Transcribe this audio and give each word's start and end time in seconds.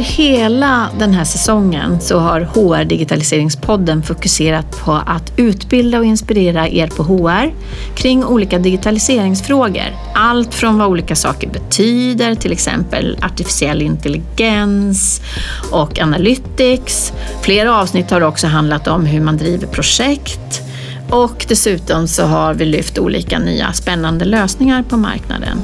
Under 0.00 0.12
hela 0.12 0.88
den 0.98 1.14
här 1.14 1.24
säsongen 1.24 2.00
så 2.00 2.18
har 2.18 2.40
HR 2.40 2.84
Digitaliseringspodden 2.84 4.02
fokuserat 4.02 4.84
på 4.84 4.92
att 4.92 5.32
utbilda 5.36 5.98
och 5.98 6.04
inspirera 6.04 6.68
er 6.68 6.86
på 6.86 7.02
HR 7.02 7.54
kring 7.94 8.24
olika 8.24 8.58
digitaliseringsfrågor. 8.58 9.96
Allt 10.14 10.54
från 10.54 10.78
vad 10.78 10.88
olika 10.88 11.16
saker 11.16 11.48
betyder, 11.48 12.34
till 12.34 12.52
exempel 12.52 13.18
artificiell 13.22 13.82
intelligens 13.82 15.22
och 15.70 15.98
analytics. 15.98 17.12
Flera 17.42 17.76
avsnitt 17.80 18.10
har 18.10 18.20
också 18.20 18.46
handlat 18.46 18.88
om 18.88 19.06
hur 19.06 19.20
man 19.20 19.36
driver 19.36 19.66
projekt 19.66 20.62
och 21.10 21.46
dessutom 21.48 22.08
så 22.08 22.24
har 22.24 22.54
vi 22.54 22.64
lyft 22.64 22.98
olika 22.98 23.38
nya 23.38 23.72
spännande 23.72 24.24
lösningar 24.24 24.82
på 24.82 24.96
marknaden. 24.96 25.62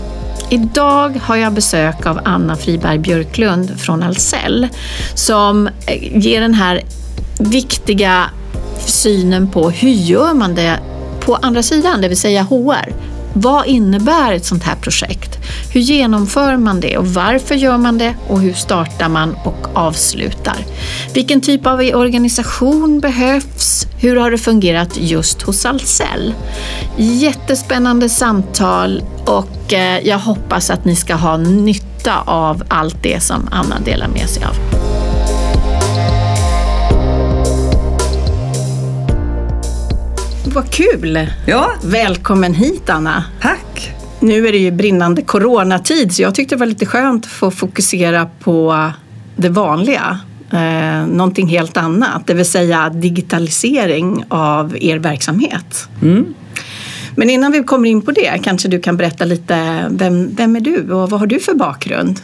Idag 0.51 1.21
har 1.23 1.37
jag 1.37 1.53
besök 1.53 2.07
av 2.07 2.21
Anna 2.25 2.57
Friberg 2.57 2.99
Björklund 2.99 3.81
från 3.81 4.03
Ahlsell 4.03 4.69
som 5.15 5.67
eh, 5.67 6.19
ger 6.19 6.41
den 6.41 6.55
här 6.55 6.83
viktiga 7.39 8.25
synen 8.79 9.51
på 9.51 9.71
hur 9.71 9.91
gör 9.91 10.35
man 10.35 10.55
det 10.55 10.81
på 11.21 11.35
andra 11.35 11.63
sidan, 11.63 12.01
det 12.01 12.09
vill 12.09 12.17
säga 12.17 12.43
HR. 12.43 12.93
Vad 13.39 13.67
innebär 13.67 14.33
ett 14.33 14.45
sånt 14.45 14.63
här 14.63 14.75
projekt? 14.77 15.39
Hur 15.73 15.81
genomför 15.81 16.57
man 16.57 16.81
det 16.81 16.99
och 16.99 17.07
varför 17.07 17.55
gör 17.55 17.79
man 17.79 17.99
det 17.99 18.15
och 18.29 18.41
hur 18.41 18.53
startar 18.53 19.09
man 19.09 19.37
och 19.45 19.67
avslutar? 19.75 20.57
Vilken 21.15 21.41
typ 21.41 21.67
av 21.67 21.79
organisation 21.81 23.01
behövs? 23.01 23.87
Hur 23.99 24.17
har 24.17 24.31
det 24.31 24.39
fungerat 24.39 24.97
just 24.97 25.43
hos 25.43 25.67
Ahlsell? 25.67 26.35
Jättespännande 26.97 28.09
samtal 28.09 29.03
och 29.25 29.73
eh, 29.73 30.07
jag 30.07 30.19
hoppas 30.19 30.71
att 30.71 30.85
ni 30.85 30.97
ska 30.97 31.15
ha 31.15 31.37
nytta 31.37 32.21
av 32.27 32.63
allt 32.69 33.03
det 33.03 33.23
som 33.23 33.49
Anna 33.51 33.81
delar 33.81 34.09
med 34.09 34.29
sig 34.29 34.45
av. 34.45 34.86
Vad 40.57 40.71
kul! 40.71 41.31
Ja. 41.47 41.73
Välkommen 41.85 42.55
hit 42.55 42.91
Anna! 42.91 43.25
Tack! 43.41 43.95
Nu 44.21 44.49
är 44.49 44.53
det 44.53 44.59
ju 44.59 44.71
brinnande 44.71 45.23
coronatid 45.23 46.13
så 46.13 46.23
jag 46.23 46.35
tyckte 46.35 46.55
det 46.55 46.59
var 46.59 46.67
lite 46.67 46.87
skönt 46.87 47.25
att 47.25 47.31
få 47.31 47.51
fokusera 47.51 48.31
på 48.41 48.91
det 49.37 49.49
vanliga. 49.49 50.21
Eh, 50.53 51.07
någonting 51.07 51.49
helt 51.49 51.77
annat, 51.77 52.27
det 52.27 52.35
vill 52.35 52.47
säga 52.47 52.89
digitalisering 52.89 54.25
av 54.29 54.77
er 54.81 54.99
verksamhet. 54.99 55.89
Mm. 56.03 56.35
Men 57.17 57.31
innan 57.31 57.53
vi 57.53 57.63
kommer 57.63 57.89
in 57.89 58.03
på 58.03 58.11
det 58.11 58.41
kanske 58.43 58.69
du 58.69 58.81
kan 58.81 58.97
berätta 58.97 59.25
lite, 59.25 59.87
vem, 59.91 60.35
vem 60.35 60.57
är 60.57 60.61
du 60.61 60.93
och 60.93 61.11
vad 61.11 61.21
har 61.21 61.27
du 61.27 61.41
för 61.41 61.55
bakgrund? 61.55 62.21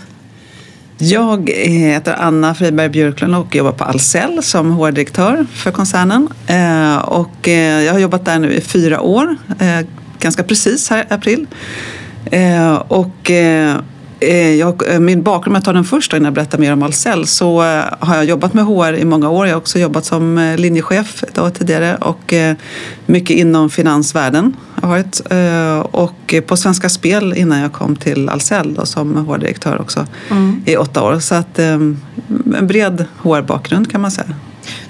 Jag 0.98 1.50
heter 1.50 2.14
Anna 2.18 2.54
Friberg 2.54 2.88
Björklund 2.88 3.36
och 3.36 3.56
jobbar 3.56 3.72
på 3.72 3.84
Ahlsell 3.84 4.42
som 4.42 4.70
HR-direktör 4.72 5.46
för 5.52 5.70
koncernen. 5.70 6.28
Eh, 6.46 6.96
och 6.96 7.48
eh, 7.48 7.82
jag 7.82 7.92
har 7.92 8.00
jobbat 8.00 8.24
där 8.24 8.38
nu 8.38 8.52
i 8.52 8.60
fyra 8.60 9.00
år, 9.00 9.36
eh, 9.58 9.86
ganska 10.18 10.42
precis 10.42 10.90
här 10.90 11.06
i 11.10 11.14
april. 11.14 11.46
Och 12.88 13.30
jag, 14.58 14.82
min 15.00 15.22
bakgrund, 15.22 15.52
om 15.52 15.54
jag 15.54 15.64
tar 15.64 15.74
den 15.74 15.84
först 15.84 16.12
innan 16.12 16.24
jag 16.24 16.32
berättar 16.32 16.58
mer 16.58 16.72
om 16.72 16.82
Ahlsell, 16.82 17.26
så 17.26 17.60
har 17.98 18.16
jag 18.16 18.24
jobbat 18.24 18.54
med 18.54 18.64
HR 18.64 18.94
i 18.94 19.04
många 19.04 19.30
år. 19.30 19.46
Jag 19.46 19.54
har 19.54 19.60
också 19.60 19.78
jobbat 19.78 20.04
som 20.04 20.54
linjechef 20.58 21.22
ett 21.22 21.38
år 21.38 21.50
tidigare 21.50 21.96
och 21.96 22.34
mycket 23.06 23.36
inom 23.36 23.70
finansvärlden. 23.70 24.56
har 24.82 24.88
varit. 24.88 25.20
Och 25.94 26.34
på 26.46 26.56
Svenska 26.56 26.88
Spel 26.88 27.34
innan 27.36 27.58
jag 27.58 27.72
kom 27.72 27.96
till 27.96 28.28
Ahlsell 28.28 28.74
då, 28.74 28.86
som 28.86 29.26
HR-direktör 29.26 29.80
också 29.80 30.06
mm. 30.30 30.62
i 30.66 30.76
åtta 30.76 31.02
år. 31.02 31.18
Så 31.18 31.34
att, 31.34 31.58
en 31.58 32.00
bred 32.60 33.04
HR-bakgrund 33.22 33.92
kan 33.92 34.00
man 34.00 34.10
säga. 34.10 34.34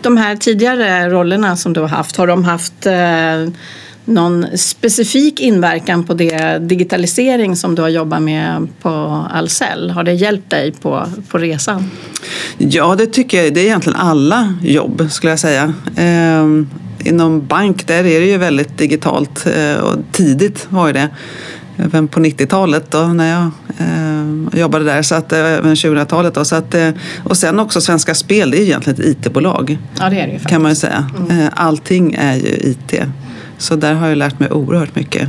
De 0.01 0.17
här 0.17 0.37
tidigare 0.37 1.09
rollerna 1.11 1.57
som 1.57 1.73
du 1.73 1.81
har 1.81 1.89
haft, 1.89 2.17
har 2.17 2.27
de 2.27 2.45
haft 2.45 2.87
någon 4.05 4.47
specifik 4.59 5.41
inverkan 5.41 6.05
på 6.05 6.15
det 6.15 6.59
digitalisering 6.59 7.57
som 7.57 7.75
du 7.75 7.83
har 7.83 7.89
jobbat 7.89 8.23
med 8.23 8.69
på 8.83 8.89
Ahlsell? 9.35 9.91
Har 9.91 10.05
det 10.05 10.13
hjälpt 10.13 10.51
dig 10.51 10.73
på, 10.73 11.07
på 11.29 11.39
resan? 11.39 11.91
Ja, 12.59 12.95
det 12.95 13.07
tycker 13.07 13.45
jag. 13.45 13.55
Det 13.55 13.61
är 13.61 13.65
egentligen 13.65 13.99
alla 13.99 14.55
jobb 14.63 15.09
skulle 15.11 15.33
jag 15.33 15.39
säga. 15.39 15.75
Ehm, 15.97 16.69
inom 17.05 17.47
bank 17.47 17.87
där 17.87 18.05
är 18.05 18.21
det 18.21 18.27
ju 18.27 18.39
väldigt 18.39 18.79
digitalt 18.79 19.47
eh, 19.47 19.81
och 19.81 19.97
tidigt 20.13 20.67
var 20.69 20.87
ju 20.87 20.93
det. 20.93 21.09
Även 21.77 22.09
på 22.09 22.21
90-talet 22.21 22.91
då 22.91 22.99
när 22.99 23.31
jag 23.31 23.51
eh, 23.79 24.61
jobbade 24.61 24.85
där, 24.85 25.03
så 25.03 25.15
att, 25.15 25.33
även 25.33 25.75
2000-talet. 25.75 26.35
Då, 26.35 26.45
så 26.45 26.57
att, 26.57 26.75
eh, 26.75 26.89
och 27.25 27.37
sen 27.37 27.59
också 27.59 27.81
Svenska 27.81 28.15
Spel, 28.15 28.51
det 28.51 28.57
är 28.57 28.61
ju 28.61 28.65
egentligen 28.65 29.01
ett 29.01 29.07
IT-bolag. 29.27 29.79
Ja, 29.99 30.11
det 30.11 30.21
är 30.21 30.27
det 30.27 30.33
ju 30.33 30.33
faktiskt. 30.33 30.51
Kan 30.51 30.63
man 30.63 30.71
ju 30.71 30.77
säga. 30.77 31.11
Mm. 31.31 31.49
Allting 31.55 32.15
är 32.19 32.35
ju 32.35 32.49
IT. 32.49 32.95
Så 33.63 33.77
där 33.77 33.95
har 33.95 34.09
jag 34.09 34.19
lärt 34.19 34.41
mig 34.41 34.51
oerhört 34.51 34.95
mycket. 34.95 35.29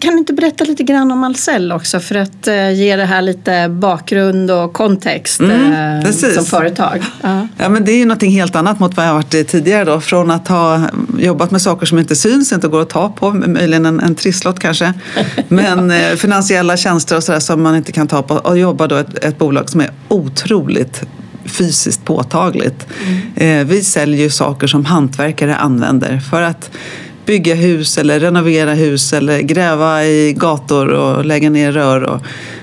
Kan 0.00 0.12
du 0.12 0.18
inte 0.18 0.32
berätta 0.32 0.64
lite 0.64 0.82
grann 0.82 1.10
om 1.10 1.24
Ahlsell 1.24 1.72
också 1.72 2.00
för 2.00 2.14
att 2.14 2.48
eh, 2.48 2.72
ge 2.72 2.96
det 2.96 3.04
här 3.04 3.22
lite 3.22 3.68
bakgrund 3.68 4.50
och 4.50 4.72
kontext 4.72 5.40
mm, 5.40 6.02
eh, 6.04 6.10
som 6.10 6.44
företag? 6.44 7.04
Ja. 7.22 7.48
ja. 7.58 7.68
men 7.68 7.84
det 7.84 7.92
är 7.92 7.96
ju 7.96 8.04
någonting 8.04 8.30
helt 8.30 8.56
annat 8.56 8.80
mot 8.80 8.96
vad 8.96 9.06
jag 9.06 9.10
har 9.10 9.16
varit 9.16 9.48
tidigare 9.48 9.84
då. 9.84 10.00
Från 10.00 10.30
att 10.30 10.48
ha 10.48 10.80
jobbat 11.18 11.50
med 11.50 11.62
saker 11.62 11.86
som 11.86 11.98
inte 11.98 12.16
syns, 12.16 12.52
inte 12.52 12.68
går 12.68 12.82
att 12.82 12.90
ta 12.90 13.08
på, 13.08 13.30
möjligen 13.30 13.86
en, 13.86 14.00
en 14.00 14.14
trisslott 14.14 14.58
kanske. 14.58 14.92
Men 15.48 15.90
eh, 15.90 16.14
finansiella 16.16 16.76
tjänster 16.76 17.16
och 17.16 17.24
sådär 17.24 17.40
som 17.40 17.62
man 17.62 17.76
inte 17.76 17.92
kan 17.92 18.08
ta 18.08 18.22
på 18.22 18.34
och 18.34 18.58
jobba 18.58 18.86
då 18.86 18.96
ett, 18.96 19.24
ett 19.24 19.38
bolag 19.38 19.70
som 19.70 19.80
är 19.80 19.90
otroligt 20.08 21.02
fysiskt 21.44 22.04
påtagligt. 22.04 22.86
Mm. 23.36 23.68
Vi 23.68 23.82
säljer 23.82 24.28
saker 24.28 24.66
som 24.66 24.84
hantverkare 24.84 25.56
använder 25.56 26.20
för 26.20 26.42
att 26.42 26.70
bygga 27.26 27.54
hus 27.54 27.98
eller 27.98 28.20
renovera 28.20 28.74
hus 28.74 29.12
eller 29.12 29.40
gräva 29.40 30.04
i 30.04 30.32
gator 30.32 30.88
och 30.88 31.24
lägga 31.24 31.50
ner 31.50 31.72
rör 31.72 32.02
och, 32.02 32.20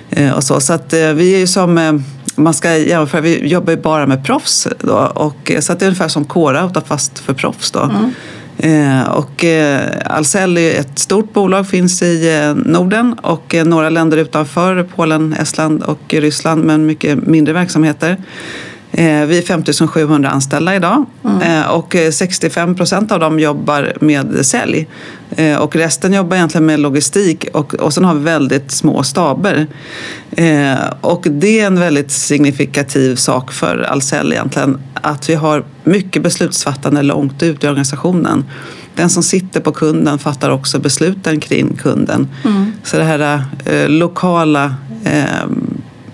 eh, 0.09 0.31
och 0.31 0.43
så. 0.43 0.59
Så 0.59 0.73
att 0.73 0.93
eh, 0.93 1.09
vi 1.09 1.33
är 1.33 1.39
ju 1.39 1.47
som 1.47 2.03
man 2.35 2.53
ska 2.53 2.77
jämföra, 2.77 3.21
vi 3.21 3.47
jobbar 3.47 3.73
ju 3.73 3.81
bara 3.81 4.07
med 4.07 4.25
proffs 4.25 4.67
då, 4.79 4.93
och, 4.93 5.51
så 5.59 5.73
att 5.73 5.79
det 5.79 5.85
är 5.85 5.87
ungefär 5.87 6.07
som 6.07 6.25
Kora 6.25 6.71
fast 6.87 7.19
för 7.19 7.33
proffs. 7.33 7.71
Då. 7.71 7.79
Mm. 7.79 8.11
Eh, 8.63 9.09
och 9.09 9.43
eh, 9.43 9.89
Ahlsell 10.05 10.57
är 10.57 10.79
ett 10.79 10.99
stort 10.99 11.33
bolag, 11.33 11.67
finns 11.67 12.01
i 12.01 12.37
eh, 12.37 12.55
Norden 12.55 13.13
och 13.13 13.55
några 13.65 13.89
länder 13.89 14.17
utanför 14.17 14.87
Polen, 14.95 15.33
Estland 15.33 15.83
och 15.83 16.13
Ryssland 16.13 16.63
men 16.63 16.85
mycket 16.85 17.27
mindre 17.27 17.53
verksamheter. 17.53 18.17
Vi 18.91 19.37
är 19.37 19.41
5 19.41 19.87
700 19.87 20.29
anställda 20.29 20.75
idag 20.75 21.05
mm. 21.25 21.69
och 21.69 21.95
65 22.11 22.75
procent 22.75 23.11
av 23.11 23.19
dem 23.19 23.39
jobbar 23.39 23.93
med 24.01 24.45
sälj. 24.45 24.87
Och 25.59 25.75
resten 25.75 26.13
jobbar 26.13 26.37
egentligen 26.37 26.65
med 26.65 26.79
logistik 26.79 27.45
och, 27.53 27.73
och 27.73 27.93
sen 27.93 28.05
har 28.05 28.13
vi 28.13 28.23
väldigt 28.23 28.71
små 28.71 29.03
staber. 29.03 29.67
Och 31.01 31.27
det 31.29 31.59
är 31.59 31.67
en 31.67 31.79
väldigt 31.79 32.11
signifikativ 32.11 33.15
sak 33.15 33.51
för 33.51 33.91
Ahlsell 33.91 34.33
egentligen 34.33 34.77
att 34.93 35.29
vi 35.29 35.35
har 35.35 35.63
mycket 35.83 36.23
beslutsfattande 36.23 37.01
långt 37.01 37.43
ut 37.43 37.63
i 37.63 37.67
organisationen. 37.67 38.45
Den 38.95 39.09
som 39.09 39.23
sitter 39.23 39.59
på 39.59 39.71
kunden 39.71 40.19
fattar 40.19 40.49
också 40.49 40.79
besluten 40.79 41.39
kring 41.39 41.75
kunden. 41.75 42.27
Mm. 42.45 42.71
Så 42.83 42.97
det 42.97 43.03
här 43.03 43.43
eh, 43.65 43.89
lokala 43.89 44.75
eh, 45.03 45.47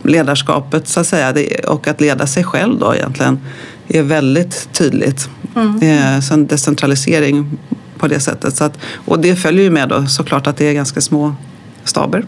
ledarskapet 0.06 0.88
så 0.88 1.00
att 1.00 1.08
säga 1.08 1.34
och 1.68 1.88
att 1.88 2.02
leda 2.02 2.28
sig 2.28 2.44
själv 2.44 2.80
då 2.80 2.96
egentligen 2.96 3.40
är 3.88 4.02
väldigt 4.02 4.70
tydligt. 4.74 5.30
Mm. 5.56 5.82
Eh, 5.82 6.20
så 6.22 6.34
en 6.34 6.48
decentralisering 6.48 7.58
på 7.98 8.08
det 8.08 8.20
sättet. 8.20 8.56
Så 8.56 8.64
att, 8.64 8.78
och 9.06 9.20
det 9.20 9.36
följer 9.36 9.64
ju 9.64 9.70
med 9.70 9.90
då 9.90 10.06
såklart 10.06 10.48
att 10.48 10.58
det 10.58 10.66
är 10.66 10.74
ganska 10.74 11.02
små 11.02 11.36
staber. 11.84 12.26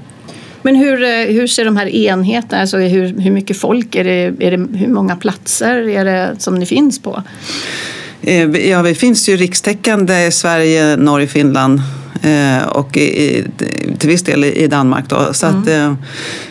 Men 0.62 0.76
hur, 0.76 1.04
eh, 1.04 1.10
hur 1.10 1.48
ser 1.48 1.66
de 1.66 1.78
här 1.78 1.88
enheterna, 1.88 2.62
alltså 2.62 2.78
hur, 2.78 3.20
hur 3.20 3.32
mycket 3.32 3.58
folk, 3.58 3.96
är 3.96 4.04
det, 4.04 4.46
är 4.46 4.58
det, 4.58 4.78
hur 4.78 4.88
många 4.88 5.16
platser 5.16 5.90
är 5.90 6.06
det 6.06 6.36
som 6.40 6.56
ni 6.56 6.66
finns 6.66 7.02
på? 7.02 7.24
Eh, 8.22 8.70
ja, 8.70 8.82
vi 8.82 8.96
finns 8.96 9.30
ju 9.30 9.38
rikstäckande 9.38 10.26
i 10.26 10.32
Sverige, 10.32 10.98
Norge, 10.98 11.28
Finland 11.28 11.82
och 12.69 12.98
i, 12.98 13.46
till 13.98 14.10
viss 14.10 14.24
del 14.24 14.44
i 14.44 14.68
Danmark. 14.68 15.10
Då. 15.10 15.34
Så 15.34 15.46
mm. 15.48 15.62
att, 15.62 15.98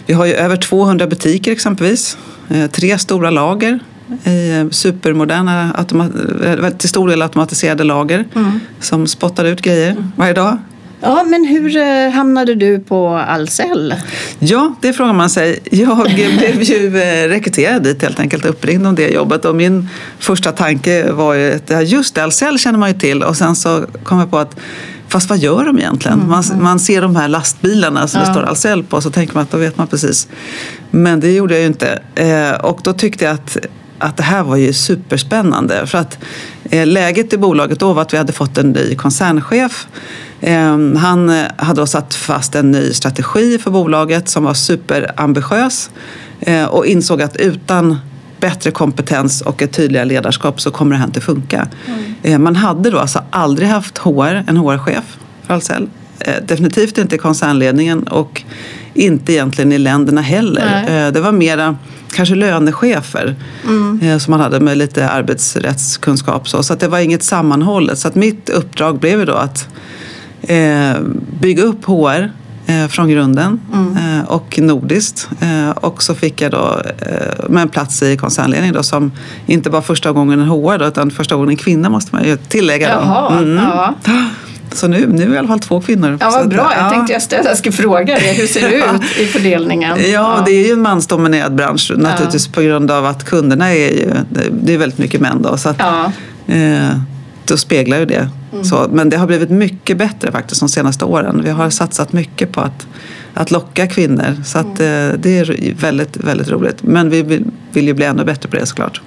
vi 0.07 0.15
har 0.15 0.27
ju 0.27 0.33
över 0.33 0.57
200 0.57 1.07
butiker 1.07 1.53
exempelvis, 1.53 2.19
tre 2.73 2.99
stora 2.99 3.31
lager 3.31 3.81
supermoderna, 4.71 5.87
till 6.79 6.89
stor 6.89 7.09
del 7.09 7.23
automatiserade 7.23 7.85
lager 7.85 8.25
mm. 8.35 8.61
som 8.81 9.07
spottar 9.07 9.45
ut 9.45 9.63
grejer 9.63 9.91
mm. 9.91 10.13
varje 10.17 10.33
dag. 10.33 10.59
Ja, 11.01 11.25
men 11.25 11.45
hur 11.45 11.77
eh, 11.77 12.11
hamnade 12.11 12.55
du 12.55 12.79
på 12.79 13.09
Ahlsell? 13.09 13.95
Ja, 14.39 14.75
det 14.81 14.93
frågar 14.93 15.13
man 15.13 15.31
sig. 15.31 15.61
Jag 15.71 16.05
blev 16.39 16.63
ju 16.63 16.99
eh, 16.99 17.29
rekryterad 17.29 17.83
dit 17.83 18.03
helt 18.03 18.21
enkelt, 18.21 18.45
uppringd 18.45 18.87
om 18.87 18.95
det 18.95 19.09
jobbet 19.09 19.45
och 19.45 19.57
min 19.57 19.89
första 20.19 20.53
tanke 20.53 21.13
var 21.13 21.35
ju 21.35 21.53
att 21.55 21.89
just 21.89 22.19
Ahlsell 22.19 22.59
känner 22.59 22.79
man 22.79 22.89
ju 22.89 22.99
till 22.99 23.23
och 23.23 23.37
sen 23.37 23.57
så 23.57 23.85
kom 24.03 24.19
jag 24.19 24.31
på 24.31 24.39
att 24.39 24.57
fast 25.09 25.29
vad 25.29 25.39
gör 25.39 25.65
de 25.65 25.79
egentligen? 25.79 26.19
Mm, 26.19 26.31
Man, 26.31 26.45
man 26.63 26.79
ser 26.79 27.03
de 27.03 27.17
här 27.17 27.29
lastbilarna 27.29 28.09
som 28.09 28.21
det 28.21 28.27
står 28.27 28.43
Ahlsell 28.43 28.83
på 28.83 29.01
så 29.01 29.11
tänker 29.11 29.35
man 29.35 29.43
att 29.43 29.51
då 29.51 29.59
vet 29.59 29.79
man 29.79 29.87
precis. 29.87 30.29
Men 30.91 31.21
det 31.21 31.33
gjorde 31.33 31.55
jag 31.55 31.61
ju 31.61 31.67
inte. 31.67 32.03
Eh, 32.15 32.51
och 32.51 32.81
då 32.83 32.93
tyckte 32.93 33.25
jag 33.25 33.35
att 33.35 33.57
att 33.99 34.17
det 34.17 34.23
här 34.23 34.43
var 34.43 34.57
ju 34.57 34.73
superspännande. 34.73 35.87
För 35.87 35.99
att 35.99 36.19
eh, 36.71 36.87
läget 36.87 37.33
i 37.33 37.39
bolaget 37.39 37.79
då 37.81 37.93
var 37.93 38.03
att 38.03 38.13
vi 38.15 38.19
hade 38.19 38.33
fått 38.33 38.59
en 38.59 38.71
ny 38.71 38.95
koncernchef. 38.95 39.87
Eh, 40.41 40.79
han 40.97 41.29
hade 41.57 41.81
då 41.81 41.87
satt 41.87 42.15
fast 42.15 42.55
en 42.55 42.71
ny 42.71 42.93
strategi 42.93 43.59
för 43.59 43.71
bolaget 43.71 44.29
som 44.29 44.45
var 44.45 44.55
superambitiös 44.55 45.91
eh, 46.41 46.65
och 46.65 46.87
insåg 46.87 47.23
att 47.23 47.37
utan 47.37 47.99
bättre 48.41 48.71
kompetens 48.71 49.41
och 49.41 49.63
ett 49.63 49.73
tydligare 49.73 50.07
ledarskap 50.07 50.61
så 50.61 50.71
kommer 50.71 50.93
det 50.93 50.99
här 50.99 51.07
inte 51.07 51.21
funka. 51.21 51.69
Mm. 52.23 52.43
Man 52.43 52.57
hade 52.57 52.91
då 52.91 52.99
alltså 52.99 53.23
aldrig 53.31 53.69
haft 53.69 53.99
HR, 53.99 54.45
en 54.47 54.57
HR-chef 54.57 55.19
för 55.47 55.55
Ahlsell. 55.55 55.89
Eh, 56.21 56.35
definitivt 56.47 56.99
inte 56.99 57.15
i 57.15 57.19
koncernledningen 57.19 58.03
och 58.03 58.43
inte 58.95 59.33
egentligen 59.33 59.73
i 59.73 59.79
länderna 59.79 60.21
heller. 60.21 60.85
Nej. 60.87 61.13
Det 61.13 61.21
var 61.21 61.33
mera 61.33 61.77
kanske 62.13 62.35
lönechefer 62.35 63.35
mm. 63.65 64.21
som 64.21 64.31
man 64.31 64.41
hade 64.41 64.61
med 64.61 64.79
lite 64.79 65.09
arbetsrättskunskap. 65.09 66.49
Så, 66.49 66.63
så 66.63 66.73
att 66.73 66.81
det 66.81 66.89
var 66.89 66.99
inget 66.99 67.23
sammanhållet. 67.23 67.99
Så 67.99 68.09
att 68.09 68.15
mitt 68.15 68.49
uppdrag 68.49 68.99
blev 68.99 69.27
då 69.27 69.33
att 69.33 69.69
eh, 70.43 70.93
bygga 71.41 71.63
upp 71.63 71.85
HR 71.85 72.21
eh, 72.21 72.27
från 72.91 73.09
grunden 73.09 73.61
mm. 73.75 73.97
eh, 73.97 74.25
och 74.25 74.59
nordiskt. 74.59 75.29
Eh, 75.41 75.71
och 75.71 76.03
så 76.03 76.15
fick 76.15 76.41
jag 76.41 76.51
då 76.51 76.81
eh, 76.99 77.49
med 77.49 77.63
en 77.63 77.69
plats 77.69 78.03
i 78.03 78.17
koncernledningen 78.17 78.75
då, 78.75 78.83
som 78.83 79.13
inte 79.47 79.71
var 79.71 79.83
första 79.83 80.13
gången 80.13 80.41
en 80.41 80.49
HR 80.49 80.79
då, 80.79 80.87
utan 80.87 81.11
första 81.11 81.35
gången 81.35 81.51
en 81.51 81.57
kvinna 81.57 81.89
måste 81.89 82.15
man 82.15 82.25
ju 82.25 82.37
tillägga. 82.37 82.89
Då. 82.89 82.95
Jaha, 82.95 83.39
mm. 83.39 83.57
ja. 83.57 83.95
Så 84.73 84.89
nu, 84.89 85.07
nu 85.07 85.23
är 85.23 85.35
i 85.35 85.39
alla 85.39 85.49
fall 85.49 85.61
två 85.61 85.81
kvinnor. 85.81 86.19
Ja, 86.21 86.31
vad 86.31 86.49
bra. 86.49 86.73
Jag 86.79 86.93
tänkte 86.93 87.13
jag, 87.13 87.23
ställa, 87.23 87.49
jag 87.49 87.59
skulle 87.59 87.73
fråga 87.73 88.15
dig, 88.15 88.35
hur 88.35 88.47
ser 88.47 88.61
det 88.61 88.77
ut 88.77 89.19
i 89.19 89.27
fördelningen? 89.27 89.97
Ja, 89.99 90.07
ja, 90.07 90.43
det 90.47 90.51
är 90.51 90.67
ju 90.67 90.73
en 90.73 90.83
mansdominerad 90.83 91.55
bransch 91.55 91.93
naturligtvis 91.97 92.47
ja. 92.47 92.53
på 92.55 92.63
grund 92.63 92.91
av 92.91 93.07
att 93.07 93.25
kunderna 93.25 93.75
är 93.75 93.93
ju, 93.93 94.11
det 94.51 94.75
är 94.75 94.79
väldigt 94.79 94.99
mycket 94.99 95.21
män 95.21 95.43
då. 95.43 95.57
Så 95.57 95.69
att, 95.69 95.77
ja. 95.79 96.13
eh, 96.55 96.91
då 97.47 97.57
speglar 97.57 97.99
ju 97.99 98.05
det. 98.05 98.29
Mm. 98.53 98.65
Så, 98.65 98.89
men 98.93 99.11
det 99.11 99.17
har 99.17 99.27
blivit 99.27 99.51
mycket 99.51 99.97
bättre 99.97 100.33
faktiskt 100.33 100.61
de 100.61 100.69
senaste 100.69 101.05
åren. 101.05 101.41
Vi 101.45 101.51
har 101.51 101.71
satsat 101.71 102.13
mycket 102.13 102.53
på 102.53 102.61
att, 102.61 102.87
att 103.35 103.51
locka 103.51 103.87
kvinnor. 103.87 104.43
Så 104.45 104.59
att, 104.59 104.81
mm. 104.81 105.11
eh, 105.11 105.19
det 105.19 105.39
är 105.39 105.75
väldigt, 105.81 106.17
väldigt 106.17 106.49
roligt. 106.49 106.83
Men 106.83 107.11
vi 107.11 107.23
vill, 107.23 107.45
vill 107.73 107.87
ju 107.87 107.95
bli 107.95 108.05
ännu 108.05 108.25
bättre 108.25 108.49
på 108.49 108.57
det 108.57 108.67
såklart. 108.67 109.01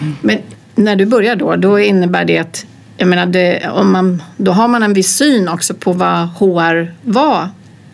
Mm. 0.00 0.14
Men 0.20 0.38
när 0.74 0.96
du 0.96 1.06
börjar 1.06 1.36
då, 1.36 1.56
då 1.56 1.78
innebär 1.78 2.24
det 2.24 2.38
att 2.38 2.66
jag 2.96 3.08
menar 3.08 3.26
det, 3.26 3.68
om 3.68 3.92
man, 3.92 4.22
då 4.36 4.52
har 4.52 4.68
man 4.68 4.82
en 4.82 4.94
viss 4.94 5.16
syn 5.16 5.48
också 5.48 5.74
på 5.74 5.92
vad 5.92 6.28
HR 6.28 6.94
var 7.02 7.48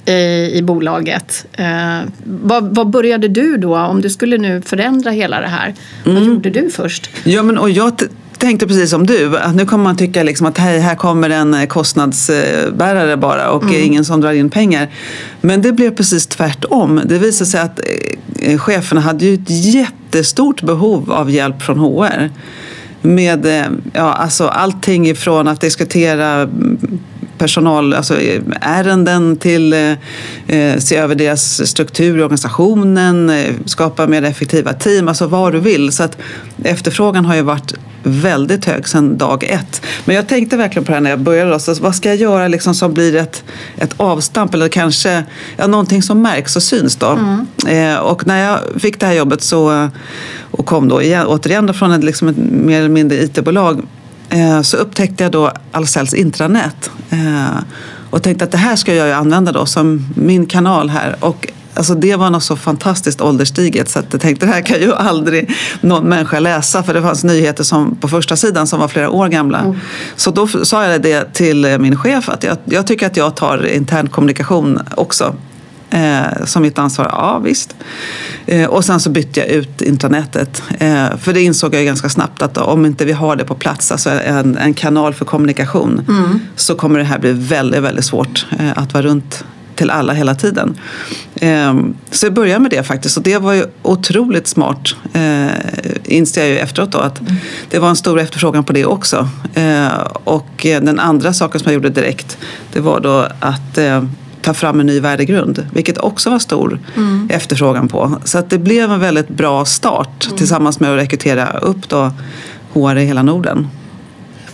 i, 0.04 0.50
i 0.58 0.62
bolaget. 0.62 1.46
Eh, 1.52 2.00
vad, 2.24 2.74
vad, 2.74 2.90
började 2.90 3.28
du 3.28 3.56
då, 3.56 3.78
om 3.78 4.00
du 4.00 4.10
skulle 4.10 4.38
nu 4.38 4.62
förändra 4.62 5.10
hela 5.10 5.40
det 5.40 5.48
här? 5.48 5.74
Mm. 6.04 6.14
Vad 6.16 6.24
gjorde 6.24 6.50
du 6.50 6.70
först? 6.70 7.10
Ja, 7.24 7.42
men, 7.42 7.58
och 7.58 7.70
jag 7.70 7.98
tänkte 8.42 8.66
precis 8.66 8.90
som 8.90 9.06
du, 9.06 9.38
att 9.38 9.54
nu 9.54 9.66
kommer 9.66 9.84
man 9.84 9.96
tycka 9.96 10.22
liksom 10.22 10.46
att 10.46 10.58
hej, 10.58 10.78
här 10.78 10.94
kommer 10.94 11.30
en 11.30 11.66
kostnadsbärare 11.66 13.16
bara 13.16 13.50
och 13.50 13.62
mm. 13.62 13.84
ingen 13.84 14.04
som 14.04 14.20
drar 14.20 14.32
in 14.32 14.50
pengar. 14.50 14.88
Men 15.40 15.62
det 15.62 15.72
blev 15.72 15.96
precis 15.96 16.26
tvärtom. 16.26 17.00
Det 17.04 17.18
visade 17.18 17.50
sig 17.50 17.60
att 17.60 17.80
eh, 18.38 18.58
cheferna 18.58 19.00
hade 19.00 19.24
ju 19.24 19.34
ett 19.34 19.50
jättestort 19.74 20.62
behov 20.62 21.12
av 21.12 21.30
hjälp 21.30 21.62
från 21.62 21.78
HR 21.78 22.30
med 23.02 23.46
eh, 23.46 23.66
ja, 23.92 24.12
alltså 24.12 24.48
allting 24.48 25.08
ifrån 25.08 25.48
att 25.48 25.60
diskutera 25.60 26.48
personal, 27.38 27.94
alltså 27.94 28.14
ärenden 28.60 29.36
till 29.36 29.72
eh, 29.72 29.92
eh, 30.46 30.78
se 30.78 30.96
över 30.96 31.14
deras 31.14 31.68
struktur 31.68 32.18
i 32.18 32.22
organisationen, 32.22 33.30
eh, 33.30 33.54
skapa 33.64 34.06
mer 34.06 34.22
effektiva 34.22 34.72
team, 34.72 35.08
alltså 35.08 35.26
vad 35.26 35.52
du 35.52 35.60
vill. 35.60 35.92
Så 35.92 36.02
att 36.02 36.16
efterfrågan 36.64 37.24
har 37.24 37.34
ju 37.34 37.42
varit 37.42 37.74
väldigt 38.02 38.64
hög 38.64 38.88
sedan 38.88 39.18
dag 39.18 39.44
ett. 39.44 39.82
Men 40.04 40.16
jag 40.16 40.28
tänkte 40.28 40.56
verkligen 40.56 40.84
på 40.84 40.92
det 40.92 40.96
här 40.96 41.00
när 41.00 41.10
jag 41.10 41.20
började. 41.20 41.60
Så 41.60 41.74
vad 41.74 41.94
ska 41.94 42.08
jag 42.08 42.16
göra 42.18 42.48
liksom 42.48 42.74
som 42.74 42.94
blir 42.94 43.16
ett, 43.16 43.44
ett 43.76 43.94
avstamp 43.96 44.54
eller 44.54 44.68
kanske 44.68 45.24
ja, 45.56 45.66
någonting 45.66 46.02
som 46.02 46.22
märks 46.22 46.56
och 46.56 46.62
syns 46.62 46.96
då? 46.96 47.06
Mm. 47.06 47.46
Eh, 47.66 47.98
och 47.98 48.26
när 48.26 48.44
jag 48.44 48.58
fick 48.82 49.00
det 49.00 49.06
här 49.06 49.14
jobbet 49.14 49.42
så, 49.42 49.90
och 50.50 50.66
kom 50.66 50.88
då 50.88 51.02
igen, 51.02 51.26
återigen 51.26 51.66
då 51.66 51.72
från 51.72 51.92
ett, 51.92 52.04
liksom 52.04 52.28
ett 52.28 52.36
mer 52.36 52.78
eller 52.78 52.88
mindre 52.88 53.22
IT-bolag 53.22 53.82
så 54.62 54.76
upptäckte 54.76 55.24
jag 55.24 55.32
då 55.32 55.52
Ahlsells 55.72 56.14
intranät 56.14 56.90
eh, 57.10 57.58
och 58.10 58.22
tänkte 58.22 58.44
att 58.44 58.50
det 58.50 58.58
här 58.58 58.76
ska 58.76 58.94
jag 58.94 59.06
ju 59.06 59.12
använda 59.12 59.52
då 59.52 59.66
som 59.66 60.06
min 60.16 60.46
kanal 60.46 60.90
här. 60.90 61.16
Och 61.20 61.48
Alltså 61.74 61.94
det 61.94 62.16
var 62.16 62.30
något 62.30 62.42
så 62.42 62.56
fantastiskt 62.56 63.20
ålderstiget 63.20 63.88
så 63.88 63.98
att 63.98 64.06
jag 64.12 64.20
tänkte 64.20 64.46
det 64.46 64.52
här 64.52 64.60
kan 64.60 64.80
ju 64.80 64.94
aldrig 64.94 65.50
någon 65.80 66.08
människa 66.08 66.40
läsa 66.40 66.82
för 66.82 66.94
det 66.94 67.02
fanns 67.02 67.24
nyheter 67.24 67.64
som, 67.64 67.96
på 67.96 68.08
första 68.08 68.36
sidan 68.36 68.66
som 68.66 68.80
var 68.80 68.88
flera 68.88 69.10
år 69.10 69.28
gamla. 69.28 69.58
Mm. 69.58 69.76
Så 70.16 70.30
då 70.30 70.46
sa 70.46 70.86
jag 70.86 71.02
det 71.02 71.32
till 71.32 71.76
min 71.80 71.96
chef 71.96 72.28
att 72.28 72.44
jag, 72.44 72.56
jag 72.64 72.86
tycker 72.86 73.06
att 73.06 73.16
jag 73.16 73.36
tar 73.36 73.66
intern 73.66 74.08
kommunikation 74.08 74.80
också 74.94 75.34
eh, 75.92 76.44
som 76.44 76.62
mitt 76.62 76.78
ansvar. 76.78 77.06
Ja, 77.12 77.38
visst. 77.38 77.76
Eh, 78.46 78.66
och 78.66 78.84
sen 78.84 79.00
så 79.00 79.10
bytte 79.10 79.40
jag 79.40 79.48
ut 79.48 79.82
intranätet. 79.82 80.62
Eh, 80.78 81.16
för 81.16 81.32
det 81.32 81.42
insåg 81.42 81.74
jag 81.74 81.84
ganska 81.84 82.08
snabbt 82.08 82.42
att 82.42 82.58
om 82.58 82.86
inte 82.86 83.04
vi 83.04 83.12
har 83.12 83.36
det 83.36 83.44
på 83.44 83.54
plats, 83.54 83.92
alltså 83.92 84.10
en, 84.10 84.56
en 84.56 84.74
kanal 84.74 85.14
för 85.14 85.24
kommunikation, 85.24 86.04
mm. 86.08 86.40
så 86.56 86.74
kommer 86.74 86.98
det 86.98 87.04
här 87.04 87.18
bli 87.18 87.32
väldigt, 87.32 87.82
väldigt 87.82 88.04
svårt 88.04 88.46
eh, 88.58 88.70
att 88.78 88.94
vara 88.94 89.04
runt 89.04 89.44
till 89.74 89.90
alla 89.90 90.12
hela 90.12 90.34
tiden. 90.34 90.78
Ehm, 91.34 91.94
så 92.10 92.26
jag 92.26 92.34
började 92.34 92.60
med 92.60 92.70
det 92.70 92.82
faktiskt 92.82 93.16
och 93.16 93.22
det 93.22 93.38
var 93.38 93.52
ju 93.52 93.64
otroligt 93.82 94.46
smart. 94.46 94.94
Eh, 95.12 95.46
inser 96.04 96.40
jag 96.40 96.50
ju 96.50 96.58
efteråt 96.58 96.92
då 96.92 96.98
att 96.98 97.20
mm. 97.20 97.34
det 97.70 97.78
var 97.78 97.88
en 97.88 97.96
stor 97.96 98.20
efterfrågan 98.20 98.64
på 98.64 98.72
det 98.72 98.84
också. 98.84 99.28
Eh, 99.54 99.88
och 100.24 100.60
den 100.62 100.98
andra 100.98 101.32
saken 101.32 101.60
som 101.60 101.72
jag 101.72 101.74
gjorde 101.74 101.88
direkt 101.88 102.38
det 102.72 102.80
var 102.80 103.00
då 103.00 103.28
att 103.40 103.78
ta 104.42 104.54
fram 104.54 104.80
en 104.80 104.86
ny 104.86 105.00
värdegrund, 105.00 105.66
vilket 105.72 105.98
också 105.98 106.30
var 106.30 106.38
stor 106.38 106.80
mm. 106.96 107.28
efterfrågan 107.30 107.88
på. 107.88 108.20
Så 108.24 108.38
att 108.38 108.50
det 108.50 108.58
blev 108.58 108.92
en 108.92 109.00
väldigt 109.00 109.28
bra 109.28 109.64
start 109.64 110.26
mm. 110.26 110.38
tillsammans 110.38 110.80
med 110.80 110.92
att 110.92 110.98
rekrytera 110.98 111.58
upp 111.58 111.88
då 111.88 112.12
HR 112.72 112.98
i 112.98 113.04
hela 113.04 113.22
Norden. 113.22 113.68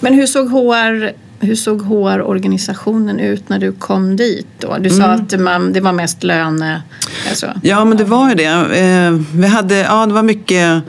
Men 0.00 0.14
hur 0.14 0.26
såg 0.26 0.50
HR 0.50 1.12
hur 1.40 1.54
såg 1.54 1.82
HR-organisationen 1.82 3.20
ut 3.20 3.48
när 3.48 3.58
du 3.58 3.72
kom 3.72 4.16
dit 4.16 4.46
då? 4.58 4.76
Du 4.80 4.90
sa 4.90 5.04
mm. 5.04 5.20
att 5.20 5.40
man, 5.40 5.72
det 5.72 5.80
var 5.80 5.92
mest 5.92 6.22
löne... 6.22 6.82
Alltså. 7.28 7.46
Ja, 7.62 7.84
men 7.84 7.98
det 7.98 8.04
var 8.04 8.28
ju 8.28 8.34
det. 8.34 8.44
Eh, 8.44 9.20
vi 9.34 9.46
hade, 9.46 9.74
ja, 9.74 10.06
det 10.06 10.12
var 10.12 10.22
mycket 10.22 10.82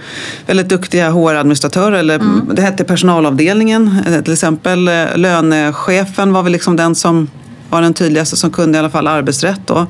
väldigt 0.45 0.69
duktiga 0.69 1.09
HR-administratörer. 1.09 1.97
Eller, 1.97 2.15
mm. 2.15 2.51
Det 2.53 2.61
hette 2.61 2.83
personalavdelningen 2.83 3.95
eh, 4.07 4.21
till 4.21 4.33
exempel. 4.33 4.87
Eh, 4.87 4.93
lönechefen 5.15 6.33
var 6.33 6.43
väl 6.43 6.51
liksom 6.51 6.75
den 6.75 6.95
som 6.95 7.27
var 7.69 7.81
den 7.81 7.93
tydligaste 7.93 8.37
som 8.37 8.51
kunde 8.51 8.77
i 8.77 8.79
alla 8.79 8.89
fall 8.89 9.07
arbetsrätt. 9.07 9.61
Då. 9.65 9.87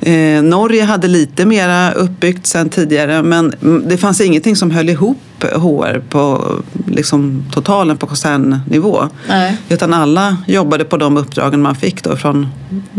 Eh, 0.00 0.42
Norge 0.42 0.84
hade 0.84 1.08
lite 1.08 1.46
mera 1.46 1.92
uppbyggt 1.92 2.46
sen 2.46 2.68
tidigare 2.68 3.22
men 3.22 3.54
det 3.88 3.96
fanns 3.96 4.20
ingenting 4.20 4.56
som 4.56 4.70
höll 4.70 4.88
ihop 4.88 5.18
HR 5.40 5.98
på 6.08 6.52
liksom, 6.86 7.44
totalen 7.52 7.96
på 7.96 8.06
koncernnivå. 8.06 9.08
Nej. 9.28 9.56
Utan 9.68 9.94
alla 9.94 10.36
jobbade 10.46 10.84
på 10.84 10.96
de 10.96 11.16
uppdragen 11.16 11.62
man 11.62 11.74
fick 11.74 12.02
då 12.02 12.16
från 12.16 12.48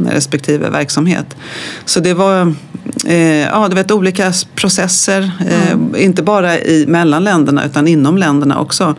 respektive 0.09 0.69
verksamhet. 0.69 1.35
Så 1.85 1.99
det 1.99 2.13
var 2.13 2.53
eh, 3.05 3.17
ja, 3.41 3.67
det 3.67 3.75
var 3.75 3.91
olika 3.91 4.33
processer, 4.55 5.31
eh, 5.49 5.71
mm. 5.71 5.95
inte 5.97 6.23
bara 6.23 6.59
i, 6.59 6.85
mellan 6.87 7.23
länderna 7.23 7.65
utan 7.65 7.87
inom 7.87 8.17
länderna 8.17 8.59
också. 8.59 8.95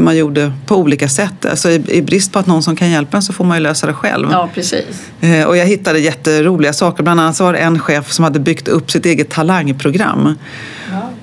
För 0.00 0.04
man 0.04 0.16
gjorde 0.16 0.52
på 0.66 0.76
olika 0.76 1.08
sätt. 1.08 1.46
Alltså 1.46 1.70
i, 1.70 1.82
i 1.88 2.02
brist 2.02 2.32
på 2.32 2.38
att 2.38 2.46
någon 2.46 2.62
som 2.62 2.76
kan 2.76 2.90
hjälpa 2.90 3.16
en 3.16 3.22
så 3.22 3.32
får 3.32 3.44
man 3.44 3.56
ju 3.56 3.62
lösa 3.62 3.86
det 3.86 3.92
själv. 3.92 4.28
Ja, 4.32 4.48
precis. 4.54 4.84
Eh, 5.20 5.44
och 5.46 5.56
jag 5.56 5.66
hittade 5.66 5.98
jätteroliga 5.98 6.72
saker. 6.72 7.02
Bland 7.02 7.20
annat 7.20 7.36
så 7.36 7.44
var 7.44 7.52
det 7.52 7.58
en 7.58 7.78
chef 7.78 8.12
som 8.12 8.24
hade 8.24 8.38
byggt 8.38 8.68
upp 8.68 8.90
sitt 8.90 9.06
eget 9.06 9.30
talangprogram. 9.30 10.34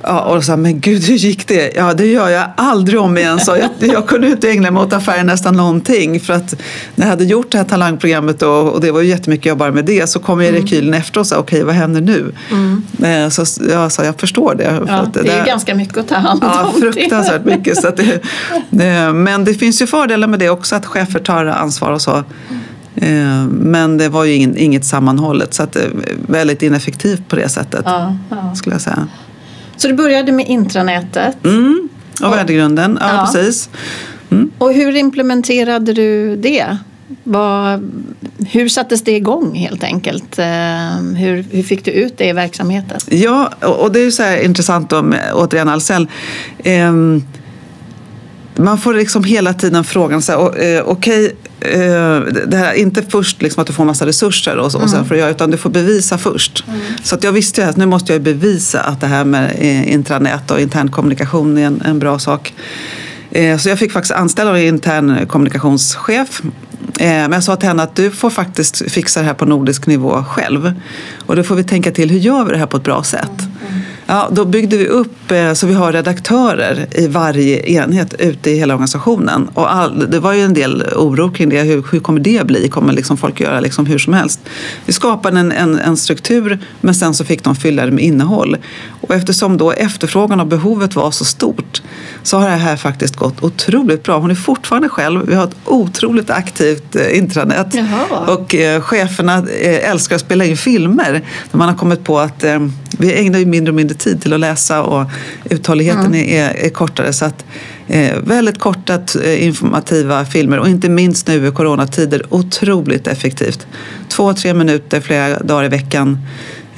Ja. 0.08 0.22
och 0.22 0.44
så 0.44 0.58
men 0.58 0.80
gud 0.80 1.04
hur 1.04 1.16
gick 1.16 1.48
det? 1.48 1.72
Ja, 1.76 1.94
det 1.94 2.06
gör 2.06 2.30
jag 2.30 2.46
aldrig 2.58 3.00
om 3.00 3.18
igen. 3.18 3.40
Så 3.40 3.58
jag, 3.58 3.90
jag 3.90 4.08
kunde 4.08 4.28
inte 4.28 4.50
ägna 4.50 4.72
mig 4.72 4.84
åt 4.84 4.94
affären 4.94 5.26
nästan 5.26 5.56
någonting. 5.56 6.20
För 6.20 6.34
att 6.34 6.56
när 6.96 7.06
jag 7.06 7.10
hade 7.10 7.24
gjort 7.24 7.52
det 7.52 7.58
här 7.58 7.66
talangprogrammet 7.66 8.40
då, 8.40 8.50
och 8.50 8.82
det 8.82 8.92
var 8.92 9.02
ju 9.02 9.08
jättemycket 9.08 9.46
jobb 9.46 9.58
bara 9.58 9.72
med 9.72 9.86
det 9.86 10.10
så 10.10 10.20
kom 10.20 10.42
jag 10.42 10.56
i 10.56 10.62
rekylen 10.62 10.88
mm. 10.88 11.00
efter 11.00 11.20
och 11.20 11.28
sa 11.28 11.38
okej, 11.38 11.64
vad 11.64 11.76
händer 11.76 12.02
nu? 12.02 12.32
Mm. 12.52 12.84
Eh, 13.04 13.30
så 13.30 13.46
jag 13.70 13.92
sa, 13.92 14.06
jag 14.06 14.20
förstår 14.20 14.56
det. 14.56 14.84
Ja, 14.88 15.06
det, 15.14 15.22
det 15.22 15.32
är 15.32 15.40
ju 15.40 15.46
ganska 15.46 15.76
mycket 15.76 15.98
att 15.98 16.08
ta 16.08 16.16
hand 16.16 16.44
om. 16.44 16.50
Ja, 16.54 16.74
fruktansvärt 16.80 17.46
mycket. 17.46 17.78
Så 17.78 17.92
det, 17.92 18.14
eh, 18.86 19.14
men 19.14 19.46
det 19.46 19.54
finns 19.54 19.82
ju 19.82 19.88
fördelar 19.88 20.28
med 20.28 20.40
det 20.40 20.50
också, 20.50 20.76
att 20.76 20.86
chefer 20.86 21.20
tar 21.20 21.46
ansvar 21.46 21.92
och 21.92 22.02
så. 22.02 22.24
Eh, 22.96 23.46
men 23.50 23.98
det 23.98 24.10
var 24.10 24.24
ju 24.24 24.34
inget 24.34 24.86
sammanhållet 24.86 25.54
så 25.54 25.64
att 25.64 25.78
väldigt 26.28 26.62
ineffektivt 26.62 27.28
på 27.28 27.36
det 27.36 27.50
sättet. 27.50 27.82
Ja, 27.86 28.18
ja. 28.30 28.56
skulle 28.56 28.76
jag 28.76 28.82
säga. 28.82 29.08
Så 29.78 29.88
du 29.88 29.94
började 29.94 30.32
med 30.32 30.48
intranätet? 30.48 31.46
Mm, 31.46 31.90
och, 32.22 32.28
och 32.28 32.34
värdegrunden, 32.34 32.98
ja, 33.02 33.16
ja. 33.16 33.26
precis. 33.26 33.70
Mm. 34.30 34.52
Och 34.58 34.74
hur 34.74 34.96
implementerade 34.96 35.94
du 35.94 36.36
det? 36.36 36.78
Vad, 37.24 37.92
hur 38.52 38.70
sattes 38.70 39.02
det 39.02 39.12
igång 39.12 39.56
helt 39.56 39.84
enkelt? 39.84 40.40
Eh, 40.40 40.46
hur, 41.18 41.46
hur 41.52 41.64
fick 41.64 41.86
du 41.86 41.92
ut 41.92 42.18
det 42.18 42.28
i 42.28 42.34
verksamheten? 42.34 42.98
Ja, 43.10 43.48
och 43.62 43.92
det 43.92 44.00
är 44.00 44.04
ju 44.04 44.12
så 44.12 44.24
här 44.24 44.38
intressant 44.38 44.92
med, 44.92 45.32
återigen 45.34 45.70
Ahlsell. 45.70 46.08
Eh, 46.58 46.94
man 48.58 48.78
får 48.78 48.94
liksom 48.94 49.24
hela 49.24 49.54
tiden 49.54 49.84
frågan, 49.84 50.22
så 50.22 50.32
här, 50.32 50.40
okej, 50.40 50.82
okay, 50.82 51.32
Eh, 51.60 52.20
det 52.48 52.58
här, 52.58 52.74
inte 52.74 53.02
först 53.02 53.42
liksom 53.42 53.62
att 53.62 53.68
du 53.68 53.74
får 53.74 53.86
massa 53.86 54.06
resurser 54.06 54.58
och 54.58 54.72
så, 54.72 54.80
mm. 54.80 55.06
för 55.06 55.16
att 55.16 55.20
göra, 55.20 55.30
utan 55.30 55.52
du 55.52 55.58
får 55.58 55.70
bevisa 55.70 56.18
först. 56.18 56.64
Mm. 56.68 56.80
Så 57.04 57.16
att 57.16 57.24
jag 57.24 57.32
visste 57.32 57.62
ju 57.62 57.68
att 57.68 57.78
nu 57.78 57.86
måste 57.86 58.14
jag 58.14 58.22
bevisa 58.22 58.82
att 58.82 59.02
det 59.02 59.08
här 59.08 59.26
med 59.26 59.56
eh, 59.58 59.94
intranät 59.94 60.52
och 60.52 60.60
intern 60.60 60.92
kommunikation 60.92 61.58
är 61.58 61.66
en, 61.66 61.82
en 61.82 62.00
bra 62.00 62.20
sak. 62.20 62.54
Eh, 63.32 63.58
så 63.58 63.70
jag 63.70 63.80
fick 63.80 63.92
faktiskt 63.92 64.14
anställa 64.14 64.60
en 64.60 64.66
intern 64.66 65.28
kommunikationschef. 65.28 66.42
Men 67.00 67.32
jag 67.32 67.44
sa 67.44 67.56
till 67.56 67.68
henne 67.68 67.84
att 67.84 67.96
du 67.96 68.12
får 68.12 68.30
faktiskt 68.30 68.92
fixa 68.92 69.20
det 69.20 69.26
här 69.26 69.34
på 69.34 69.46
nordisk 69.46 69.88
nivå 69.88 70.24
själv. 70.30 70.74
Och 71.26 71.36
då 71.36 71.44
får 71.44 71.56
vi 71.56 71.64
tänka 71.64 71.92
till, 71.92 72.10
hur 72.10 72.20
gör 72.20 72.46
vi 72.46 72.52
det 72.52 72.58
här 72.58 72.66
på 72.66 72.78
ett 72.78 72.84
bra 72.84 73.04
sätt? 73.04 73.32
Ja, 74.10 74.30
då 74.32 74.46
byggde 74.46 74.78
vi 74.78 74.88
upp 74.88 75.32
eh, 75.32 75.54
så 75.54 75.68
vi 75.68 75.74
har 75.74 75.92
redaktörer 75.92 76.88
i 76.92 77.08
varje 77.08 77.70
enhet 77.70 78.14
ute 78.14 78.52
i 78.52 78.56
hela 78.56 78.74
organisationen. 78.74 79.50
Och 79.54 79.74
all, 79.74 80.10
det 80.10 80.20
var 80.20 80.34
ju 80.34 80.42
en 80.42 80.54
del 80.54 80.84
oro 80.96 81.32
kring 81.32 81.50
det. 81.50 81.62
Hur, 81.62 81.86
hur 81.92 82.00
kommer 82.00 82.20
det 82.20 82.48
bli? 82.48 82.70
Kommer 82.70 82.94
liksom 82.94 83.18
folk 83.18 83.40
göra 83.40 83.60
liksom 83.60 83.86
hur 83.86 83.98
som 83.98 84.14
helst? 84.14 84.40
Vi 84.86 84.94
skapade 84.94 85.40
en, 85.40 85.52
en, 85.52 85.80
en, 85.80 85.98
struktur 85.98 86.60
men 86.82 86.96
sen 86.96 87.14
så 87.14 87.26
fick 87.26 87.44
de 87.44 87.56
fylla 87.56 87.86
det 87.86 87.92
med 87.92 88.04
innehåll. 88.04 88.58
Och 89.08 89.16
eftersom 89.16 89.58
då 89.58 89.72
efterfrågan 89.72 90.40
och 90.40 90.48
behovet 90.48 90.96
var 90.96 91.12
så 91.12 91.26
stort 91.26 91.82
så 92.24 92.38
har 92.38 92.50
det 92.50 92.56
här 92.56 92.76
faktiskt 92.76 93.16
gått 93.16 93.44
otroligt 93.44 94.04
bra. 94.04 94.20
Hon 94.20 94.32
är 94.32 94.36
fortfarande 94.36 94.90
själv. 94.90 95.26
Vi 95.28 95.36
har 95.36 95.44
ett 95.44 95.56
otroligt 95.66 96.30
aktivt 96.30 96.96
eh, 96.96 97.18
intranät. 97.18 97.68
Jaha. 97.74 98.36
Och 98.36 98.56
eh, 98.56 98.82
cheferna 98.82 99.38
eh, 99.38 99.90
älskar 99.90 100.16
att 100.16 100.22
spela 100.22 100.46
in 100.46 100.58
filmer. 100.58 101.22
Man 101.52 101.70
har 101.70 101.76
kommit 101.76 102.04
på 102.04 102.20
att 102.20 102.44
eh, 102.44 102.60
vi 102.98 103.20
ägnar 103.20 103.40
ju 103.40 103.46
mindre 103.46 103.72
och 103.72 103.76
mindre 103.76 103.98
tid 103.98 104.22
till 104.22 104.34
att 104.34 104.40
läsa 104.40 104.84
och 104.84 105.10
uthålligheten 105.50 106.06
mm. 106.06 106.30
är, 106.30 106.66
är, 106.66 106.70
kortare. 106.70 107.14
Så 107.14 107.26
att, 107.26 107.46
eh, 107.88 108.18
väldigt 108.24 108.60
korta 108.60 109.00
informativa 109.38 110.26
filmer 110.26 110.60
och 110.60 110.68
inte 110.68 110.90
minst 110.90 111.28
nu 111.28 111.48
i 111.48 111.52
coronatider 111.52 112.22
otroligt 112.30 113.08
effektivt. 113.08 113.68
Två, 114.10 114.34
tre 114.34 114.54
minuter 114.54 115.02
flera 115.02 115.40
dagar 115.40 115.66
i 115.66 115.68
veckan 115.68 116.18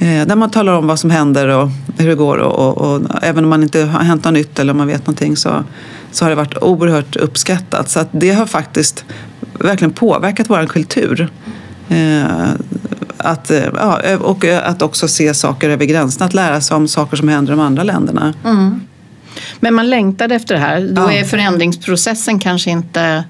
där 0.00 0.36
man 0.36 0.50
talar 0.50 0.72
om 0.72 0.86
vad 0.86 0.98
som 0.98 1.10
händer 1.10 1.48
och 1.48 1.68
hur 1.98 2.08
det 2.08 2.14
går. 2.14 2.38
Och, 2.38 2.58
och, 2.58 2.94
och, 2.94 3.02
även 3.22 3.44
om 3.44 3.50
man 3.50 3.62
inte 3.62 3.84
har 3.84 4.00
hänt 4.00 4.24
något 4.24 4.34
nytt 4.34 4.58
eller 4.58 4.72
om 4.72 4.76
man 4.76 4.86
vet 4.86 5.06
någonting 5.06 5.36
så, 5.36 5.64
så 6.12 6.24
har 6.24 6.30
det 6.30 6.34
varit 6.34 6.62
oerhört 6.62 7.16
uppskattat. 7.16 7.90
Så 7.90 8.00
att 8.00 8.08
det 8.12 8.30
har 8.30 8.46
faktiskt 8.46 9.04
verkligen 9.58 9.92
påverkat 9.92 10.50
vår 10.50 10.66
kultur. 10.66 11.28
Eh, 11.88 12.50
att, 13.16 13.50
eh, 13.50 13.64
ja, 13.74 14.16
och 14.20 14.44
att 14.44 14.82
också 14.82 15.08
se 15.08 15.34
saker 15.34 15.70
över 15.70 15.84
gränserna, 15.84 16.26
att 16.26 16.34
lära 16.34 16.60
sig 16.60 16.76
om 16.76 16.88
saker 16.88 17.16
som 17.16 17.28
händer 17.28 17.52
i 17.52 17.56
de 17.56 17.62
andra 17.62 17.82
länderna. 17.82 18.34
Mm. 18.44 18.80
Men 19.60 19.74
man 19.74 19.90
längtade 19.90 20.34
efter 20.34 20.54
det 20.54 20.60
här. 20.60 20.80
Då 20.92 21.02
ja. 21.02 21.12
är 21.12 21.24
förändringsprocessen 21.24 22.38
kanske 22.38 22.70
inte... 22.70 23.24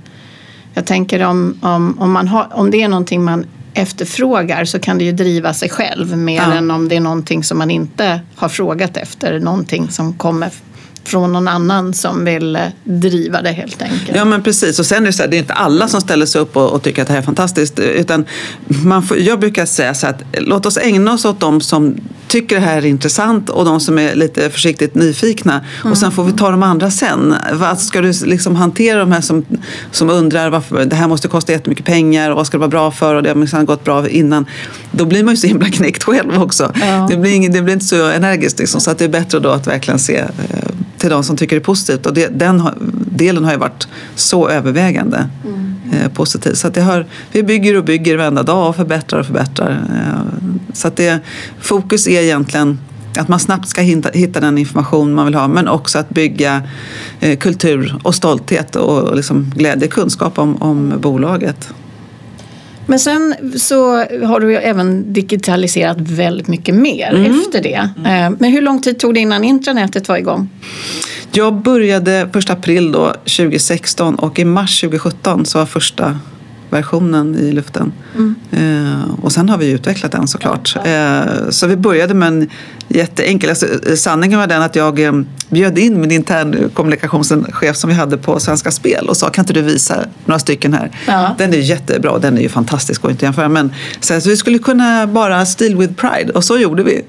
Jag 0.75 0.87
tänker 0.87 1.27
om, 1.27 1.59
om, 1.61 1.99
om, 1.99 2.13
man 2.13 2.29
har, 2.29 2.49
om 2.53 2.71
det 2.71 2.83
är 2.83 2.89
någonting 2.89 3.25
man 3.25 3.45
efterfrågar 3.75 4.65
så 4.65 4.79
kan 4.79 4.99
det 4.99 5.05
ju 5.05 5.13
driva 5.13 5.55
sig 5.55 5.69
själv 5.69 6.17
mer 6.17 6.37
ja. 6.37 6.55
än 6.55 6.71
om 6.71 6.89
det 6.89 6.97
är 6.97 7.01
någonting 7.01 7.45
som 7.45 7.59
man 7.59 7.71
inte 7.71 8.21
har 8.35 8.49
frågat 8.49 8.97
efter. 8.97 9.41
Någonting 9.41 9.91
som 9.91 10.13
kommer 10.13 10.51
från 11.05 11.33
någon 11.33 11.49
annan 11.49 11.95
som 11.95 12.25
vill 12.25 12.57
eh, 12.57 12.63
driva 12.85 13.43
det 13.43 13.51
helt 13.51 13.83
enkelt. 13.83 14.13
Ja 14.15 14.25
men 14.25 14.43
precis 14.43 14.79
och 14.79 14.87
sen 14.87 15.03
är 15.03 15.07
det 15.07 15.13
så 15.13 15.23
här, 15.23 15.31
det 15.31 15.37
är 15.37 15.39
inte 15.39 15.53
alla 15.53 15.89
som 15.89 16.01
ställer 16.01 16.27
sig 16.27 16.41
upp 16.41 16.57
och, 16.57 16.73
och 16.73 16.83
tycker 16.83 17.03
att 17.03 17.09
det 17.09 17.15
här 17.15 17.21
är 17.21 17.25
fantastiskt 17.25 17.79
utan 17.79 18.25
man 18.67 19.03
får, 19.03 19.19
jag 19.19 19.41
brukar 19.41 19.67
säga 19.67 19.95
så 19.95 20.07
att 20.07 20.23
låt 20.33 20.67
oss 20.67 20.77
ägna 20.77 21.13
oss 21.13 21.25
åt 21.25 21.41
de 21.41 21.61
som 21.61 21.97
tycker 22.31 22.57
det 22.57 22.63
här 22.63 22.77
är 22.77 22.87
intressant 22.87 23.51
och 23.51 23.65
de 23.65 23.81
som 23.81 23.99
är 23.99 24.15
lite 24.15 24.51
försiktigt 24.51 24.95
nyfikna 24.95 25.65
mm. 25.81 25.93
och 25.93 25.99
sen 25.99 26.13
får 26.13 26.25
vi 26.25 26.33
ta 26.33 26.51
de 26.51 26.63
andra 26.63 26.91
sen. 26.91 27.35
Vad 27.53 27.81
ska 27.81 28.01
du 28.01 28.13
liksom 28.25 28.57
hantera 28.57 28.99
de 28.99 29.13
här 29.13 29.21
som, 29.21 29.45
som 29.91 30.11
undrar 30.11 30.51
varför 30.51 30.85
det 30.85 30.97
här 30.97 31.09
måste 31.09 31.29
kosta 31.29 31.53
jättemycket 31.53 31.85
pengar 31.85 32.31
och 32.31 32.37
vad 32.37 32.47
ska 32.47 32.57
det 32.57 32.61
vara 32.61 32.69
bra 32.69 32.91
för 32.91 33.15
och 33.15 33.23
det 33.23 33.29
har 33.29 33.37
minsann 33.37 33.67
gått 33.67 33.85
bra 33.85 34.09
innan. 34.09 34.47
Då 34.91 35.05
blir 35.05 35.25
man 35.25 35.35
ju 35.35 35.41
så 35.41 35.47
himla 35.47 35.69
knäckt 35.69 36.03
själv 36.03 36.43
också. 36.43 36.73
Ja. 36.81 37.07
Det, 37.11 37.17
blir 37.17 37.49
det 37.49 37.63
blir 37.63 37.75
inte 37.75 37.87
så 37.87 38.07
energiskt 38.11 38.59
liksom, 38.59 38.81
så 38.81 38.91
att 38.91 38.99
det 38.99 39.05
är 39.05 39.09
bättre 39.09 39.39
då 39.39 39.51
att 39.51 39.67
verkligen 39.67 39.99
se 39.99 40.17
eh, 40.17 40.27
till 41.01 41.11
de 41.11 41.25
som 41.25 41.37
tycker 41.37 41.57
det 41.57 41.61
är 41.61 41.65
positivt. 41.65 42.07
Och 42.07 42.15
det, 42.15 42.29
den 42.39 42.63
delen 43.11 43.45
har 43.45 43.53
ju 43.53 43.59
varit 43.59 43.89
så 44.15 44.49
övervägande 44.49 45.29
mm. 45.45 45.75
eh, 45.93 46.13
positiv. 46.13 46.55
Så 46.55 46.67
att 46.67 46.75
det 46.75 46.81
har, 46.81 47.07
vi 47.33 47.43
bygger 47.43 47.77
och 47.77 47.85
bygger 47.85 48.17
varenda 48.17 48.43
dag 48.43 48.69
och 48.69 48.77
förbättrar 48.77 49.21
och 49.21 49.27
förbättrar. 49.27 49.71
Eh, 49.71 50.51
så 50.73 50.89
att 50.89 50.97
det, 50.97 51.21
fokus 51.61 52.07
är 52.07 52.23
egentligen 52.23 52.79
att 53.19 53.29
man 53.29 53.41
snabbt 53.41 53.69
ska 53.69 53.81
hitta, 53.81 54.11
hitta 54.13 54.41
den 54.41 54.59
information 54.59 55.15
man 55.15 55.27
vill 55.27 55.35
ha 55.35 55.49
men 55.49 55.69
också 55.69 55.99
att 55.99 56.11
bygga 56.11 56.63
eh, 57.21 57.39
kultur 57.39 57.97
och 58.03 58.15
stolthet 58.15 58.77
och 58.77 59.17
liksom 59.17 59.53
glädje, 59.57 59.89
kunskap 59.89 60.39
om, 60.39 60.63
om 60.63 60.95
bolaget. 61.01 61.73
Men 62.91 63.01
sen 63.01 63.35
så 63.57 63.97
har 64.25 64.41
du 64.41 64.51
ju 64.51 64.57
även 64.57 65.13
digitaliserat 65.13 65.97
väldigt 66.01 66.49
mycket 66.49 66.75
mer 66.75 67.15
mm. 67.15 67.41
efter 67.41 67.63
det. 67.63 67.91
Mm. 68.05 68.37
Men 68.41 68.53
hur 68.53 68.63
lång 68.63 68.81
tid 68.81 68.99
tog 68.99 69.15
det 69.15 69.21
innan 69.21 69.45
intranätet 69.45 70.09
var 70.09 70.17
igång? 70.17 70.49
Jag 71.33 71.55
började 71.55 72.31
1 72.35 72.51
april 72.51 72.93
då, 72.93 73.07
2016 73.07 74.15
och 74.15 74.39
i 74.39 74.45
mars 74.45 74.81
2017 74.81 75.47
så 75.47 75.59
var 75.59 75.67
första 75.67 76.19
versionen 76.71 77.39
i 77.39 77.53
luften. 77.53 77.93
Mm. 78.15 78.35
Eh, 78.51 79.25
och 79.25 79.33
sen 79.33 79.49
har 79.49 79.59
vi 79.59 79.71
utvecklat 79.71 80.13
den 80.13 80.29
såklart. 80.29 80.77
Eh, 80.85 81.51
så 81.51 81.67
vi 81.67 81.77
började 81.77 82.15
med 82.15 82.29
en 82.29 82.51
jätteenkel, 82.89 83.51
alltså, 83.51 83.67
sanningen 83.97 84.39
var 84.39 84.47
den 84.47 84.63
att 84.63 84.77
jag 84.77 85.01
eh, 85.01 85.13
bjöd 85.49 85.79
in 85.79 86.01
min 86.01 86.11
intern 86.11 86.71
kommunikationschef 86.75 87.77
som 87.77 87.91
vi 87.91 87.97
hade 87.97 88.17
på 88.17 88.41
Svenska 88.41 88.71
Spel 88.71 89.09
och 89.09 89.17
sa 89.17 89.31
kan 89.31 89.43
inte 89.43 89.53
du 89.53 89.63
visa 89.63 90.05
några 90.25 90.39
stycken 90.39 90.75
här. 90.75 90.91
Ja. 91.07 91.35
Den 91.39 91.55
är 91.55 91.59
jättebra, 91.59 92.19
den 92.19 92.39
är 92.39 92.43
ju 92.43 92.49
fantastisk 92.49 93.05
och 93.05 93.11
inte 93.11 93.25
jämföra. 93.25 93.49
Men 93.49 93.73
så, 94.01 94.21
så 94.21 94.29
vi 94.29 94.37
skulle 94.37 94.59
kunna 94.59 95.07
bara 95.07 95.47
steal 95.47 95.77
with 95.77 95.93
pride 95.95 96.33
och 96.33 96.45
så 96.45 96.59
gjorde 96.59 96.83
vi. 96.83 97.03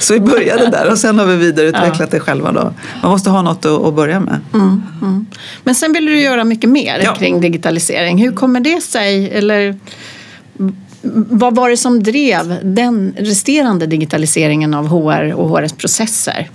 Så 0.00 0.14
vi 0.14 0.20
började 0.20 0.66
där 0.66 0.90
och 0.90 0.98
sen 0.98 1.18
har 1.18 1.26
vi 1.26 1.36
vidareutvecklat 1.36 2.00
ja. 2.00 2.06
det 2.10 2.20
själva. 2.20 2.52
Då. 2.52 2.74
Man 3.02 3.10
måste 3.10 3.30
ha 3.30 3.42
något 3.42 3.66
att, 3.66 3.94
börja 3.94 4.20
med. 4.20 4.40
Mm, 4.54 4.82
mm. 5.02 5.26
Men 5.64 5.74
sen 5.74 5.92
vill 5.92 6.06
du 6.06 6.20
göra 6.20 6.44
mycket 6.44 6.70
mer 6.70 7.00
ja. 7.04 7.14
kring 7.14 7.40
digitalisering. 7.40 8.18
Hur 8.18 8.32
kommer 8.32 8.60
det 8.60 8.80
sig? 8.80 9.30
Eller 9.30 9.78
vad 11.30 11.54
var 11.54 11.70
det 11.70 11.76
som 11.76 12.02
drev 12.02 12.58
den 12.62 13.14
resterande 13.18 13.86
digitaliseringen 13.86 14.74
av 14.74 14.86
HR 14.86 15.32
och 15.32 15.48
HRs 15.48 15.72
processer? 15.72 16.50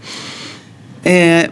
Eh, 1.03 1.45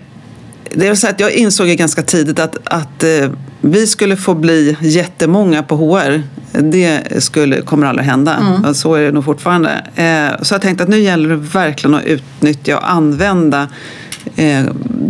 det 0.73 0.87
är 0.87 0.95
så 0.95 1.07
att 1.07 1.19
jag 1.19 1.31
insåg 1.31 1.67
ganska 1.67 2.01
tidigt 2.01 2.39
att, 2.39 2.57
att 2.63 3.03
eh, 3.03 3.29
vi 3.61 3.87
skulle 3.87 4.17
få 4.17 4.33
bli 4.33 4.77
jättemånga 4.81 5.63
på 5.63 5.75
HR. 5.75 6.23
Det 6.51 7.23
skulle, 7.23 7.61
kommer 7.61 7.87
aldrig 7.87 8.07
hända. 8.07 8.35
Mm. 8.35 8.73
Så 8.73 8.95
är 8.95 9.01
det 9.01 9.11
nog 9.11 9.25
fortfarande. 9.25 9.69
Eh, 9.95 10.41
så 10.41 10.53
jag 10.53 10.61
tänkte 10.61 10.83
att 10.83 10.89
nu 10.89 10.99
gäller 10.99 11.29
det 11.29 11.35
verkligen 11.35 11.95
att 11.95 12.03
utnyttja 12.03 12.77
och 12.77 12.91
använda 12.91 13.67
eh, 14.35 14.63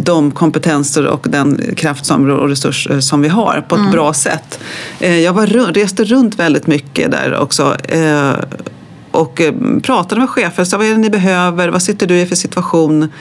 de 0.03 0.31
kompetenser 0.31 1.07
och 1.07 1.27
den 1.29 1.61
kraft 1.75 2.05
som, 2.05 2.29
och 2.29 2.49
resurser 2.49 2.99
som 2.99 3.21
vi 3.21 3.27
har 3.27 3.65
på 3.69 3.75
ett 3.75 3.79
mm. 3.79 3.91
bra 3.91 4.13
sätt. 4.13 4.59
Jag 4.99 5.33
var, 5.33 5.47
reste 5.73 6.03
runt 6.03 6.39
väldigt 6.39 6.67
mycket 6.67 7.11
där 7.11 7.39
också 7.39 7.77
och 9.11 9.41
pratade 9.83 10.21
med 10.21 10.29
chefer. 10.29 10.63
Så 10.63 10.77
vad 10.77 10.85
är 10.85 10.91
det 10.91 10.97
ni 10.97 11.09
behöver? 11.09 11.69
Vad 11.69 11.81
sitter 11.81 12.07
du 12.07 12.19
i 12.19 12.25
för 12.25 12.35
situation? 12.35 13.11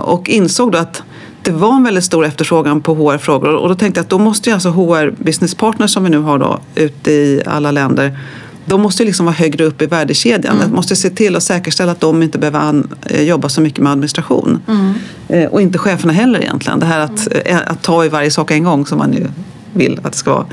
Och 0.00 0.28
insåg 0.28 0.72
då 0.72 0.78
att 0.78 1.02
det 1.42 1.50
var 1.50 1.74
en 1.74 1.84
väldigt 1.84 2.04
stor 2.04 2.24
efterfrågan 2.24 2.80
på 2.80 2.94
HR-frågor 2.94 3.54
och 3.54 3.68
då 3.68 3.74
tänkte 3.74 3.98
jag 3.98 4.04
att 4.04 4.10
då 4.10 4.18
måste 4.18 4.50
ju 4.50 4.54
alltså 4.54 4.70
HR 4.70 5.10
Business 5.10 5.54
Partners 5.54 5.90
som 5.90 6.04
vi 6.04 6.10
nu 6.10 6.18
har 6.18 6.38
då 6.38 6.60
ute 6.74 7.12
i 7.12 7.42
alla 7.46 7.70
länder 7.70 8.18
de 8.64 8.80
måste 8.80 9.04
liksom 9.04 9.26
vara 9.26 9.36
högre 9.36 9.64
upp 9.64 9.82
i 9.82 9.86
värdekedjan. 9.86 10.56
Mm. 10.56 10.74
måste 10.74 10.96
se 10.96 11.10
till 11.10 11.36
att 11.36 11.42
säkerställa 11.42 11.92
att 11.92 12.00
de 12.00 12.22
inte 12.22 12.38
behöver 12.38 12.82
eh, 13.06 13.22
jobba 13.22 13.48
så 13.48 13.60
mycket 13.60 13.80
med 13.80 13.92
administration. 13.92 14.60
Mm. 14.68 14.94
Eh, 15.28 15.50
och 15.50 15.62
inte 15.62 15.78
cheferna 15.78 16.12
heller 16.12 16.40
egentligen. 16.40 16.80
Det 16.80 16.86
här 16.86 17.00
att, 17.00 17.28
mm. 17.46 17.62
att 17.66 17.82
ta 17.82 18.04
i 18.04 18.08
varje 18.08 18.30
sak 18.30 18.50
en 18.50 18.64
gång 18.64 18.86
som 18.86 18.98
man 18.98 19.12
ju 19.12 19.26
vill 19.72 20.00
att 20.02 20.12
det 20.12 20.18
ska 20.18 20.44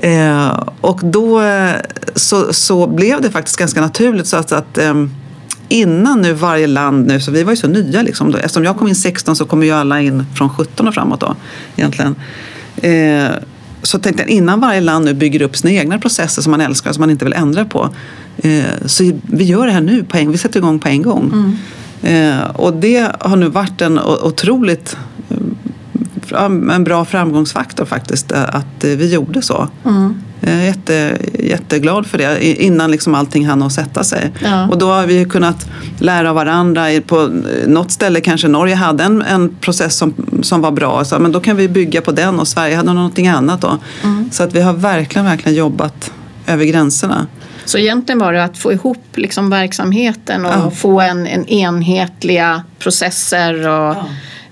vara. 0.00 0.64
och 0.80 1.00
då 1.02 1.42
så, 2.14 2.52
så 2.52 2.86
blev 2.86 3.20
det 3.20 3.30
faktiskt 3.30 3.56
ganska 3.56 3.80
naturligt 3.80 4.26
så 4.26 4.36
att, 4.36 4.52
att 4.52 4.78
ehm, 4.78 5.10
innan 5.68 6.20
nu 6.20 6.32
varje 6.32 6.66
land 6.66 7.06
nu, 7.06 7.20
så 7.20 7.30
vi 7.30 7.42
var 7.42 7.52
ju 7.52 7.56
så 7.56 7.68
nya 7.68 8.02
liksom. 8.02 8.30
Då. 8.30 8.38
Eftersom 8.38 8.64
jag 8.64 8.76
kom 8.76 8.88
in 8.88 8.94
16 8.94 9.36
så 9.36 9.44
kommer 9.44 9.66
ju 9.66 9.72
alla 9.72 10.00
in 10.00 10.24
från 10.34 10.50
17 10.50 10.88
och 10.88 10.94
framåt 10.94 11.20
då 11.20 11.36
egentligen. 11.76 12.14
Eh, 12.76 13.30
så 13.82 13.98
tänkte 13.98 14.22
jag 14.22 14.30
innan 14.30 14.60
varje 14.60 14.80
land 14.80 15.04
nu 15.04 15.14
bygger 15.14 15.42
upp 15.42 15.56
sina 15.56 15.72
egna 15.72 15.98
processer 15.98 16.42
som 16.42 16.50
man 16.50 16.60
älskar, 16.60 16.92
som 16.92 17.00
man 17.00 17.10
inte 17.10 17.24
vill 17.24 17.34
ändra 17.34 17.64
på. 17.64 17.90
Eh, 18.36 18.64
så 18.86 19.12
vi 19.22 19.44
gör 19.44 19.66
det 19.66 19.72
här 19.72 19.80
nu, 19.80 20.04
på 20.04 20.16
en, 20.16 20.32
vi 20.32 20.38
sätter 20.38 20.58
igång 20.60 20.78
på 20.78 20.88
en 20.88 21.02
gång. 21.02 21.32
Mm. 21.32 22.38
Eh, 22.38 22.50
och 22.50 22.74
det 22.74 23.12
har 23.20 23.36
nu 23.36 23.48
varit 23.48 23.80
en 23.80 23.98
otroligt 23.98 24.96
en 26.70 26.84
bra 26.84 27.04
framgångsfaktor 27.04 27.84
faktiskt, 27.84 28.32
att 28.32 28.84
vi 28.84 29.12
gjorde 29.12 29.42
så. 29.42 29.68
Mm. 29.84 30.14
Jag 30.50 30.60
är 30.60 30.64
jätte, 30.64 31.18
jätteglad 31.38 32.06
för 32.06 32.18
det 32.18 32.62
innan 32.62 32.90
liksom 32.90 33.14
allting 33.14 33.46
hann 33.46 33.62
att 33.62 33.72
sätta 33.72 34.04
sig. 34.04 34.30
Ja. 34.44 34.68
Och 34.68 34.78
då 34.78 34.90
har 34.90 35.06
vi 35.06 35.24
kunnat 35.24 35.66
lära 36.00 36.28
av 36.28 36.34
varandra. 36.34 36.86
På 37.06 37.30
något 37.66 37.90
ställe 37.90 38.20
kanske 38.20 38.48
Norge 38.48 38.74
hade 38.74 39.04
en, 39.04 39.22
en 39.22 39.56
process 39.60 39.96
som, 39.96 40.14
som 40.42 40.60
var 40.60 40.70
bra. 40.70 41.04
Så, 41.04 41.18
men 41.18 41.32
då 41.32 41.40
kan 41.40 41.56
vi 41.56 41.68
bygga 41.68 42.00
på 42.00 42.12
den 42.12 42.40
och 42.40 42.48
Sverige 42.48 42.76
hade 42.76 42.92
någonting 42.92 43.28
annat 43.28 43.60
då. 43.60 43.78
Mm. 44.04 44.30
Så 44.32 44.42
att 44.42 44.54
vi 44.54 44.60
har 44.60 44.72
verkligen, 44.72 45.24
verkligen 45.24 45.58
jobbat 45.58 46.12
över 46.46 46.64
gränserna. 46.64 47.26
Så 47.64 47.78
egentligen 47.78 48.18
var 48.18 48.32
det 48.32 48.44
att 48.44 48.58
få 48.58 48.72
ihop 48.72 49.04
liksom 49.14 49.50
verksamheten 49.50 50.46
och 50.46 50.52
Ja. 50.52 50.70
få 50.70 51.00
en, 51.00 51.26
en 51.26 51.48
enhetliga 51.48 52.62
processer 52.78 53.68
och 53.68 53.96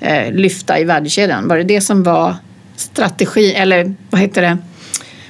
eh, 0.01 0.33
lyfta 0.33 0.79
i 0.79 0.85
värdekedjan. 0.85 1.49
Var 1.49 1.57
det 1.57 1.63
det 1.65 1.81
som 1.81 2.03
var 2.03 2.37
strategi, 2.77 3.53
eller 3.55 3.95
vad 4.11 4.21
heter 4.21 4.43
det, 4.43 4.59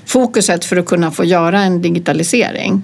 fokuset 0.06 0.64
för 0.64 0.76
att 0.76 0.86
kunna 0.86 1.10
få 1.10 1.24
göra 1.24 1.60
en 1.60 1.82
digitalisering? 1.82 2.82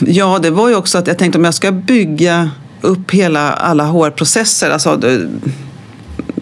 Ja, 0.00 0.38
det 0.38 0.50
var 0.50 0.68
ju 0.68 0.74
också 0.74 0.98
att 0.98 1.06
jag 1.06 1.18
tänkte 1.18 1.38
om 1.38 1.44
jag 1.44 1.54
ska 1.54 1.72
bygga 1.72 2.50
upp 2.80 3.10
hela 3.10 3.52
alla 3.52 3.84
HR-processer, 3.84 4.70
alltså 4.70 5.00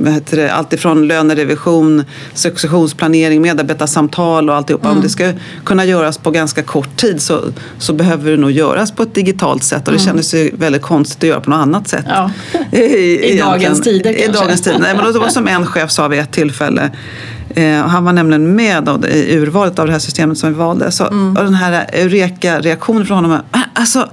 det- 0.04 0.11
vad 0.11 0.14
heter 0.14 0.37
det, 0.37 0.52
allt 0.52 0.73
ifrån 0.73 1.06
lönerevision, 1.09 2.04
successionsplanering, 2.35 3.42
medarbetarsamtal 3.42 4.50
och 4.50 4.56
alltihopa. 4.56 4.90
Om 4.90 5.00
det 5.00 5.09
ska 5.09 5.32
kunna 5.64 5.85
göras 5.85 6.18
på 6.18 6.30
ganska 6.30 6.62
kort 6.62 6.97
tid 6.97 7.23
så, 7.23 7.40
så 7.78 7.92
behöver 7.92 8.30
det 8.30 8.37
nog 8.37 8.50
göras 8.50 8.90
på 8.92 9.02
ett 9.02 9.14
digitalt 9.14 9.62
sätt 9.64 9.88
och 9.88 9.94
det 9.94 10.00
kändes 10.00 10.35
ju 10.35 10.50
väldigt 10.56 10.82
konstigt 10.82 11.18
att 11.23 11.28
göra 11.28 11.40
på 11.40 11.50
något 11.50 11.56
annat 11.62 11.88
sätt. 11.88 12.04
Ja. 12.09 12.30
I, 12.78 12.78
I 13.32 13.38
dagens 13.38 13.62
egentligen. 13.62 13.82
tider 14.02 14.11
I 14.11 14.23
kanske. 14.25 14.42
dagens 14.42 14.61
tider. 14.62 14.78
Nej, 14.78 14.94
men 14.97 15.12
det 15.12 15.18
var 15.18 15.28
som 15.28 15.49
en 15.49 15.66
chef 15.66 15.90
sa 15.90 16.09
vid 16.09 16.21
ett 16.21 16.32
tillfälle. 16.32 16.90
Eh, 17.54 17.73
han 17.75 18.04
var 18.04 18.12
nämligen 18.12 18.56
med 18.56 19.04
i 19.12 19.37
urvalet 19.37 19.78
av 19.78 19.87
det 19.87 19.92
här 19.92 19.99
systemet 19.99 20.38
som 20.38 20.49
vi 20.49 20.54
valde. 20.59 20.92
Så, 20.92 21.04
Mm. 21.06 21.37
Och 21.37 21.44
den 21.44 21.54
här 21.54 21.87
Eureka-reaktionen 21.92 23.06
från 23.06 23.25
honom. 23.25 23.40
"Ah, 23.50 23.59
Alltså, 23.75 24.09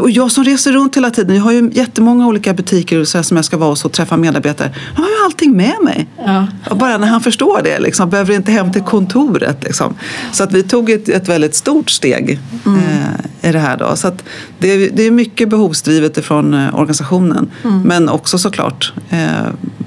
och 0.00 0.10
jag 0.10 0.30
som 0.32 0.44
reser 0.44 0.72
runt 0.72 0.96
hela 0.96 1.10
tiden, 1.10 1.36
jag 1.36 1.42
har 1.42 1.52
ju 1.52 1.70
jättemånga 1.72 2.26
olika 2.26 2.54
butiker 2.54 3.04
så 3.04 3.22
som 3.22 3.36
jag 3.36 3.44
ska 3.44 3.56
vara 3.56 3.70
hos 3.70 3.84
och 3.84 3.92
träffa 3.92 4.16
medarbetare. 4.16 4.74
Jag 4.94 5.02
har 5.02 5.08
ju 5.08 5.24
allting 5.24 5.56
med 5.56 5.74
mig. 5.84 6.06
Ja. 6.26 6.46
Och 6.70 6.76
bara 6.76 6.98
när 6.98 7.06
han 7.08 7.20
förstår 7.20 7.60
det, 7.64 7.78
liksom, 7.78 8.10
behöver 8.10 8.34
inte 8.34 8.52
hem 8.52 8.72
till 8.72 8.82
kontoret. 8.82 9.64
Liksom. 9.64 9.94
Så 10.32 10.44
att 10.44 10.52
vi 10.52 10.62
tog 10.62 10.90
ett, 10.90 11.08
ett 11.08 11.28
väldigt 11.28 11.54
stort 11.54 11.90
steg 11.90 12.38
eh, 12.66 13.48
i 13.48 13.52
det 13.52 13.58
här. 13.58 13.76
Då. 13.76 13.96
Så 13.96 14.08
att 14.08 14.24
det, 14.58 14.68
är- 14.68 14.90
det 14.92 15.02
är 15.02 15.10
mycket 15.10 15.48
behovsdrivet 15.48 16.16
ifrån 16.18 16.54
eh, 16.54 16.74
organisationen. 16.74 17.50
Men 17.84 18.08
också 18.08 18.38
såklart 18.38 18.92
eh, 19.10 19.28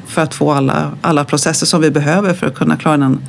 för 0.08 0.22
att 0.22 0.34
få 0.34 0.52
alla, 0.52 0.92
alla 1.02 1.24
processer 1.26 1.66
som 1.66 1.82
vi 1.82 1.92
behöver 1.92 2.34
för 2.34 2.48
att 2.48 2.56
kunna 2.56 2.76
klara 2.78 2.98
den, 2.98 3.20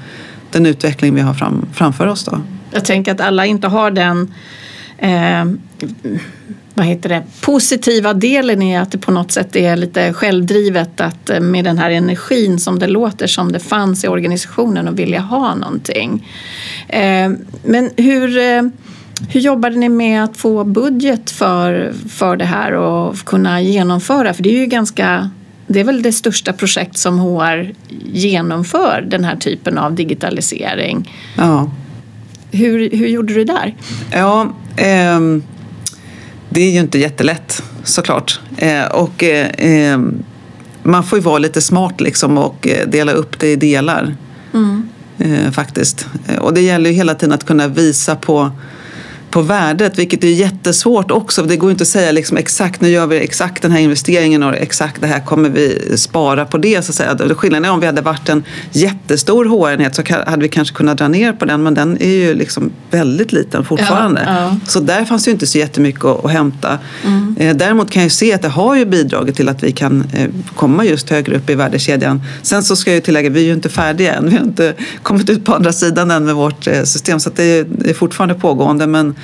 den 0.50 0.66
utveckling 0.66 1.14
vi 1.14 1.20
har 1.20 1.34
fram, 1.34 1.66
framför 1.74 2.06
oss. 2.06 2.24
Då. 2.24 2.40
Jag 2.70 2.84
tänker 2.84 3.12
att 3.12 3.20
alla 3.20 3.46
inte 3.46 3.68
har 3.68 3.90
den 3.90 4.34
eh, 4.98 5.44
vad 6.74 6.86
heter 6.86 7.08
det, 7.08 7.22
positiva 7.40 8.14
delen 8.14 8.62
i 8.62 8.76
att 8.76 8.92
det 8.92 8.98
på 8.98 9.10
något 9.10 9.32
sätt 9.32 9.56
är 9.56 9.76
lite 9.76 10.12
självdrivet 10.12 11.00
att 11.00 11.30
eh, 11.30 11.40
med 11.40 11.64
den 11.64 11.78
här 11.78 11.90
energin 11.90 12.58
som 12.58 12.78
det 12.78 12.86
låter 12.86 13.26
som 13.26 13.52
det 13.52 13.60
fanns 13.60 14.04
i 14.04 14.08
organisationen 14.08 14.88
och 14.88 14.98
vilja 14.98 15.20
ha 15.20 15.54
någonting. 15.54 16.28
Eh, 16.88 17.30
men 17.64 17.90
hur, 17.96 18.38
eh, 18.38 18.62
hur 19.28 19.40
jobbade 19.40 19.76
ni 19.76 19.88
med 19.88 20.24
att 20.24 20.36
få 20.36 20.64
budget 20.64 21.30
för, 21.30 21.92
för 22.08 22.36
det 22.36 22.44
här 22.44 22.72
och 22.72 23.16
kunna 23.16 23.60
genomföra? 23.60 24.34
För 24.34 24.42
det 24.42 24.50
är 24.50 24.60
ju 24.60 24.66
ganska 24.66 25.30
det 25.72 25.80
är 25.80 25.84
väl 25.84 26.02
det 26.02 26.12
största 26.12 26.52
projekt 26.52 26.98
som 26.98 27.18
HR 27.18 27.72
genomför, 28.04 29.06
den 29.08 29.24
här 29.24 29.36
typen 29.36 29.78
av 29.78 29.94
digitalisering. 29.94 31.12
Ja. 31.36 31.70
Hur, 32.50 32.90
hur 32.90 33.08
gjorde 33.08 33.34
du 33.34 33.44
där? 33.44 33.74
Ja, 34.12 34.52
ehm, 34.76 35.42
det 36.50 36.60
är 36.62 36.70
ju 36.70 36.80
inte 36.80 36.98
jättelätt 36.98 37.62
såklart. 37.84 38.40
Eh, 38.56 38.84
och 38.84 39.22
eh, 39.24 39.50
ehm, 39.58 40.22
man 40.82 41.04
får 41.04 41.18
ju 41.18 41.24
vara 41.24 41.38
lite 41.38 41.60
smart 41.60 42.00
liksom 42.00 42.38
och 42.38 42.68
eh, 42.68 42.88
dela 42.88 43.12
upp 43.12 43.38
det 43.38 43.52
i 43.52 43.56
delar. 43.56 44.16
Eh, 45.18 45.50
faktiskt. 45.52 46.06
Eh, 46.28 46.36
Och 46.38 46.54
det 46.54 46.60
gäller 46.60 46.90
ju 46.90 46.96
hela 46.96 47.14
tiden 47.14 47.32
att 47.34 47.46
kunna 47.46 47.68
visa 47.68 48.16
på 48.16 48.50
på 49.30 49.42
värdet, 49.42 49.98
vilket 49.98 50.24
är 50.24 50.28
jättesvårt 50.28 51.10
också. 51.10 51.42
Det 51.42 51.56
går 51.56 51.70
inte 51.70 51.82
att 51.82 51.88
säga 51.88 52.12
liksom 52.12 52.36
exakt, 52.36 52.80
nu 52.80 52.88
gör 52.88 53.06
vi 53.06 53.16
exakt 53.16 53.62
den 53.62 53.72
här 53.72 53.80
investeringen 53.80 54.42
och 54.42 54.54
exakt 54.54 55.00
det 55.00 55.06
här 55.06 55.20
kommer 55.20 55.48
vi 55.48 55.96
spara 55.96 56.44
på 56.44 56.58
det. 56.58 56.84
Så 56.84 56.90
att 56.90 56.94
säga. 56.94 57.34
Skillnaden 57.34 57.64
är 57.64 57.70
om 57.72 57.80
vi 57.80 57.86
hade 57.86 58.00
varit 58.00 58.28
en 58.28 58.44
jättestor 58.72 59.44
HR-enhet 59.44 59.94
så 59.94 60.02
hade 60.26 60.42
vi 60.42 60.48
kanske 60.48 60.76
kunnat 60.76 60.98
dra 60.98 61.08
ner 61.08 61.32
på 61.32 61.44
den, 61.44 61.62
men 61.62 61.74
den 61.74 62.02
är 62.02 62.14
ju 62.14 62.34
liksom 62.34 62.70
väldigt 62.90 63.32
liten 63.32 63.64
fortfarande. 63.64 64.24
Ja, 64.26 64.40
ja. 64.40 64.56
Så 64.66 64.80
där 64.80 65.04
fanns 65.04 65.28
ju 65.28 65.32
inte 65.32 65.46
så 65.46 65.58
jättemycket 65.58 66.04
att, 66.04 66.24
att 66.24 66.30
hämta. 66.30 66.78
Eh, 67.38 67.56
Däremot 67.56 67.90
kan 67.90 68.02
jag 68.02 68.12
se 68.12 68.32
att 68.32 68.42
det 68.42 68.48
har 68.48 68.76
ju 68.76 68.84
bidragit 68.84 69.36
till 69.36 69.48
att 69.48 69.62
vi 69.62 69.72
kan 69.72 70.04
eh, 70.14 70.28
komma 70.54 70.84
just 70.84 71.10
högre 71.10 71.36
upp 71.36 71.50
i 71.50 71.54
värdekedjan. 71.54 72.22
Sen 72.42 72.62
så 72.62 72.76
ska 72.76 72.90
jag 72.90 72.94
ju 72.94 73.00
tillägga, 73.00 73.30
vi 73.30 73.40
är 73.40 73.44
ju 73.44 73.52
inte 73.52 73.68
färdiga 73.68 74.14
än. 74.14 74.30
Vi 74.30 74.36
har 74.36 74.44
inte 74.44 74.74
kommit 75.02 75.30
ut 75.30 75.44
på 75.44 75.54
andra 75.54 75.72
sidan 75.72 76.10
än 76.10 76.24
med 76.24 76.34
vårt 76.34 76.66
eh, 76.66 76.82
system. 76.82 77.20
Så 77.20 77.30
det 77.36 77.44
är, 77.44 77.94
fortfarande 77.94 78.34
pågående. 78.34 78.86
Men 78.86 79.14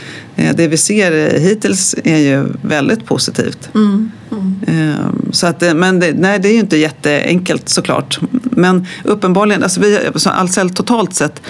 det 0.54 0.68
vi 0.68 0.76
ser 0.76 1.35
eh, 1.35 1.40
hittills 1.40 1.94
är 2.04 2.18
ju 2.18 2.46
väldigt 2.62 3.04
positivt. 3.06 3.68
Eh, 4.66 5.06
Så 5.30 5.46
att, 5.46 5.62
eh, 5.62 5.74
men 5.74 6.00
det, 6.00 6.12
nej, 6.12 6.38
det 6.38 6.48
är 6.48 6.52
ju 6.52 6.59
inte 6.59 6.76
jätteenkelt 6.76 7.68
såklart. 7.68 8.18
Men 8.42 8.87
uppenbarligen, 9.04 9.62
alltså 9.62 9.80
vi, 9.80 9.98
Ahlsell 10.26 10.70
totalt 10.70 11.14
sett 11.14 11.42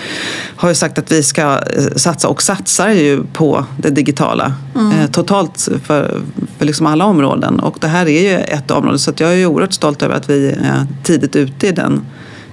har 0.56 0.68
ju 0.68 0.74
sagt 0.74 0.98
att 0.98 1.12
vi 1.12 1.22
ska 1.22 1.42
eh, 1.42 1.84
satsa 1.96 2.28
och 2.28 2.42
satsar 2.42 2.88
ju 2.90 3.24
på 3.32 3.64
det 3.78 3.90
digitala. 3.90 4.54
Eh, 4.76 5.10
totalt 5.10 5.68
för, 5.84 6.20
för 6.58 6.66
liksom 6.66 6.86
alla 6.86 7.04
områden. 7.04 7.60
Och 7.60 7.76
det 7.80 7.88
här 7.88 8.06
är 8.08 8.22
ju 8.22 8.36
ett 8.38 8.70
område. 8.70 8.98
Så 8.98 9.12
jag 9.16 9.30
är 9.32 9.36
ju 9.36 9.46
oerhört 9.46 9.72
stolt 9.72 10.02
över 10.02 10.14
att 10.14 10.30
vi 10.30 10.48
är 10.48 10.86
tidigt 11.02 11.36
ute 11.36 11.66
i 11.66 11.72
den, 11.72 12.00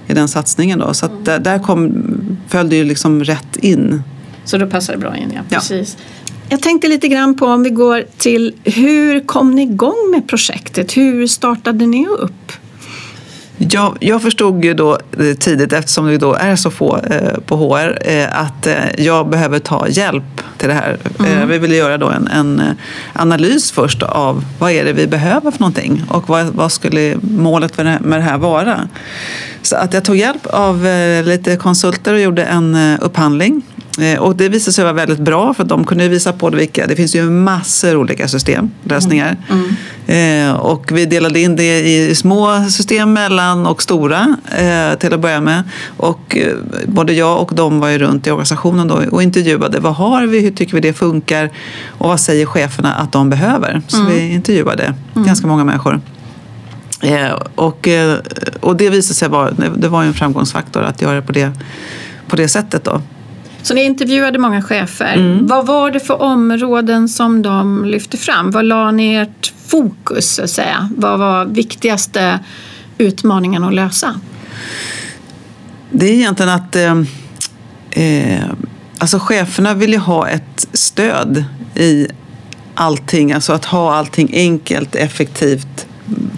i 0.06 0.14
den 0.14 0.28
satsningen. 0.28 0.78
Då. 0.78 0.94
Så 0.94 1.06
att 1.06 1.24
där, 1.24 1.38
där 1.38 1.58
kom, 1.58 1.92
föll 2.48 2.68
det 2.68 2.76
ju 2.76 2.84
liksom 2.84 3.24
rätt 3.24 3.56
in. 3.56 4.02
Så 4.44 4.58
då 4.58 4.66
passar 4.66 4.92
det 4.92 4.98
bra 4.98 5.16
in, 5.16 5.32
ja. 5.34 5.40
Ja. 5.48 5.58
Precis. 5.58 5.96
Jag 6.48 6.62
tänkte 6.62 6.88
lite 6.88 7.08
grann 7.08 7.36
på 7.36 7.46
om 7.46 7.62
vi 7.62 7.70
går 7.70 8.04
till 8.16 8.54
hur 8.64 9.20
kom 9.20 9.54
ni 9.54 9.62
igång 9.62 10.10
med 10.10 10.28
projektet? 10.28 10.96
Hur 10.96 11.26
startade 11.26 11.86
ni 11.86 12.06
upp? 12.06 12.52
Jag, 13.56 13.96
jag 14.00 14.22
förstod 14.22 14.64
ju 14.64 14.74
då 14.74 14.98
tidigt, 15.38 15.72
eftersom 15.72 16.06
vi 16.06 16.18
då 16.18 16.34
är 16.34 16.56
så 16.56 16.70
få 16.70 16.96
eh, 16.98 17.38
på 17.46 17.56
HR, 17.56 17.98
eh, 18.08 18.40
att 18.40 18.66
eh, 18.66 18.74
jag 18.98 19.28
behöver 19.28 19.58
ta 19.58 19.88
hjälp 19.88 20.42
till 20.58 20.68
det 20.68 20.74
här. 20.74 20.98
Eh, 21.18 21.46
vi 21.46 21.58
ville 21.58 21.76
göra 21.76 21.98
då 21.98 22.08
en, 22.08 22.28
en 22.28 22.60
eh, 22.60 22.66
analys 23.12 23.72
först 23.72 24.02
av 24.02 24.44
vad 24.58 24.70
är 24.70 24.84
det 24.84 24.92
vi 24.92 25.06
behöver 25.06 25.50
för 25.50 25.60
någonting 25.60 26.04
och 26.08 26.28
vad, 26.28 26.46
vad 26.46 26.72
skulle 26.72 27.16
målet 27.20 27.76
med 27.76 27.86
det, 27.86 27.98
med 28.00 28.18
det 28.18 28.24
här 28.24 28.38
vara. 28.38 28.88
Så 29.62 29.76
att 29.76 29.94
jag 29.94 30.04
tog 30.04 30.16
hjälp 30.16 30.46
av 30.46 30.86
eh, 30.86 31.24
lite 31.24 31.56
konsulter 31.56 32.14
och 32.14 32.20
gjorde 32.20 32.44
en 32.44 32.74
eh, 32.74 32.98
upphandling. 33.00 33.62
Eh, 34.00 34.18
Och 34.18 34.36
det 34.36 34.48
visade 34.48 34.72
sig 34.72 34.84
vara 34.84 34.92
väldigt 34.94 35.18
bra 35.18 35.54
för 35.54 35.64
de 35.64 35.84
kunde 35.84 36.08
visa 36.08 36.32
på 36.32 36.50
det 36.50 36.56
vilka, 36.56 36.86
det 36.86 36.96
finns 36.96 37.14
ju 37.14 37.30
massor 37.30 37.96
olika 37.96 38.28
systemlösningar. 38.28 39.36
Eh, 40.06 40.52
och 40.54 40.92
vi 40.92 41.06
delade 41.06 41.40
in 41.40 41.56
det 41.56 41.80
i 41.80 42.14
små 42.14 42.64
system, 42.70 43.12
mellan 43.12 43.66
och 43.66 43.82
stora 43.82 44.36
eh, 44.58 44.98
till 44.98 45.14
att 45.14 45.20
börja 45.20 45.40
med. 45.40 45.62
Och 45.96 46.36
både 46.86 47.12
jag 47.12 47.40
och 47.40 47.50
de 47.54 47.80
var 47.80 47.88
ju 47.88 47.98
runt 47.98 48.26
i 48.26 48.30
organisationen 48.30 48.88
då 48.88 48.94
och 49.10 49.22
intervjuade. 49.22 49.80
Vad 49.80 49.94
har 49.94 50.26
vi? 50.26 50.40
Hur 50.40 50.50
tycker 50.50 50.74
vi 50.74 50.80
det 50.80 50.92
funkar? 50.92 51.50
Och 51.88 52.08
vad 52.08 52.20
säger 52.20 52.46
cheferna 52.46 52.94
att 52.94 53.12
de 53.12 53.30
behöver? 53.30 53.82
Så 53.88 54.02
vi 54.04 54.32
intervjuade 54.32 54.94
ganska 55.14 55.46
många 55.46 55.64
människor. 55.64 56.00
Och, 57.54 57.88
och 58.60 58.76
det 58.76 58.90
visade 58.90 59.14
sig 59.14 59.28
vara, 59.28 59.50
det- 59.76 59.88
var 59.88 60.04
en 60.04 60.14
framgångsfaktor 60.14 60.82
att 60.82 61.02
göra 61.02 61.14
det 61.14 61.22
på 61.22 61.32
det, 61.32 61.50
på 62.28 62.36
det 62.36 62.48
sättet 62.48 62.84
då. 62.84 63.02
Så 63.64 63.74
ni 63.74 63.84
intervjuade 63.84 64.38
många 64.38 64.62
chefer. 64.62 65.38
Vad 65.42 65.66
var 65.66 65.90
det 65.90 66.00
för 66.00 66.22
områden 66.22 67.08
som 67.08 67.42
de 67.42 67.84
lyfte 67.84 68.16
fram? 68.16 68.50
Vad 68.50 68.64
la 68.64 68.90
ni 68.90 69.14
ert 69.14 69.52
fokus, 69.66 70.34
så 70.34 70.42
att 70.44 70.50
säga? 70.50 70.88
Vad 70.96 71.18
var 71.18 71.44
viktigaste 71.44 72.38
utmaningen 72.98 73.64
att 73.64 73.74
lösa? 73.74 74.20
Det 75.90 76.06
är 76.06 76.12
egentligen 76.12 76.52
att 76.52 76.76
eh, 76.76 77.00
eh, 77.90 78.44
alltså 78.98 79.18
cheferna 79.18 79.74
vill 79.74 79.92
ju 79.92 79.98
ha 79.98 80.28
ett 80.28 80.68
stöd 80.72 81.44
i 81.74 82.06
allting. 82.74 83.32
Alltså 83.32 83.52
att 83.52 83.64
ha 83.64 83.94
allting 83.94 84.30
enkelt, 84.32 84.94
effektivt, 84.94 85.83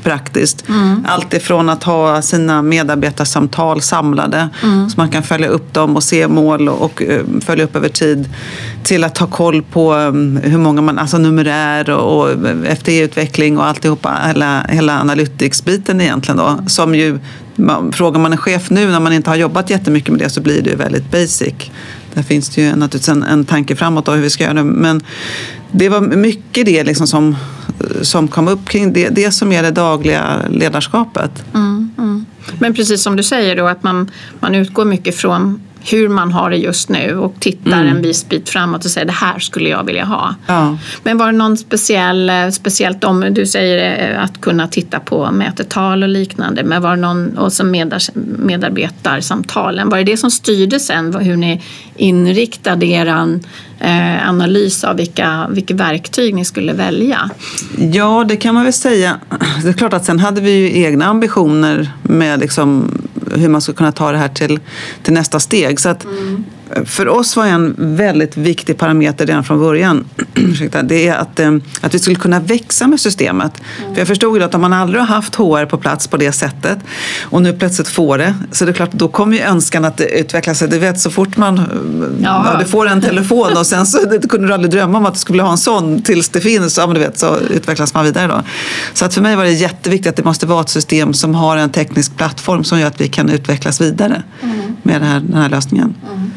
praktiskt. 0.02 0.64
Allt 1.05 1.35
ifrån 1.35 1.68
att 1.68 1.83
ha 1.83 2.22
sina 2.22 2.62
medarbetarsamtal 2.62 3.81
samlade 3.83 4.48
så 4.61 4.94
man 4.96 5.09
kan 5.09 5.22
följa 5.22 5.48
upp 5.48 5.74
dem 5.74 5.96
och 5.96 6.02
se 6.02 6.29
mål 6.29 6.68
och, 6.68 6.83
och 6.83 7.02
eh, 7.02 7.22
följa 7.40 7.64
upp 7.64 7.76
över 7.76 7.88
tid 7.88 8.29
till 8.83 9.05
att 9.05 9.18
ha 9.18 9.26
koll 9.26 9.62
på 9.62 9.94
um, 9.94 10.37
hur 10.37 10.59
många 10.59 10.81
man, 10.81 10.98
alltså 10.98 11.18
numerär 11.18 11.90
och, 11.90 12.22
och 12.22 12.31
FTE-utveckling 12.79 13.59
och 13.59 13.66
alltihopa, 13.66 14.18
hela, 14.26 14.62
hela 14.68 15.00
analytics-biten 15.00 16.00
egentligen 16.00 16.37
då, 16.37 16.59
som 16.66 16.94
ju 16.94 17.18
man, 17.57 17.92
frågar 17.92 18.20
man 18.20 18.33
en 18.33 18.38
chef 18.38 18.70
nu 18.70 18.87
när 18.87 19.00
man 19.00 19.12
inte 19.12 19.31
har 19.31 19.37
jobbat 19.37 19.70
jättemycket 19.70 20.11
med 20.11 20.20
det 20.20 20.31
så 20.31 20.40
blir 20.40 20.62
det 20.62 20.70
ju 20.70 20.76
väldigt 20.76 21.11
basic. 21.11 21.55
där 22.14 22.22
finns 22.22 22.48
det 22.48 22.62
ju 22.62 22.68
naturligtvis 22.68 23.09
en, 23.09 23.22
en 23.22 23.44
tanke 23.44 23.76
framåt 23.76 24.09
hur 24.09 24.16
vi 24.16 24.31
ska 24.31 24.44
göra 24.44 24.55
det. 24.55 24.64
Men 24.64 25.02
det 25.72 25.88
var 25.88 26.00
mycket 26.00 26.66
det 26.66 26.85
liksom 26.85 27.07
som, 27.07 27.37
som 28.02 28.28
kom 28.28 28.48
upp 28.48 28.68
kring 28.68 28.92
det, 28.92 29.08
det 29.08 29.30
som 29.30 29.52
är 29.52 29.62
det 29.62 29.70
dagliga 29.70 30.42
ledarskapet. 30.50 31.44
Mm, 31.54 31.90
mm. 31.98 32.26
Men 32.58 32.74
precis 32.74 33.02
som 33.02 33.16
du 33.16 33.22
säger 33.22 33.56
då 33.56 33.66
att 33.66 33.82
man, 33.82 34.10
man 34.40 34.54
utgår 34.54 34.84
mycket 34.84 35.16
från 35.16 35.60
hur 35.90 36.09
man 36.09 36.33
har 36.33 36.51
det 36.51 36.57
just 36.57 36.88
nu 36.88 37.18
och 37.18 37.35
tittar 37.40 37.81
mm. 37.81 37.96
en 37.96 38.03
viss 38.03 38.29
bit 38.29 38.49
framåt 38.49 38.85
och 38.85 38.90
säger 38.90 39.07
det 39.07 39.12
här 39.12 39.38
skulle 39.38 39.68
jag 39.68 39.85
vilja 39.85 40.05
ha. 40.05 40.35
Ja. 40.46 40.79
Men 41.03 41.18
var 41.18 41.27
det 41.27 41.38
någon 41.38 41.57
speciell, 41.57 42.33
speciellt 42.53 43.05
om 43.05 43.35
du 43.35 43.46
säger 43.46 44.11
eh, 44.14 44.22
att 44.25 44.40
kunna 44.40 44.68
titta 44.68 45.01
på 45.01 45.31
mätetal 45.31 46.03
och 46.03 46.09
liknande, 46.09 46.64
men 46.64 46.83
var 46.83 46.90
det 46.90 47.03
någon, 47.03 47.38
och 47.38 47.53
som 47.53 47.70
medarbetarsamtalen, 48.38 49.88
var 49.88 49.99
det 49.99 50.05
det 50.05 50.16
som 50.16 50.31
styrde 50.31 50.81
sen 50.81 51.14
hur 51.14 51.37
ni 51.37 51.62
inriktade 51.96 52.87
er 52.87 53.07
eh, 53.81 54.29
analys 54.29 54.85
av 54.85 54.96
vilka, 54.96 55.46
vilka 55.51 55.75
verktyg 55.75 56.35
ni 56.35 56.44
skulle 56.44 56.72
välja? 56.72 57.31
Ja, 57.79 58.25
det 58.29 58.37
kan 58.37 58.55
man 58.55 58.64
väl 58.64 58.72
säga. 58.72 59.16
Det 59.62 59.68
är 59.68 59.72
klart 59.72 59.92
att 59.92 60.05
sen 60.05 60.20
hade 60.20 60.40
vi 60.40 60.51
ju 60.51 60.83
egna 60.83 61.07
ambitioner 61.07 61.90
med 62.03 62.40
liksom 62.40 62.90
hur 63.37 63.49
man 63.49 63.61
ska 63.61 63.72
kunna 63.72 63.92
ta 63.92 64.12
det 64.12 64.18
här 64.18 64.29
till, 64.29 64.61
till 65.03 65.12
nästa 65.12 65.40
steg. 65.40 65.81
Så 65.81 65.88
att, 65.88 66.05
mm 66.05 66.44
för 66.85 67.09
oss 67.09 67.37
var 67.37 67.46
en 67.46 67.74
väldigt 67.79 68.37
viktig 68.37 68.79
parameter 68.79 69.26
redan 69.26 69.44
från 69.44 69.59
början 69.59 70.05
det 70.85 71.09
är 71.09 71.14
att, 71.14 71.40
eh, 71.40 71.55
att 71.81 71.94
vi 71.94 71.98
skulle 71.98 72.16
kunna 72.16 72.40
växa 72.40 72.87
med 72.87 73.00
systemet. 73.00 73.52
Mm. 73.81 73.94
För 73.94 74.00
jag 74.00 74.09
förstod 74.09 74.42
att 74.42 74.55
om 74.55 74.61
man 74.61 74.72
aldrig 74.72 75.02
har 75.02 75.07
haft 75.07 75.35
HR 75.35 75.66
på 75.66 75.79
plats 75.79 76.09
på 76.09 76.16
det 76.16 76.33
sättet 76.33 76.79
och 77.22 77.42
nu 77.42 77.52
plötsligt 77.52 77.88
får 77.88 78.18
det, 78.18 78.35
så 78.52 78.64
det 78.64 78.70
är 78.70 78.72
klart, 78.72 78.92
då 78.92 79.09
kommer 79.09 79.37
ju 79.37 79.42
önskan 79.42 79.85
att 79.85 80.00
utveckla 80.00 80.55
sig. 80.55 80.68
Du 80.68 80.79
vet, 80.79 81.00
så 81.00 81.11
fort 81.11 81.37
man 81.37 81.61
ja. 82.22 82.57
du 82.59 82.64
får 82.64 82.87
en 82.88 83.02
telefon 83.02 83.57
och 83.57 83.66
sen 83.66 83.87
så 83.87 84.05
det 84.20 84.29
kunde 84.29 84.48
du 84.48 84.55
aldrig 84.55 84.70
drömma 84.70 84.98
om 84.98 85.07
att 85.07 85.14
du 85.14 85.20
skulle 85.20 85.42
ha 85.42 85.50
en 85.50 85.59
sån 85.59 86.02
tills 86.02 86.29
det 86.29 86.40
finns, 86.40 86.79
ja, 86.79 86.87
men 86.87 86.94
du 86.94 87.00
vet, 87.00 87.18
så 87.18 87.37
utvecklas 87.50 87.94
man 87.94 88.05
vidare. 88.05 88.26
Då. 88.26 88.42
Så 88.94 89.05
att 89.05 89.14
för 89.14 89.20
mig 89.20 89.37
var 89.37 89.44
det 89.44 89.52
jätteviktigt 89.52 90.11
att 90.11 90.16
det 90.16 90.24
måste 90.24 90.46
vara 90.46 90.61
ett 90.61 90.68
system 90.68 91.14
som 91.14 91.35
har 91.35 91.57
en 91.57 91.70
teknisk 91.70 92.16
plattform 92.16 92.64
som 92.64 92.81
gör 92.81 92.87
att 92.87 93.00
vi 93.00 93.09
kan 93.09 93.29
utvecklas 93.29 93.81
vidare 93.81 94.22
mm. 94.42 94.76
med 94.83 95.00
den 95.00 95.09
här, 95.09 95.20
den 95.20 95.37
här 95.42 95.48
lösningen. 95.48 95.94
Mm. 96.11 96.31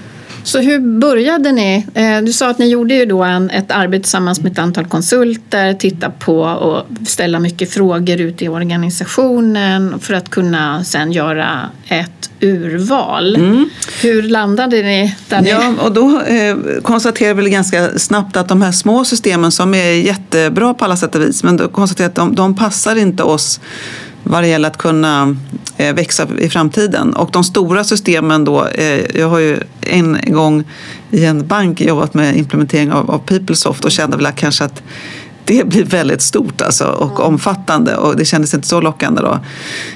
Så 0.49 0.59
hur 0.59 0.99
började 0.99 1.51
ni? 1.51 1.85
Eh, 1.93 2.21
du 2.21 2.33
sa 2.33 2.49
att 2.49 2.59
ni 2.59 2.67
gjorde 2.67 2.93
ju 2.93 3.05
då 3.05 3.23
en, 3.23 3.49
ett 3.49 3.71
arbete 3.71 4.03
tillsammans 4.03 4.41
med 4.41 4.51
ett 4.51 4.59
antal 4.59 4.85
konsulter, 4.85 5.73
titta 5.73 6.09
på 6.09 6.41
och 6.41 7.07
ställa 7.07 7.39
mycket 7.39 7.71
frågor 7.71 8.21
ut 8.21 8.41
i 8.41 8.47
organisationen 8.47 9.99
för 9.99 10.13
att 10.13 10.29
kunna 10.29 10.83
sen 10.83 11.11
göra 11.11 11.69
ett 11.87 12.29
urval. 12.41 13.35
Mm. 13.35 13.69
Hur 14.01 14.21
landade 14.21 14.81
ni 14.81 15.15
där 15.29 15.41
ni... 15.41 15.49
Ja, 15.49 15.73
och 15.81 15.91
då 15.91 16.21
eh, 16.21 16.57
konstaterade 16.81 17.41
vi 17.41 17.49
ganska 17.49 17.99
snabbt 17.99 18.37
att 18.37 18.47
de 18.47 18.61
här 18.61 18.71
små 18.71 19.05
systemen 19.05 19.51
som 19.51 19.73
är 19.73 19.91
jättebra 19.91 20.73
på 20.73 20.85
alla 20.85 20.97
sätt 20.97 21.15
och 21.15 21.21
vis, 21.21 21.43
men 21.43 21.57
då 21.57 21.67
konstaterade 21.67 22.09
att 22.09 22.15
de, 22.15 22.35
de 22.35 22.55
passar 22.55 22.95
inte 22.95 23.23
oss 23.23 23.59
vad 24.23 24.43
det 24.43 24.47
gäller 24.47 24.67
att 24.67 24.77
kunna 24.77 25.35
eh, 25.77 25.95
växa 25.95 26.27
i 26.39 26.49
framtiden. 26.49 27.13
Och 27.13 27.29
de 27.31 27.43
stora 27.43 27.83
systemen 27.83 28.45
då, 28.45 28.65
eh, 28.65 29.19
jag 29.19 29.29
har 29.29 29.39
ju 29.39 29.59
en 29.81 30.17
gång 30.27 30.63
i 31.11 31.25
en 31.25 31.47
bank 31.47 31.81
jobbat 31.81 32.13
med 32.13 32.37
implementering 32.37 32.91
av, 32.91 33.11
av 33.11 33.19
PeopleSoft 33.19 33.85
och 33.85 33.91
kände 33.91 34.17
väl 34.17 34.25
att 34.25 34.35
kanske 34.35 34.63
att 34.63 34.81
det 35.45 35.67
blir 35.67 35.83
väldigt 35.83 36.21
stort 36.21 36.61
alltså, 36.61 36.85
och 36.85 37.19
mm. 37.19 37.33
omfattande 37.33 37.95
och 37.95 38.15
det 38.15 38.25
kändes 38.25 38.53
inte 38.53 38.67
så 38.67 38.81
lockande 38.81 39.21
då. 39.21 39.39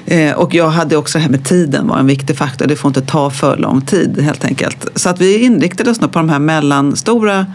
Eh, 0.06 0.34
och 0.34 0.54
jag 0.54 0.70
hade 0.70 0.98
också 0.98 1.18
det 1.18 1.22
här 1.22 1.32
med 1.32 1.46
tiden 1.46 1.88
var 1.88 1.98
en 1.98 2.08
viktig 2.08 2.38
faktor. 2.38 2.68
Det 2.68 2.76
får 2.76 2.90
inte 2.90 3.02
ta 3.02 3.30
för 3.30 3.58
lång 3.58 3.82
tid 3.82 4.22
helt 4.22 4.46
enkelt. 4.46 4.88
Så 4.96 5.10
att 5.10 5.22
vi 5.22 5.38
inriktade 5.38 5.92
oss 5.92 6.00
på 6.00 6.08
de 6.08 6.30
här 6.30 6.40
mellanstora 6.40 7.46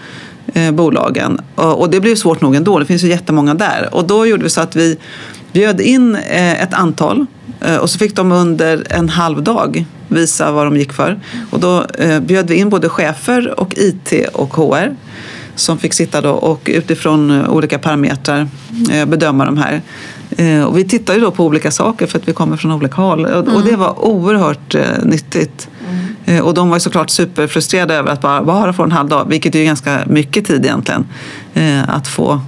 bolagen 0.73 1.41
och, 1.55 1.81
och 1.81 1.91
det 1.91 2.01
blev 2.01 2.15
svårt 2.15 2.41
nog 2.41 2.55
ändå. 2.55 2.79
Det 2.79 2.87
finns 2.87 3.05
ju 3.05 3.09
jättemånga 3.09 3.55
där 3.55 3.89
och 3.93 4.07
då 4.07 4.27
gjorde 4.27 4.43
vi 4.43 4.51
så 4.51 4.61
att 4.61 4.77
vi 4.77 4.99
bjöd 5.53 5.81
in 5.81 6.15
eh, 6.15 6.63
ett 6.63 6.75
antal 6.75 7.27
eh, 7.61 7.77
och 7.77 7.91
så 7.91 7.99
fick 7.99 8.17
de 8.17 8.33
under 8.33 8.87
en 8.91 9.09
halv 9.09 9.43
dag 9.43 9.85
visa 10.09 10.53
vad 10.53 10.67
de 10.67 10.77
gick 10.77 10.93
för. 10.93 11.21
Och 11.51 11.61
då 11.61 11.85
eh, 11.99 12.21
bjöd 12.21 12.49
vi 12.49 12.55
in 12.55 12.69
både 12.69 12.89
chefer 12.89 13.61
och 13.61 13.75
IT 13.77 14.13
och 14.33 14.55
HR 14.55 14.97
som 15.55 15.79
fick 15.79 15.95
sitta 15.95 16.21
då 16.21 16.31
och 16.31 16.71
utifrån 16.73 17.47
olika 17.47 17.79
parametrar 17.79 18.49
bedöma 19.07 19.45
de 19.45 19.59
här. 19.59 19.83
Och 20.67 20.79
vi 20.79 20.85
tittade 20.85 21.21
då 21.21 21.31
på 21.31 21.45
olika 21.45 21.71
saker 21.71 22.07
för 22.07 22.19
att 22.19 22.29
vi 22.29 22.33
kommer 22.33 22.57
från 22.57 22.73
olika 22.73 22.95
håll 22.95 23.25
och 23.25 23.49
mm. 23.49 23.65
det 23.65 23.77
var 23.77 24.05
oerhört 24.05 24.77
nyttigt. 25.03 25.69
Mm. 26.27 26.45
Och 26.45 26.55
de 26.55 26.71
var 26.71 26.79
såklart 26.79 27.11
superfrustrerade 27.11 27.95
över 27.95 28.13
att 28.13 28.21
bara, 28.21 28.43
bara 28.43 28.73
få 28.73 28.83
en 28.83 28.93
halv 28.93 29.09
dag, 29.09 29.27
vilket 29.29 29.55
är 29.55 29.65
ganska 29.65 30.01
mycket 30.07 30.47
tid 30.47 30.65
egentligen, 30.65 31.07
att 31.87 32.09
få 32.09 32.41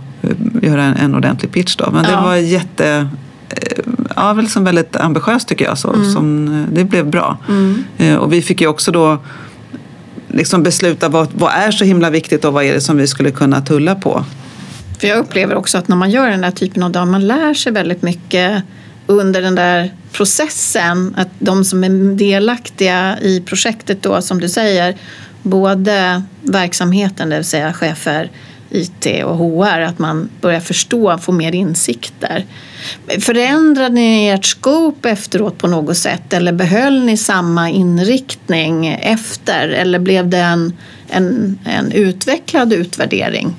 göra 0.62 0.82
en, 0.82 0.96
en 0.96 1.14
ordentlig 1.14 1.52
pitch. 1.52 1.76
Då. 1.76 1.90
Men 1.90 2.04
ja. 2.04 2.10
det 2.10 2.16
var 2.16 2.36
jätte 2.36 3.08
eh, 3.48 3.84
ja, 4.16 4.32
väl 4.32 4.46
väldigt 4.56 4.96
ambitiöst 4.96 5.48
tycker 5.48 5.64
jag. 5.64 5.78
Så, 5.78 5.92
mm. 5.92 6.12
som, 6.12 6.48
eh, 6.48 6.74
det 6.74 6.84
blev 6.84 7.06
bra. 7.06 7.38
Mm. 7.48 7.84
Eh, 7.98 8.16
och 8.16 8.32
vi 8.32 8.42
fick 8.42 8.60
ju 8.60 8.66
också 8.66 8.92
då 8.92 9.18
liksom 10.28 10.62
besluta 10.62 11.08
vad, 11.08 11.28
vad 11.32 11.52
är 11.52 11.70
så 11.70 11.84
himla 11.84 12.10
viktigt 12.10 12.44
och 12.44 12.52
vad 12.52 12.64
är 12.64 12.74
det 12.74 12.80
som 12.80 12.96
vi 12.96 13.06
skulle 13.06 13.30
kunna 13.30 13.60
tulla 13.60 13.94
på. 13.94 14.24
För 15.00 15.08
jag 15.08 15.18
upplever 15.18 15.54
också 15.54 15.78
att 15.78 15.88
när 15.88 15.96
man 15.96 16.10
gör 16.10 16.30
den 16.30 16.44
här 16.44 16.50
typen 16.50 16.82
av 16.82 16.90
dag, 16.90 17.08
man 17.08 17.26
lär 17.26 17.54
sig 17.54 17.72
väldigt 17.72 18.02
mycket 18.02 18.62
under 19.06 19.42
den 19.42 19.54
där 19.54 19.94
processen. 20.12 21.14
Att 21.16 21.28
de 21.38 21.64
som 21.64 21.84
är 21.84 22.16
delaktiga 22.16 23.18
i 23.20 23.40
projektet 23.40 24.02
då, 24.02 24.22
som 24.22 24.40
du 24.40 24.48
säger, 24.48 24.96
både 25.42 26.22
verksamheten, 26.42 27.28
det 27.28 27.36
vill 27.36 27.44
säga 27.44 27.72
chefer, 27.72 28.30
IT 28.70 29.24
och 29.24 29.36
HR, 29.36 29.80
att 29.80 29.98
man 29.98 30.28
börjar 30.40 30.60
förstå, 30.60 31.18
få 31.18 31.32
mer 31.32 31.54
insikter. 31.54 32.46
Förändrade 33.20 33.94
ni 33.94 34.28
ert 34.28 34.44
scope 34.44 35.10
efteråt 35.10 35.58
på 35.58 35.68
något 35.68 35.96
sätt 35.96 36.32
eller 36.32 36.52
behöll 36.52 37.04
ni 37.04 37.16
samma 37.16 37.70
inriktning 37.70 38.86
efter 38.86 39.68
eller 39.68 39.98
blev 39.98 40.28
det 40.28 40.38
en, 40.38 40.72
en, 41.08 41.58
en 41.64 41.92
utvecklad 41.92 42.72
utvärdering? 42.72 43.54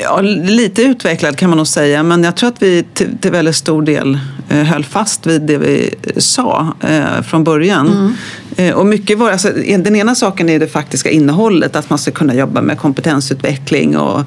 Ja, 0.00 0.20
lite 0.20 0.82
utvecklad 0.82 1.36
kan 1.36 1.50
man 1.50 1.56
nog 1.56 1.66
säga, 1.66 2.02
men 2.02 2.24
jag 2.24 2.36
tror 2.36 2.48
att 2.48 2.62
vi 2.62 2.84
till, 2.94 3.18
till 3.18 3.30
väldigt 3.30 3.56
stor 3.56 3.82
del 3.82 4.18
eh, 4.48 4.56
höll 4.56 4.84
fast 4.84 5.26
vid 5.26 5.42
det 5.42 5.58
vi 5.58 5.94
sa 6.16 6.74
eh, 6.80 7.22
från 7.22 7.44
början. 7.44 7.86
Mm. 7.86 8.14
Eh, 8.58 8.74
och 8.74 8.86
mycket 8.86 9.18
var, 9.18 9.30
alltså, 9.30 9.52
den 9.78 9.96
ena 9.96 10.14
saken 10.14 10.48
är 10.48 10.58
det 10.58 10.66
faktiska 10.66 11.10
innehållet, 11.10 11.76
att 11.76 11.90
man 11.90 11.98
ska 11.98 12.10
kunna 12.10 12.34
jobba 12.34 12.60
med 12.62 12.78
kompetensutveckling 12.78 13.96
och 13.96 14.22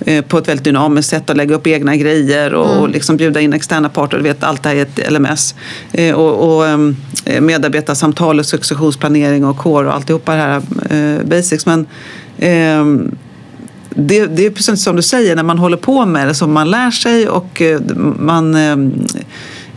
eh, 0.00 0.24
på 0.24 0.38
ett 0.38 0.48
väldigt 0.48 0.64
dynamiskt 0.64 1.10
sätt 1.10 1.30
och 1.30 1.36
lägga 1.36 1.54
upp 1.54 1.66
egna 1.66 1.96
grejer 1.96 2.54
och, 2.54 2.70
mm. 2.70 2.78
och 2.78 2.88
liksom 2.88 3.16
bjuda 3.16 3.40
in 3.40 3.52
externa 3.52 3.88
parter. 3.88 4.18
Vet, 4.18 4.44
allt 4.44 4.62
det 4.62 4.68
här 4.68 4.76
är 4.76 4.82
ett 4.82 5.12
LMS. 5.12 5.54
Eh, 5.92 6.14
och, 6.14 6.56
och 6.56 6.66
ehm, 6.66 6.96
medarbetarsamtal 7.40 8.38
och 8.38 8.46
successionsplanering 8.46 9.44
och 9.44 9.56
core 9.56 9.86
och 9.86 9.94
alltihopa 9.94 10.34
det 10.34 10.42
här 10.42 10.62
basics. 11.24 11.66
Men, 11.66 11.86
ehm, 12.38 13.16
det, 13.90 14.26
det, 14.26 14.46
är 14.46 14.50
precis 14.50 14.82
som 14.82 14.96
du 14.96 15.02
säger, 15.02 15.36
när 15.36 15.42
man 15.42 15.58
håller 15.58 15.76
på 15.76 16.06
med 16.06 16.28
det 16.28 16.34
som 16.34 16.52
man 16.52 16.70
lär 16.70 16.90
sig 16.90 17.28
och 17.28 17.62
man 18.18 18.54
ehm, 18.54 19.06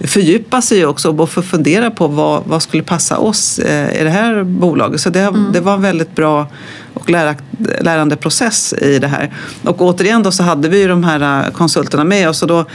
fördjupa 0.08 0.62
sig 0.62 0.86
också 0.86 1.12
och 1.12 1.30
få 1.30 1.42
fundera 1.42 1.92
på 1.92 2.08
vad, 2.08 2.44
vad 2.46 2.62
skulle 2.62 2.84
passa 2.84 3.18
oss 3.18 3.60
eh, 3.60 4.02
i 4.02 4.04
det 4.04 4.10
här 4.10 4.44
bolaget. 4.44 5.02
Så 5.02 5.10
det, 5.10 5.20
mm. 5.20 5.52
det 5.54 5.60
var 5.60 5.78
väldigt 5.78 6.16
bra 6.16 6.48
och 6.93 7.10
lära, 7.10 7.36
lärande 7.82 8.15
process 8.15 8.73
i 8.73 8.99
det 8.99 9.08
här. 9.08 9.32
Och 9.63 9.82
återigen 9.82 10.23
då 10.23 10.32
så 10.32 10.43
hade 10.43 10.69
vi 10.69 10.82
ju 10.82 10.88
de 10.88 11.04
här 11.04 11.45
eh, 11.45 11.52
konsulterna 11.52 12.04
med 12.04 12.30
oss 12.30 12.41
och 12.41 12.47
då, 12.47 12.65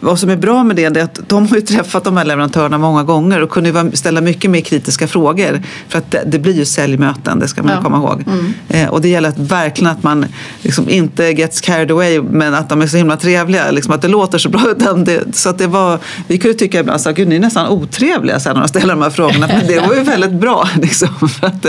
vad 0.00 0.18
som 0.18 0.30
är 0.30 0.36
bra 0.36 0.64
med 0.64 0.76
det 0.76 0.84
är 0.84 1.02
att 1.02 1.20
de 1.28 1.48
har 1.48 1.56
ju 1.56 1.62
träffat 1.72 2.04
de 2.04 2.16
här 2.16 2.24
leverantörerna 2.24 2.78
många 2.78 3.02
gånger 3.02 3.42
och 3.42 3.50
kunde 3.50 3.96
ställa 3.96 4.20
mycket 4.20 4.50
mer 4.50 4.60
kritiska 4.60 5.08
frågor. 5.08 5.62
För 5.88 5.98
att 5.98 6.16
det, 6.26 6.38
blir 6.38 6.54
ju 6.54 6.64
säljmöten, 6.64 7.38
det 7.38 7.48
ska 7.48 7.62
man 7.62 7.72
ja. 7.72 7.82
komma 7.82 7.96
ihåg. 7.96 8.24
Mm. 8.26 8.52
Eh, 8.68 8.88
och 8.88 9.00
det 9.00 9.08
gäller 9.08 9.28
att 9.28 9.38
verkligen 9.38 9.92
att 9.92 10.02
man 10.02 10.26
liksom 10.62 10.88
inte 10.88 11.24
gets 11.24 11.60
carried 11.60 11.90
away 11.90 12.22
men 12.22 12.54
att 12.54 12.68
de 12.68 12.82
är 12.82 12.86
så 12.86 12.96
himla 12.96 13.16
trevliga, 13.16 13.70
liksom 13.70 13.94
att 13.94 14.02
det 14.02 14.08
låter 14.08 14.38
så 14.38 14.48
bra. 14.48 14.62
Det, 15.02 15.36
så 15.36 15.48
att 15.48 15.58
det 15.58 15.66
var, 15.66 15.98
vi 16.26 16.38
kunde 16.38 16.58
tycka 16.58 16.80
ibland 16.80 17.06
att 17.06 17.16
ni 17.18 17.36
är 17.36 17.40
nästan 17.40 17.68
otrevliga 17.68 18.40
sen 18.40 18.54
när 18.54 18.60
de 18.60 18.68
ställer 18.68 18.94
de 18.94 19.02
här 19.02 19.10
frågorna. 19.10 19.46
Men 19.46 19.66
det 19.66 19.80
var 19.80 19.94
ju 19.94 20.00
väldigt 20.00 20.32
bra 20.32 20.68
liksom, 20.82 21.08
för, 21.28 21.46
att, 21.46 21.66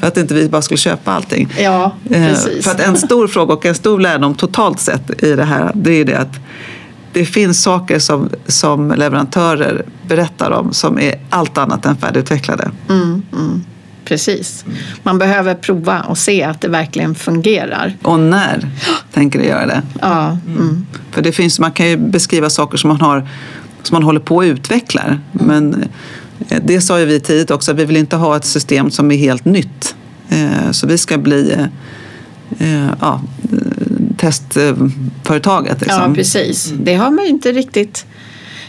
för 0.00 0.06
att 0.06 0.16
inte 0.16 0.34
vi 0.34 0.48
bara 0.48 0.62
skulle 0.62 0.78
köpa 0.78 1.12
allting. 1.12 1.35
Ja, 1.58 1.96
eh, 2.10 2.28
precis. 2.28 2.64
För 2.64 2.70
att 2.70 2.80
en 2.80 2.96
stor 2.96 3.28
fråga 3.28 3.54
och 3.54 3.66
en 3.66 3.74
stor 3.74 4.00
lärdom 4.00 4.34
totalt 4.34 4.80
sett 4.80 5.22
i 5.22 5.34
det 5.34 5.44
här, 5.44 5.70
det 5.74 5.92
är 5.92 6.04
det 6.04 6.18
att 6.18 6.38
det 7.12 7.26
finns 7.26 7.62
saker 7.62 7.98
som, 7.98 8.30
som 8.46 8.94
leverantörer 8.96 9.84
berättar 10.08 10.50
om 10.50 10.72
som 10.72 10.98
är 10.98 11.14
allt 11.30 11.58
annat 11.58 11.86
än 11.86 11.96
färdigutvecklade. 11.96 12.70
Mm, 12.88 13.22
mm. 13.32 13.64
Precis. 14.04 14.64
Man 15.02 15.18
behöver 15.18 15.54
prova 15.54 16.00
och 16.00 16.18
se 16.18 16.42
att 16.42 16.60
det 16.60 16.68
verkligen 16.68 17.14
fungerar. 17.14 17.96
Och 18.02 18.20
när 18.20 18.68
tänker 19.12 19.38
du 19.38 19.44
göra 19.44 19.66
det? 19.66 19.82
Ja, 20.00 20.38
mm. 20.46 20.86
För 21.10 21.22
det 21.22 21.32
finns, 21.32 21.60
man 21.60 21.72
kan 21.72 21.88
ju 21.88 21.96
beskriva 21.96 22.50
saker 22.50 22.78
som 22.78 22.88
man, 22.88 23.00
har, 23.00 23.28
som 23.82 23.94
man 23.94 24.02
håller 24.02 24.20
på 24.20 24.40
att 24.40 24.46
utveckla. 24.46 25.02
Mm. 25.02 25.20
Men 25.32 25.84
eh, 26.48 26.62
det 26.64 26.80
sa 26.80 27.00
ju 27.00 27.04
vi 27.04 27.20
tidigt 27.20 27.50
också, 27.50 27.72
vi 27.72 27.84
vill 27.84 27.96
inte 27.96 28.16
ha 28.16 28.36
ett 28.36 28.44
system 28.44 28.90
som 28.90 29.12
är 29.12 29.16
helt 29.16 29.44
nytt 29.44 29.94
Eh, 30.28 30.70
så 30.70 30.86
vi 30.86 30.98
ska 30.98 31.18
bli 31.18 31.52
eh, 31.52 31.64
eh, 32.58 32.90
ja, 33.00 33.22
testföretaget. 34.16 35.80
Liksom. 35.80 36.02
Ja, 36.08 36.14
precis. 36.14 36.72
Det 36.80 36.94
har 36.94 37.10
man 37.10 37.24
ju 37.24 37.30
inte 37.30 37.52
riktigt 37.52 38.06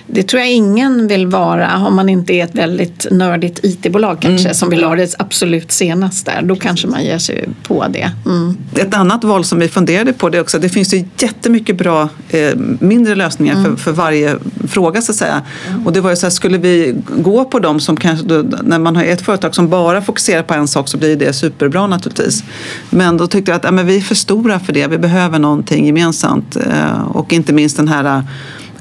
det 0.07 0.23
tror 0.23 0.39
jag 0.39 0.51
ingen 0.51 1.07
vill 1.07 1.27
vara 1.27 1.77
om 1.87 1.95
man 1.95 2.09
inte 2.09 2.33
är 2.33 2.43
ett 2.43 2.55
väldigt 2.55 3.07
nördigt 3.11 3.59
IT-bolag 3.63 4.17
kanske 4.21 4.47
mm. 4.47 4.53
som 4.53 4.69
vill 4.69 4.83
ha 4.83 4.95
det 4.95 5.15
absolut 5.19 5.71
senaste. 5.71 6.31
Då 6.43 6.55
kanske 6.55 6.87
man 6.87 7.03
ger 7.03 7.17
sig 7.17 7.49
på 7.63 7.87
det. 7.87 8.11
Mm. 8.25 8.57
Ett 8.75 8.93
annat 8.93 9.23
val 9.23 9.43
som 9.43 9.59
vi 9.59 9.67
funderade 9.67 10.13
på 10.13 10.29
det 10.29 10.41
också, 10.41 10.59
det 10.59 10.69
finns 10.69 10.93
ju 10.93 11.05
jättemycket 11.17 11.77
bra 11.77 12.09
eh, 12.29 12.55
mindre 12.79 13.15
lösningar 13.15 13.53
mm. 13.55 13.65
för, 13.65 13.83
för 13.83 13.91
varje 13.91 14.35
fråga 14.67 15.01
så 15.01 15.11
att 15.11 15.15
säga. 15.15 15.41
Och 15.85 15.93
det 15.93 16.01
var 16.01 16.09
ju 16.09 16.15
så 16.15 16.25
här, 16.25 16.31
skulle 16.31 16.57
vi 16.57 16.95
gå 17.17 17.45
på 17.45 17.59
dem 17.59 17.79
som 17.79 17.97
kanske, 17.97 18.25
då, 18.25 18.43
när 18.63 18.79
man 18.79 18.95
har 18.95 19.03
ett 19.03 19.21
företag 19.21 19.55
som 19.55 19.69
bara 19.69 20.01
fokuserar 20.01 20.43
på 20.43 20.53
en 20.53 20.67
sak 20.67 20.87
så 20.87 20.97
blir 20.97 21.15
det 21.15 21.33
superbra 21.33 21.87
naturligtvis. 21.87 22.43
Men 22.89 23.17
då 23.17 23.27
tyckte 23.27 23.51
jag 23.51 23.55
att 23.55 23.63
ja, 23.63 23.71
men 23.71 23.85
vi 23.85 23.97
är 23.97 24.01
för 24.01 24.15
stora 24.15 24.59
för 24.59 24.73
det, 24.73 24.87
vi 24.87 24.97
behöver 24.97 25.39
någonting 25.39 25.85
gemensamt. 25.85 26.55
Eh, 26.55 27.01
och 27.01 27.33
inte 27.33 27.53
minst 27.53 27.77
den 27.77 27.87
här 27.87 28.23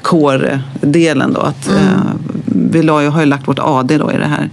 core-delen 0.07 1.33
då. 1.33 1.40
Att, 1.40 1.69
mm. 1.69 1.83
eh, 1.83 1.90
vi 2.45 2.83
la, 2.83 3.11
har 3.11 3.21
ju 3.21 3.27
lagt 3.27 3.49
vårt 3.49 3.59
AD 3.59 3.99
då 3.99 4.12
i 4.12 4.16
det 4.16 4.27
här 4.27 4.51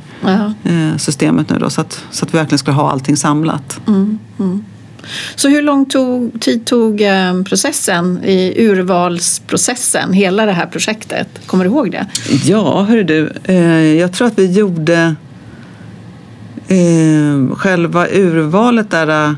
eh, 0.63 0.97
systemet 0.97 1.49
nu 1.49 1.59
då 1.59 1.69
så 1.69 1.81
att, 1.81 2.03
så 2.11 2.25
att 2.25 2.33
vi 2.33 2.37
verkligen 2.37 2.59
ska 2.59 2.71
ha 2.71 2.91
allting 2.91 3.17
samlat. 3.17 3.79
Mm. 3.87 4.19
Mm. 4.39 4.63
Så 5.35 5.49
hur 5.49 5.61
lång 5.61 5.85
tog, 5.85 6.41
tid 6.41 6.65
tog 6.65 7.01
eh, 7.01 7.43
processen 7.43 8.23
i 8.23 8.53
urvalsprocessen, 8.57 10.13
hela 10.13 10.45
det 10.45 10.51
här 10.51 10.65
projektet? 10.65 11.27
Kommer 11.45 11.63
du 11.63 11.69
ihåg 11.69 11.91
det? 11.91 12.07
Ja, 12.43 12.83
hörru 12.83 13.03
du. 13.03 13.33
Eh, 13.43 13.83
jag 13.83 14.13
tror 14.13 14.27
att 14.27 14.39
vi 14.39 14.51
gjorde 14.51 15.15
eh, 16.67 17.55
själva 17.55 18.07
urvalet 18.07 18.91
där 18.91 19.35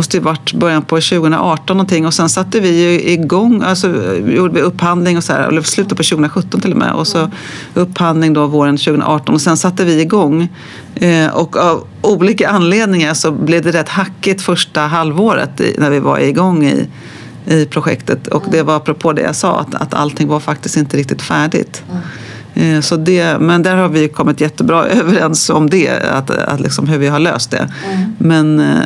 måste 0.00 0.12
typ 0.12 0.20
ju 0.20 0.24
varit 0.24 0.52
början 0.52 0.82
på 0.82 0.96
2018 0.96 1.76
någonting. 1.76 2.06
Och 2.06 2.14
sen 2.14 2.28
satte 2.28 2.60
vi 2.60 3.02
igång, 3.12 3.62
alltså 3.62 3.86
eh, 3.88 4.34
gjorde 4.34 4.54
vi 4.54 4.60
upphandling 4.60 5.16
och 5.16 5.24
så 5.24 5.32
här, 5.32 5.48
eller 5.48 5.62
slutet 5.62 5.98
på 5.98 6.02
2017 6.02 6.60
till 6.60 6.72
och 6.72 6.78
med. 6.78 6.92
Och 6.92 7.06
så 7.06 7.30
upphandling 7.74 8.32
då 8.32 8.46
våren 8.46 8.76
2018 8.76 9.34
och 9.34 9.40
sen 9.40 9.56
satte 9.56 9.84
vi 9.84 10.00
igång. 10.00 10.48
Eh, 10.94 11.28
och 11.28 11.56
av 11.56 11.86
olika 12.02 12.48
anledningar 12.48 13.14
så 13.14 13.30
blev 13.32 13.62
det 13.62 13.70
rätt 13.70 13.88
hackigt 13.88 14.42
första 14.42 14.80
halvåret 14.80 15.60
när 15.78 15.90
vi 15.90 16.00
var 16.00 16.18
igång 16.18 16.64
i, 16.64 16.88
i 17.46 17.66
projektet. 17.66 18.26
Och 18.26 18.44
det 18.50 18.62
var 18.62 18.76
apropå 18.76 19.12
det 19.12 19.22
jag 19.22 19.36
sa 19.36 19.60
att, 19.60 19.74
att 19.74 19.94
allting 19.94 20.28
var 20.28 20.40
faktiskt 20.40 20.76
inte 20.76 20.96
riktigt 20.96 21.22
färdigt. 21.22 21.82
Mm. 21.90 22.02
Eh, 22.54 22.80
så 22.80 22.96
det, 22.96 23.38
men 23.40 23.62
där 23.62 23.76
har 23.76 23.88
vi 23.88 24.08
kommit 24.08 24.40
jättebra 24.40 24.86
överens 24.88 25.50
om 25.50 25.70
det, 25.70 25.88
att, 25.88 26.30
att 26.30 26.60
liksom 26.60 26.88
hur 26.88 26.98
vi 26.98 27.08
har 27.08 27.18
löst 27.18 27.50
det. 27.50 27.70
Mm. 27.86 28.14
Men 28.18 28.60
eh, 28.60 28.84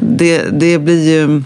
det, 0.00 0.42
det 0.52 0.78
blir 0.78 1.08
ju 1.08 1.42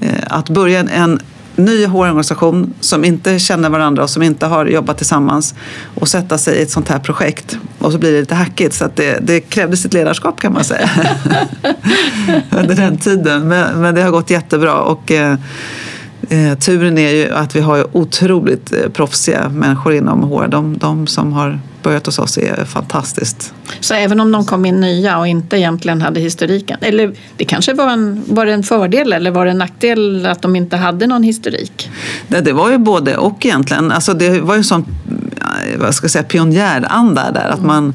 eh, 0.00 0.10
att 0.26 0.50
börja 0.50 0.80
en 0.80 1.20
ny 1.56 1.86
HR-organisation 1.86 2.74
som 2.80 3.04
inte 3.04 3.38
känner 3.38 3.70
varandra 3.70 4.02
och 4.02 4.10
som 4.10 4.22
inte 4.22 4.46
har 4.46 4.66
jobbat 4.66 4.96
tillsammans 4.96 5.54
och 5.94 6.08
sätta 6.08 6.38
sig 6.38 6.58
i 6.58 6.62
ett 6.62 6.70
sånt 6.70 6.88
här 6.88 6.98
projekt 6.98 7.58
och 7.78 7.92
så 7.92 7.98
blir 7.98 8.12
det 8.12 8.20
lite 8.20 8.34
hackigt 8.34 8.74
så 8.74 8.84
att 8.84 8.96
det, 8.96 9.18
det 9.22 9.40
krävdes 9.40 9.84
ett 9.84 9.94
ledarskap 9.94 10.40
kan 10.40 10.52
man 10.52 10.64
säga 10.64 10.90
under 12.50 12.74
den 12.74 12.98
tiden. 12.98 13.48
Men, 13.48 13.80
men 13.80 13.94
det 13.94 14.02
har 14.02 14.10
gått 14.10 14.30
jättebra 14.30 14.74
och 14.74 15.12
Eh, 16.28 16.58
turen 16.58 16.98
är 16.98 17.10
ju 17.10 17.30
att 17.32 17.56
vi 17.56 17.60
har 17.60 17.96
otroligt 17.96 18.72
eh, 18.72 18.90
proffsiga 18.92 19.48
människor 19.48 19.94
inom 19.94 20.22
HR. 20.22 20.48
De, 20.48 20.78
de 20.78 21.06
som 21.06 21.32
har 21.32 21.60
börjat 21.82 22.06
hos 22.06 22.18
oss 22.18 22.38
är 22.38 22.64
fantastiskt. 22.64 23.54
Så 23.80 23.94
även 23.94 24.20
om 24.20 24.32
de 24.32 24.44
kom 24.44 24.64
in 24.64 24.80
nya 24.80 25.18
och 25.18 25.26
inte 25.26 25.56
egentligen 25.56 26.02
hade 26.02 26.20
historiken, 26.20 26.78
eller 26.80 27.14
det 27.36 27.44
kanske 27.44 27.74
var 27.74 27.90
en, 27.90 28.22
var 28.26 28.46
det 28.46 28.52
en 28.52 28.62
fördel 28.62 29.12
eller 29.12 29.30
var 29.30 29.44
det 29.44 29.50
en 29.50 29.58
nackdel 29.58 30.26
att 30.26 30.42
de 30.42 30.56
inte 30.56 30.76
hade 30.76 31.06
någon 31.06 31.22
historik? 31.22 31.90
Det, 32.28 32.40
det 32.40 32.52
var 32.52 32.70
ju 32.70 32.78
både 32.78 33.16
och 33.16 33.46
egentligen. 33.46 33.92
Alltså 33.92 34.14
det 34.14 34.40
var 34.40 34.54
ju 34.54 34.58
en 34.58 34.64
sån 34.64 34.84
vad 35.78 35.94
ska 35.94 36.04
jag 36.04 36.10
säga, 36.10 36.24
pionjäranda 36.24 37.30
där. 37.30 37.48
Att 37.48 37.62
man 37.62 37.94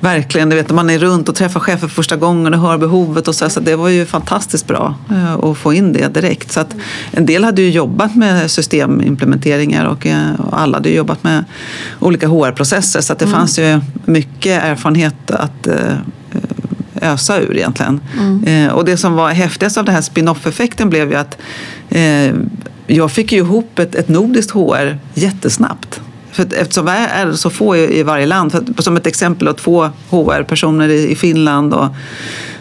verkligen, 0.00 0.48
du 0.48 0.56
vet, 0.56 0.70
man 0.70 0.90
är 0.90 0.98
runt 0.98 1.28
och 1.28 1.34
träffar 1.34 1.60
chefer 1.60 1.88
för 1.88 1.94
första 1.94 2.16
gången 2.16 2.54
och 2.54 2.60
hör 2.60 2.78
behovet 2.78 3.28
och 3.28 3.34
så, 3.34 3.50
så 3.50 3.60
det 3.60 3.76
var 3.76 3.88
ju 3.88 4.06
fantastiskt 4.06 4.66
bra 4.66 4.94
eh, 5.10 5.32
att 5.32 5.58
få 5.58 5.72
in 5.72 5.92
det 5.92 6.14
direkt. 6.14 6.52
Så 6.52 6.64
en 7.10 7.26
del 7.26 7.44
hade 7.44 7.62
ju 7.62 7.70
jobbat 7.70 8.16
med 8.16 8.50
systemimplementeringar 8.50 9.84
och, 9.84 10.06
eh, 10.06 10.40
och 10.40 10.60
alla 10.60 10.76
hade 10.76 10.88
ju 10.88 10.96
jobbat 10.96 11.24
med 11.24 11.44
olika 11.98 12.28
HR-processer 12.28 13.00
så 13.00 13.14
det 13.14 13.24
mm. 13.24 13.38
fanns 13.38 13.58
ju 13.58 13.80
mycket 14.04 14.62
erfarenhet 14.62 15.30
att 15.30 15.66
eh, 15.66 15.96
ösa 17.02 17.40
ur 17.40 17.56
egentligen. 17.56 18.00
Mm. 18.18 18.70
och 18.70 18.84
det 18.84 18.96
som 18.96 19.14
var 19.14 19.30
häftigast 19.30 19.78
av 19.78 19.84
den 19.84 19.94
här 19.94 20.02
spin-off-effekten 20.02 20.90
blev 20.90 21.10
ju 21.10 21.16
att 21.16 21.38
jag 22.86 23.12
fick 23.12 23.32
ju 23.32 23.38
ihop 23.38 23.78
ett, 23.78 23.94
ett 23.94 24.08
nordiskt 24.08 24.50
HR 24.50 24.98
jättesnabbt. 25.14 26.00
För 26.32 26.54
eftersom 26.54 26.84
vi 26.84 26.92
är 26.92 27.32
så 27.32 27.50
få 27.50 27.76
i 27.76 28.02
varje 28.02 28.26
land, 28.26 28.52
för 28.76 28.82
som 28.82 28.96
ett 28.96 29.06
exempel 29.06 29.46
då, 29.46 29.52
två 29.52 29.90
HR-personer 30.10 30.88
i 30.88 31.16
Finland 31.16 31.74
och 31.74 31.88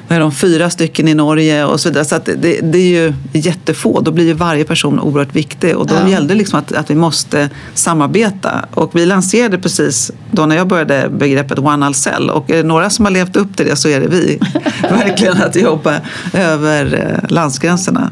vad 0.10 0.16
är 0.16 0.20
de, 0.20 0.32
fyra 0.32 0.70
stycken 0.70 1.08
i 1.08 1.14
Norge 1.14 1.66
och 1.66 1.80
så 1.80 1.90
vidare. 1.90 2.06
Så 2.06 2.20
det, 2.26 2.60
det, 2.62 2.78
är 2.78 2.90
ju 2.90 3.14
jättefå. 3.34 4.02
Då 4.02 4.12
blir 4.12 4.26
ju 4.26 4.34
varje 4.34 4.64
person 4.64 5.00
oerhört 5.00 5.36
viktig 5.36 5.78
och 5.78 5.88
då 5.88 5.96
ja. 5.96 6.10
gällde 6.10 6.34
det 6.34 6.38
liksom 6.38 6.60
att, 6.60 6.72
att 6.72 6.90
vi 6.90 6.96
måste 6.96 7.50
samarbeta. 7.74 8.66
Och 8.74 8.96
vi 8.96 9.06
lanserade 9.06 9.58
precis 9.58 10.12
då 10.32 10.46
när 10.46 10.56
jag 10.56 10.68
började 10.68 11.10
begreppet 11.10 11.60
One 11.60 11.86
All 11.86 11.94
Cell 11.94 12.30
och 12.30 12.50
är 12.50 12.58
det 12.58 12.64
några 12.64 12.90
som 12.90 13.06
har 13.06 13.12
levt 13.12 13.36
upp 13.36 13.58
till 13.58 13.66
det 13.66 13.76
så 13.76 13.90
är 13.90 14.00
det 14.00 14.08
vi. 14.08 14.40
Verkligen 14.82 15.38
att 15.38 15.56
jobba 15.56 15.96
över 16.34 16.94
eh, 16.94 17.30
landsgränserna. 17.30 18.12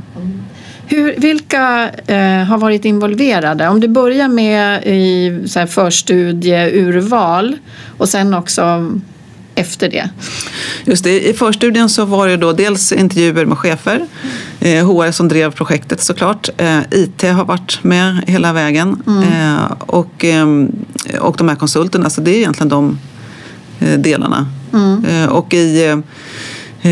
Hur, 0.90 1.16
vilka 1.18 1.90
eh, 2.08 2.44
har 2.44 2.58
varit 2.58 2.86
involverade? 2.86 3.68
Om 3.68 3.80
du 3.80 3.88
börjar 3.88 4.28
med 4.28 4.84
i 4.86 5.40
så 5.48 5.60
här, 5.60 5.68
förstudie, 5.68 6.72
urval 6.74 7.56
och 7.98 8.10
sen 8.10 8.34
också 8.34 8.92
efter 9.56 9.90
det? 9.90 10.10
Just 10.86 11.04
det, 11.04 11.30
I 11.30 11.34
förstudien 11.34 11.90
så 11.90 12.06
var 12.06 12.28
det 12.28 12.38
då 12.38 12.54
dels 12.54 12.92
intervjuer 12.92 13.46
med 13.46 13.58
chefer, 13.58 14.06
eh, 14.60 14.88
HR 14.88 15.12
som 15.12 15.28
drev 15.28 15.52
projektet 15.52 16.02
såklart. 16.02 16.50
Eh, 16.58 16.80
IT 16.92 17.22
har 17.22 17.46
varit 17.46 17.84
med 17.84 18.24
hela 18.28 18.54
vägen 18.54 19.04
mm. 19.08 19.24
eh, 19.24 19.72
och, 19.80 20.24
ehm, 20.24 20.72
och 21.20 21.36
de 21.38 21.50
här 21.50 21.56
konsulterna, 21.56 22.10
så 22.10 22.22
det 22.22 22.32
är 22.32 22.38
egentligen 22.38 22.70
de 22.70 23.00
eh, 23.80 24.00
delarna. 24.00 24.48
Mm. 24.74 25.06
Eh, 25.06 25.30
och 25.30 25.54
i 25.54 25.86
Eh, 25.86 25.98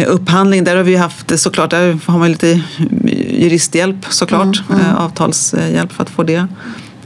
upphandling, 0.04 0.64
där 0.64 0.76
har 0.76 0.84
vi 0.84 0.96
haft 0.96 1.40
såklart, 1.40 1.72
där 1.72 1.98
har 2.06 2.20
man 2.20 2.32
lite 2.32 2.62
juristhjälp 3.30 4.06
såklart, 4.10 4.62
mm, 4.70 4.82
mm. 4.82 4.92
Eh, 4.92 5.06
avtalshjälp 5.06 5.92
för 5.92 6.04
att 6.04 6.10
få 6.10 6.24
det 6.24 6.48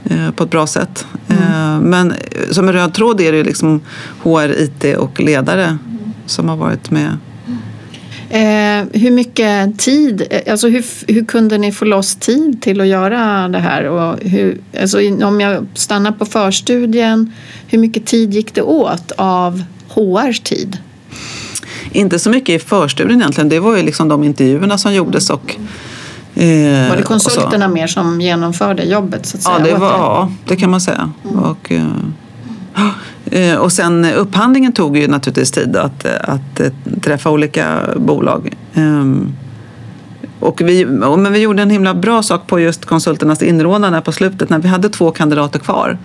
eh, 0.04 0.30
på 0.36 0.44
ett 0.44 0.50
bra 0.50 0.66
sätt. 0.66 1.06
Mm. 1.28 1.82
Men 1.82 2.14
som 2.50 2.68
en 2.68 2.74
röd 2.74 2.94
tråd 2.94 3.20
är 3.20 3.32
det 3.32 3.44
liksom 3.44 3.80
HR, 4.22 4.60
IT 4.60 4.96
och 4.96 5.20
ledare 5.20 5.78
som 6.26 6.48
har 6.48 6.56
varit 6.56 6.90
med. 6.90 7.16
Eh, 8.30 8.86
hur 8.92 9.10
mycket 9.10 9.78
tid, 9.78 10.34
alltså 10.50 10.68
hur, 10.68 10.84
hur 11.12 11.24
kunde 11.24 11.58
ni 11.58 11.72
få 11.72 11.84
loss 11.84 12.16
tid 12.16 12.62
till 12.62 12.80
att 12.80 12.86
göra 12.86 13.48
det 13.48 13.58
här? 13.58 13.84
Och 13.84 14.18
hur, 14.20 14.60
alltså 14.80 14.98
om 15.24 15.40
jag 15.40 15.66
stannar 15.74 16.12
på 16.12 16.26
förstudien, 16.26 17.32
hur 17.66 17.78
mycket 17.78 18.06
tid 18.06 18.34
gick 18.34 18.54
det 18.54 18.62
åt 18.62 19.12
av 19.16 19.62
HRs 19.88 20.40
tid? 20.40 20.78
Inte 21.92 22.18
så 22.18 22.30
mycket 22.30 22.62
i 22.62 22.66
förstudien 22.66 23.20
egentligen. 23.20 23.48
Det 23.48 23.60
var 23.60 23.76
ju 23.76 23.82
liksom 23.82 24.08
de 24.08 24.24
intervjuerna 24.24 24.78
som 24.78 24.94
gjordes 24.94 25.30
och 25.30 25.56
eh, 26.34 26.88
var 26.88 26.96
det 26.96 27.02
konsulterna 27.02 27.68
mer 27.68 27.86
som 27.86 28.20
genomförde 28.20 28.82
jobbet? 28.82 29.26
Så 29.26 29.36
att 29.36 29.42
säga, 29.42 29.56
ja, 29.58 29.64
det, 29.64 29.74
var, 29.74 29.88
ja, 29.88 30.32
det 30.46 30.56
kan 30.56 30.70
man 30.70 30.80
säga. 30.80 31.12
Mm. 31.24 31.38
Och, 31.38 31.72
eh, 33.34 33.56
och 33.56 33.72
sen 33.72 34.04
upphandlingen 34.04 34.72
tog 34.72 34.96
ju 34.96 35.08
naturligtvis 35.08 35.50
tid 35.50 35.76
att, 35.76 36.04
att 36.04 36.60
träffa 37.02 37.30
olika 37.30 37.80
bolag. 37.96 38.54
Um, 38.74 39.36
och 40.40 40.60
vi, 40.60 40.84
men 40.84 41.32
vi 41.32 41.38
gjorde 41.38 41.62
en 41.62 41.70
himla 41.70 41.94
bra 41.94 42.22
sak 42.22 42.46
på 42.46 42.60
just 42.60 42.84
konsulternas 42.84 43.42
inrådande 43.42 44.00
på 44.00 44.12
slutet. 44.12 44.50
När 44.50 44.58
vi 44.58 44.68
hade 44.68 44.88
två 44.88 45.10
kandidater 45.10 45.58
kvar 45.58 45.98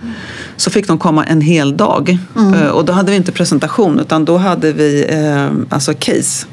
så 0.56 0.70
fick 0.70 0.86
de 0.86 0.98
komma 0.98 1.24
en 1.24 1.40
hel 1.40 1.76
dag. 1.76 2.18
Mm. 2.36 2.54
Eh, 2.54 2.68
och 2.68 2.84
då 2.84 2.92
hade 2.92 3.10
vi 3.10 3.16
inte 3.16 3.32
presentation 3.32 4.00
utan 4.00 4.24
då 4.24 4.36
hade 4.36 4.72
vi 4.72 5.06
eh, 5.08 5.74
alltså 5.74 5.94
case. 5.94 6.46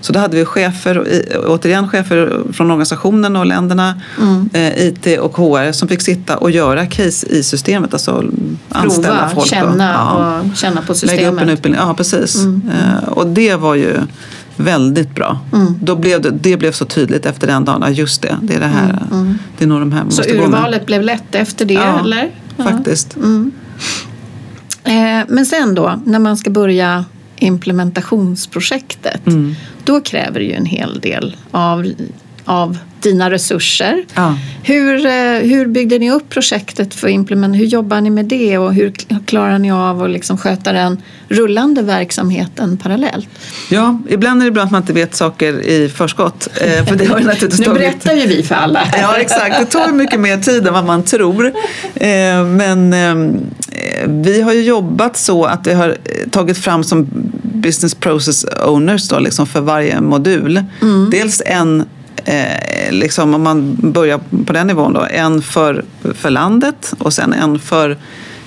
Så 0.00 0.12
då 0.12 0.18
hade 0.18 0.36
vi 0.36 0.44
chefer, 0.44 1.04
återigen 1.46 1.88
chefer 1.88 2.42
från 2.52 2.70
organisationen 2.70 3.36
och 3.36 3.46
länderna, 3.46 4.00
mm. 4.20 4.50
eh, 4.52 4.86
IT 4.86 5.18
och 5.18 5.36
HR 5.36 5.72
som 5.72 5.88
fick 5.88 6.02
sitta 6.02 6.36
och 6.36 6.50
göra 6.50 6.86
case 6.86 7.26
i 7.26 7.42
systemet. 7.42 7.92
Alltså 7.92 8.12
Prova, 8.12 8.30
anställa 8.68 9.30
folk. 9.34 9.46
Känna, 9.46 10.12
och, 10.12 10.22
ja, 10.22 10.40
och 10.40 10.56
känna 10.56 10.82
på 10.82 10.94
systemet. 10.94 11.16
Lägga 11.16 11.32
upp 11.32 11.40
en 11.40 11.48
utbildning. 11.48 11.82
Ja, 11.86 11.94
precis. 11.94 12.44
Mm. 12.44 12.62
Och 13.06 13.26
det 13.26 13.54
var 13.54 13.74
ju 13.74 13.96
väldigt 14.56 15.14
bra. 15.14 15.38
Mm. 15.52 15.74
Då 15.80 15.96
blev 15.96 16.20
det, 16.20 16.30
det 16.30 16.56
blev 16.56 16.72
så 16.72 16.84
tydligt 16.84 17.26
efter 17.26 17.46
den 17.46 17.64
dagen, 17.64 17.94
just 17.94 18.22
det, 18.22 18.38
det 18.42 18.54
är 18.54 18.60
det 18.60 18.66
här. 18.66 18.90
Mm. 18.90 19.20
mm. 19.20 19.38
Det 19.58 19.64
är 19.64 19.68
nog 19.68 19.80
de 19.80 19.92
här 19.92 20.04
så 20.10 20.22
urvalet 20.22 20.86
blev 20.86 21.02
lätt 21.02 21.34
efter 21.34 21.64
det 21.64 21.74
ja, 21.74 22.00
eller? 22.00 22.30
faktiskt. 22.56 23.16
Mm. 23.16 23.52
Eh, 24.84 25.24
men 25.28 25.46
sen 25.46 25.74
då, 25.74 26.00
när 26.06 26.18
man 26.18 26.36
ska 26.36 26.50
börja 26.50 27.04
implementationsprojektet, 27.36 29.26
mm. 29.26 29.54
då 29.84 30.00
kräver 30.00 30.40
det 30.40 30.46
ju 30.46 30.52
en 30.52 30.66
hel 30.66 31.00
del 31.00 31.36
av, 31.50 31.92
av 32.44 32.78
dina 33.04 33.30
resurser. 33.30 34.04
Ja. 34.14 34.36
Hur, 34.62 35.06
eh, 35.06 35.12
hur 35.42 35.66
byggde 35.66 35.98
ni 35.98 36.10
upp 36.10 36.28
projektet 36.28 36.94
för 36.94 37.08
implement? 37.08 37.56
Hur 37.56 37.64
jobbar 37.64 38.00
ni 38.00 38.10
med 38.10 38.24
det 38.24 38.58
och 38.58 38.74
hur 38.74 38.92
klarar 39.26 39.58
ni 39.58 39.72
av 39.72 40.02
att 40.02 40.10
liksom 40.10 40.38
sköta 40.38 40.72
den 40.72 41.02
rullande 41.28 41.82
verksamheten 41.82 42.76
parallellt? 42.76 43.28
Ja, 43.70 43.98
ibland 44.08 44.42
är 44.42 44.44
det 44.44 44.50
bra 44.50 44.62
att 44.62 44.70
man 44.70 44.82
inte 44.82 44.92
vet 44.92 45.14
saker 45.14 45.60
i 45.60 45.88
förskott. 45.88 46.48
Eh, 46.60 46.84
för 46.86 46.96
det 46.96 47.04
har 47.04 47.20
naturligtvis 47.20 47.60
nu 47.66 47.74
berättar 47.74 48.12
ju 48.12 48.26
vi 48.26 48.42
för 48.42 48.54
alla. 48.54 48.80
ja, 49.00 49.16
exakt. 49.16 49.58
Det 49.58 49.66
tar 49.66 49.92
mycket 49.92 50.20
mer 50.20 50.38
tid 50.38 50.66
än 50.66 50.74
vad 50.74 50.84
man 50.84 51.02
tror. 51.02 51.46
Eh, 51.94 52.44
men 52.44 52.94
vi 54.06 54.42
har 54.42 54.52
ju 54.52 54.62
jobbat 54.62 55.16
så 55.16 55.44
att 55.44 55.66
vi 55.66 55.72
har 55.72 55.96
tagit 56.30 56.58
fram 56.58 56.84
som 56.84 57.06
business 57.42 57.94
process 57.94 58.46
owners 58.66 59.08
då, 59.08 59.18
liksom 59.18 59.46
för 59.46 59.60
varje 59.60 60.00
modul. 60.00 60.64
Mm. 60.82 61.10
Dels 61.10 61.42
en 61.46 61.84
eh, 62.24 62.92
liksom 62.92 63.34
om 63.34 63.42
man 63.42 63.76
börjar 63.92 64.20
på 64.46 64.52
den 64.52 64.66
nivån 64.66 64.92
då, 64.92 65.06
en 65.10 65.42
för, 65.42 65.84
för 66.14 66.30
landet 66.30 66.94
och 66.98 67.12
sen 67.12 67.32
en 67.32 67.58
för 67.58 67.98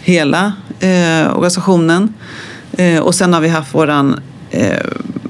hela 0.02 0.54
eh, 0.80 1.34
organisationen. 1.36 2.14
Eh, 2.78 3.00
och 3.00 3.16
sen 3.16 3.34
har 3.34 3.42
vi 3.42 3.48
haft 3.48 3.76
våran 3.76 4.20
eh, 4.50 4.86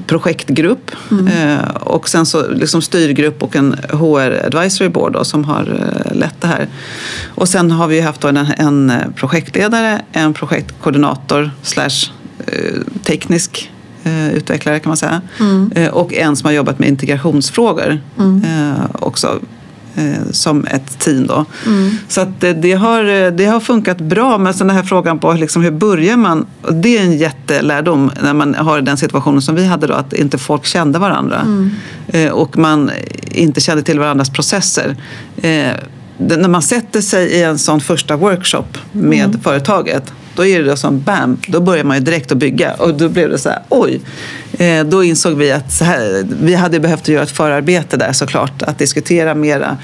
projektgrupp 0.08 0.92
mm. 1.12 1.28
Eh, 1.28 1.70
och 1.70 2.10
sen 2.10 2.26
så 2.26 2.52
liksom 2.52 2.82
styrgrupp 2.82 3.44
och 3.44 3.56
en 3.56 3.76
HR 3.92 4.46
advisory 4.46 4.90
board 4.90 5.14
då, 5.14 5.24
som 5.24 5.44
har 5.44 5.62
eh, 5.62 6.16
lett 6.16 6.42
det 6.42 6.48
här. 6.48 6.68
Och 7.28 7.50
sen 7.50 7.72
har 7.72 7.88
vi 7.88 8.02
haft 8.02 8.24
en, 8.24 8.38
en 8.38 8.94
projektledare, 9.16 10.02
en 10.12 10.34
projektkoordinator 10.34 11.52
slash 11.62 12.12
teknisk 13.04 13.72
utvecklare 14.34 14.80
kan 14.80 14.90
man 14.90 14.98
säga. 14.98 15.22
Mm. 15.40 15.72
Eh, 15.76 15.90
och 15.90 16.14
en 16.14 16.36
som 16.36 16.46
har 16.46 16.54
jobbat 16.54 16.80
med 16.80 16.90
integrationsfrågor 16.90 18.02
mm. 18.18 18.44
eh, 18.44 18.86
också 19.00 19.40
eh, 19.96 20.32
som 20.32 20.66
ett 20.66 21.00
team. 21.00 21.28
Då. 21.28 21.46
Mm. 21.66 21.98
Så 22.08 22.22
att 22.22 22.42
det, 22.42 22.54
det, 22.54 22.74
har, 22.74 23.32
det 23.32 23.46
har 23.46 23.60
funkat 23.60 23.98
bra. 23.98 24.38
Men 24.38 24.54
sen 24.54 24.68
den 24.68 24.76
här 24.76 24.84
frågan 24.84 25.20
på 25.20 25.34
liksom, 25.34 25.62
hur 25.62 25.72
börjar 25.72 26.18
man? 26.18 26.46
Det 26.72 26.98
är 26.98 27.04
en 27.04 27.18
jättelärdom 27.18 28.12
när 28.24 28.34
man 28.34 28.56
har 28.56 28.82
den 28.82 28.98
situationen 28.98 29.42
som 29.42 29.56
vi 29.56 29.66
hade 29.66 29.88
då, 29.88 29.94
att 29.94 30.14
inte 30.14 30.38
folk 30.38 30.66
kände 30.66 31.00
varandra. 31.00 31.42
Mm. 31.42 31.72
Eh, 32.08 32.32
och 32.32 32.58
man 32.58 32.92
inte 33.32 33.62
kände 33.62 33.84
till 33.84 34.00
varandras 34.00 34.30
processer. 34.30 34.96
Eh, 35.38 35.72
när 36.18 36.48
man 36.48 36.62
sätter 36.62 37.02
sig 37.02 37.28
i 37.28 37.44
en 37.44 37.58
sån 37.58 37.82
första 37.82 38.16
workshop 38.16 38.78
med 38.92 39.26
mm. 39.26 39.40
företaget 39.40 40.14
då 40.38 40.46
är 40.46 40.64
det 40.64 40.78
som 40.78 41.02
bam, 41.02 41.38
då 41.48 41.60
börjar 41.60 41.84
man 41.84 41.98
ju 41.98 42.04
direkt 42.04 42.32
att 42.32 42.38
bygga. 42.38 42.74
Och 42.74 42.94
då 42.94 43.10
blev 43.10 43.30
det 43.30 43.38
så 43.38 43.50
här, 43.50 43.60
oj. 43.70 44.02
Eh, 44.58 44.86
då 44.86 45.04
insåg 45.04 45.34
vi 45.34 45.52
att 45.52 45.82
här, 45.82 46.26
vi 46.42 46.56
hade 46.56 46.80
behövt 46.80 47.08
göra 47.08 47.24
ett 47.24 47.32
förarbete 47.32 47.98
där 47.98 48.14
såklart. 48.14 48.62
Att 48.62 48.78
diskutera 48.78 49.36
mera, 49.36 49.78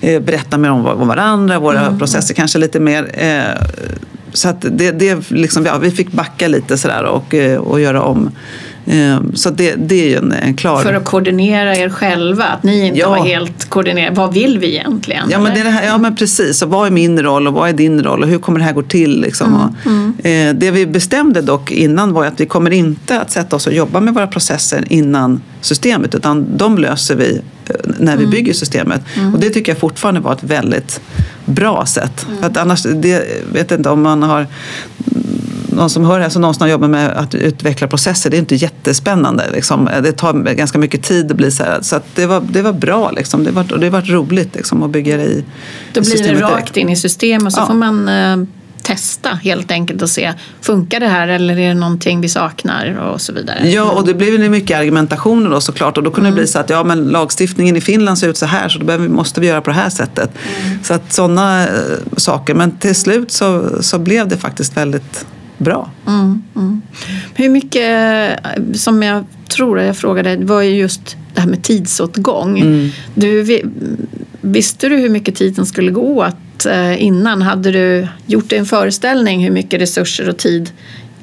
eh, 0.00 0.22
berätta 0.22 0.58
mer 0.58 0.70
om, 0.70 0.86
om 0.86 1.08
varandra, 1.08 1.58
våra 1.58 1.80
mm. 1.80 1.98
processer 1.98 2.34
kanske 2.34 2.58
lite 2.58 2.80
mer. 2.80 3.10
Eh, 3.14 3.66
så 4.32 4.48
att 4.48 4.64
det, 4.70 4.90
det 4.90 5.30
liksom, 5.30 5.66
ja, 5.66 5.78
vi 5.78 5.90
fick 5.90 6.12
backa 6.12 6.48
lite 6.48 6.78
sådär 6.78 7.04
och, 7.04 7.34
och 7.58 7.80
göra 7.80 8.02
om. 8.02 8.30
Ehm, 8.86 9.36
så 9.36 9.50
det, 9.50 9.74
det 9.74 9.94
är 9.94 10.08
ju 10.08 10.16
en, 10.16 10.32
en, 10.32 10.54
klar... 10.54 10.82
För 10.82 10.94
att 10.94 11.04
koordinera 11.04 11.76
er 11.76 11.88
själva, 11.88 12.44
att 12.44 12.62
ni 12.62 12.86
inte 12.86 12.98
ja. 12.98 13.10
var 13.10 13.16
helt 13.16 13.70
koordinerade. 13.70 14.16
Vad 14.16 14.34
vill 14.34 14.58
vi 14.58 14.76
egentligen? 14.76 15.28
Ja, 15.30 15.38
men, 15.38 15.54
det 15.54 15.60
här, 15.60 15.86
ja 15.86 15.98
men 15.98 16.16
precis. 16.16 16.62
Och 16.62 16.70
vad 16.70 16.86
är 16.86 16.90
min 16.90 17.22
roll 17.22 17.46
och 17.46 17.54
vad 17.54 17.68
är 17.68 17.72
din 17.72 18.02
roll 18.02 18.22
och 18.22 18.28
hur 18.28 18.38
kommer 18.38 18.58
det 18.58 18.64
här 18.64 18.72
gå 18.72 18.82
till? 18.82 19.20
Liksom? 19.20 19.46
Mm. 19.46 19.60
Och, 19.60 19.86
mm. 19.86 20.48
eh, 20.48 20.60
det 20.60 20.70
vi 20.70 20.86
bestämde 20.86 21.40
dock 21.42 21.70
innan 21.70 22.12
var 22.12 22.26
att 22.26 22.40
vi 22.40 22.46
kommer 22.46 22.70
inte 22.70 23.20
att 23.20 23.30
sätta 23.30 23.56
oss 23.56 23.66
och 23.66 23.72
jobba 23.72 24.00
med 24.00 24.14
våra 24.14 24.26
processer 24.26 24.84
innan 24.88 25.42
systemet 25.60 26.14
utan 26.14 26.56
de 26.56 26.78
löser 26.78 27.16
vi 27.16 27.40
eh, 27.68 27.74
när 27.98 28.16
vi 28.16 28.22
mm. 28.22 28.30
bygger 28.30 28.52
systemet. 28.52 29.00
Mm. 29.16 29.34
Och 29.34 29.40
det 29.40 29.50
tycker 29.50 29.72
jag 29.72 29.78
fortfarande 29.78 30.20
var 30.20 30.32
ett 30.32 30.44
väldigt 30.44 31.00
bra 31.44 31.86
sätt. 31.86 32.26
Mm. 32.26 32.40
För 32.40 32.46
att 32.46 32.56
annars, 32.56 32.82
det, 32.82 33.24
vet 33.52 33.72
inte 33.72 33.90
om 33.90 34.02
man 34.02 34.22
har 34.22 34.46
någon 35.74 35.90
som 35.90 36.04
hör 36.04 36.18
det 36.18 36.22
här, 36.22 36.30
så 36.30 36.38
någon 36.38 36.54
som 36.54 36.68
jobbar 36.68 36.88
med 36.88 37.10
att 37.10 37.34
utveckla 37.34 37.88
processer, 37.88 38.30
det 38.30 38.36
är 38.36 38.38
inte 38.38 38.54
jättespännande. 38.54 39.50
Liksom. 39.52 39.88
Det 40.02 40.12
tar 40.12 40.32
ganska 40.32 40.78
mycket 40.78 41.02
tid 41.02 41.30
att 41.30 41.36
bli 41.36 41.50
så 41.50 41.64
här. 41.64 41.78
Så 41.82 42.00
det, 42.14 42.26
var, 42.26 42.40
det 42.40 42.62
var 42.62 42.72
bra 42.72 43.10
liksom. 43.10 43.44
det, 43.44 43.50
var, 43.50 43.72
och 43.72 43.80
det 43.80 43.86
har 43.86 43.92
varit 43.92 44.10
roligt 44.10 44.54
liksom, 44.54 44.82
att 44.82 44.90
bygga 44.90 45.16
det 45.16 45.24
i 45.24 45.44
Då 45.92 46.00
blir 46.00 46.34
det 46.34 46.40
rakt 46.40 46.76
in 46.76 46.88
i 46.88 46.96
systemet 46.96 47.46
och 47.46 47.52
så 47.52 47.60
ja. 47.60 47.66
får 47.66 47.74
man 47.74 48.08
eh, 48.08 48.36
testa 48.84 49.28
helt 49.28 49.70
enkelt 49.70 50.02
och 50.02 50.10
se 50.10 50.32
funkar 50.60 51.00
det 51.00 51.08
här 51.08 51.28
eller 51.28 51.58
är 51.58 51.68
det 51.68 51.74
någonting 51.74 52.20
vi 52.20 52.28
saknar 52.28 52.98
och 52.98 53.20
så 53.20 53.32
vidare. 53.32 53.70
Ja, 53.70 53.90
och 53.90 54.06
det 54.06 54.14
blev 54.14 54.50
mycket 54.50 54.78
argumentationer 54.78 55.50
då 55.50 55.60
såklart 55.60 55.96
och 55.96 56.02
då 56.02 56.10
kunde 56.10 56.28
mm. 56.28 56.36
det 56.36 56.42
bli 56.42 56.46
så 56.46 56.58
att 56.58 56.70
ja, 56.70 56.84
men 56.84 57.04
lagstiftningen 57.04 57.76
i 57.76 57.80
Finland 57.80 58.18
ser 58.18 58.28
ut 58.28 58.36
så 58.36 58.46
här 58.46 58.68
så 58.68 58.78
då 58.78 58.98
måste 58.98 59.40
vi 59.40 59.46
göra 59.46 59.60
på 59.60 59.70
det 59.70 59.76
här 59.76 59.90
sättet. 59.90 60.30
Mm. 60.64 60.78
Så 60.84 60.94
att 60.94 61.12
sådana 61.12 61.62
äh, 61.62 61.68
saker, 62.16 62.54
men 62.54 62.76
till 62.76 62.94
slut 62.94 63.32
så, 63.32 63.70
så 63.82 63.98
blev 63.98 64.28
det 64.28 64.36
faktiskt 64.36 64.76
väldigt 64.76 65.26
bra. 65.58 65.90
Mm, 66.06 66.42
mm. 66.56 66.82
Hur 67.34 67.48
mycket, 67.48 68.38
som 68.74 69.02
jag 69.02 69.24
tror 69.48 69.80
jag 69.80 69.96
frågade, 69.96 70.36
var 70.36 70.62
ju 70.62 70.76
just 70.76 71.16
det 71.34 71.40
här 71.40 71.48
med 71.48 71.62
tidsåtgång. 71.62 72.58
Mm. 72.58 72.88
Du, 73.14 73.60
visste 74.40 74.88
du 74.88 74.96
hur 74.96 75.08
mycket 75.08 75.34
tiden 75.34 75.66
skulle 75.66 75.90
gå 75.90 76.22
att, 76.22 76.66
eh, 76.66 77.02
innan? 77.02 77.42
Hade 77.42 77.72
du 77.72 78.08
gjort 78.26 78.52
en 78.52 78.66
föreställning 78.66 79.44
hur 79.44 79.50
mycket 79.50 79.80
resurser 79.80 80.28
och 80.28 80.36
tid 80.36 80.70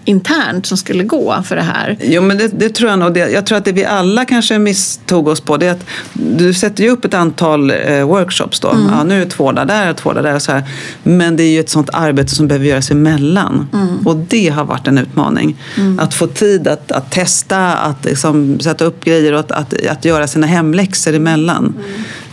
internt 0.06 0.66
som 0.66 0.78
skulle 0.78 1.04
gå 1.04 1.44
för 1.44 1.56
det 1.56 1.62
här? 1.62 1.98
Jo, 2.02 2.22
men 2.22 2.38
det, 2.38 2.48
det 2.48 2.70
tror 2.70 2.90
jag 2.90 3.00
nog. 3.00 3.18
Jag 3.18 3.46
tror 3.46 3.58
att 3.58 3.66
det 3.66 3.72
vi 3.72 3.86
alla 3.86 4.26
kanske 4.26 4.60
misstog 4.60 5.28
oss 5.28 5.42
på 5.42 5.58
det 5.58 5.68
är 5.68 5.72
att 5.72 5.86
du 6.14 6.54
sätter 6.54 6.84
ju 6.84 6.90
upp 6.90 7.06
ett 7.06 7.14
antal 7.14 7.72
eh, 7.72 8.04
workshops 8.04 8.60
då. 8.60 8.70
Mm. 8.70 8.88
Ja, 8.92 9.04
nu 9.04 9.16
är 9.16 9.20
det 9.20 9.32
två 9.32 9.52
där, 9.52 9.66
där 9.66 9.90
och 9.90 9.98
två 9.98 10.14
där, 10.14 10.24
där 10.24 10.36
och 10.36 10.42
så 10.42 10.52
här. 10.52 10.64
Men 11.04 11.36
det 11.36 11.44
är 11.44 11.52
ju 11.52 11.60
ett 11.60 11.70
sånt 11.70 11.90
arbete 11.94 12.36
som 12.36 12.48
behöver 12.48 12.66
göras 12.66 12.92
emellan. 12.92 13.68
Mm. 13.74 14.08
Och 14.08 14.16
det 14.16 14.50
har 14.50 14.66
varit 14.66 14.88
en 14.88 14.98
utmaning. 14.98 15.58
Mm. 15.78 16.00
Att 16.00 16.14
få 16.14 16.28
tid 16.28 16.68
att, 16.68 16.92
att 16.92 17.12
testa, 17.12 17.74
att 17.74 18.06
liksom 18.06 18.60
sätta 18.60 18.86
upp 18.86 19.06
grejer 19.06 19.34
och 19.34 19.40
att, 19.40 19.52
att, 19.52 19.88
att 19.88 20.06
göra 20.06 20.28
sina 20.28 20.48
hemläxor 20.48 21.14
emellan. 21.14 21.74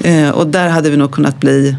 Mm. 0.05 0.25
Eh, 0.25 0.31
och 0.31 0.47
där 0.47 0.69
hade 0.69 0.91
vi 0.91 0.97
nog 0.97 1.13
kunnat 1.13 1.41
bli 1.41 1.77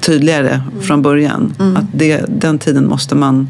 tydligare 0.00 0.50
mm. 0.50 0.82
från 0.82 1.02
början. 1.02 1.54
Mm. 1.58 1.76
Att 1.76 1.84
det, 1.92 2.24
den 2.28 2.58
tiden 2.58 2.88
måste 2.88 3.14
man 3.14 3.48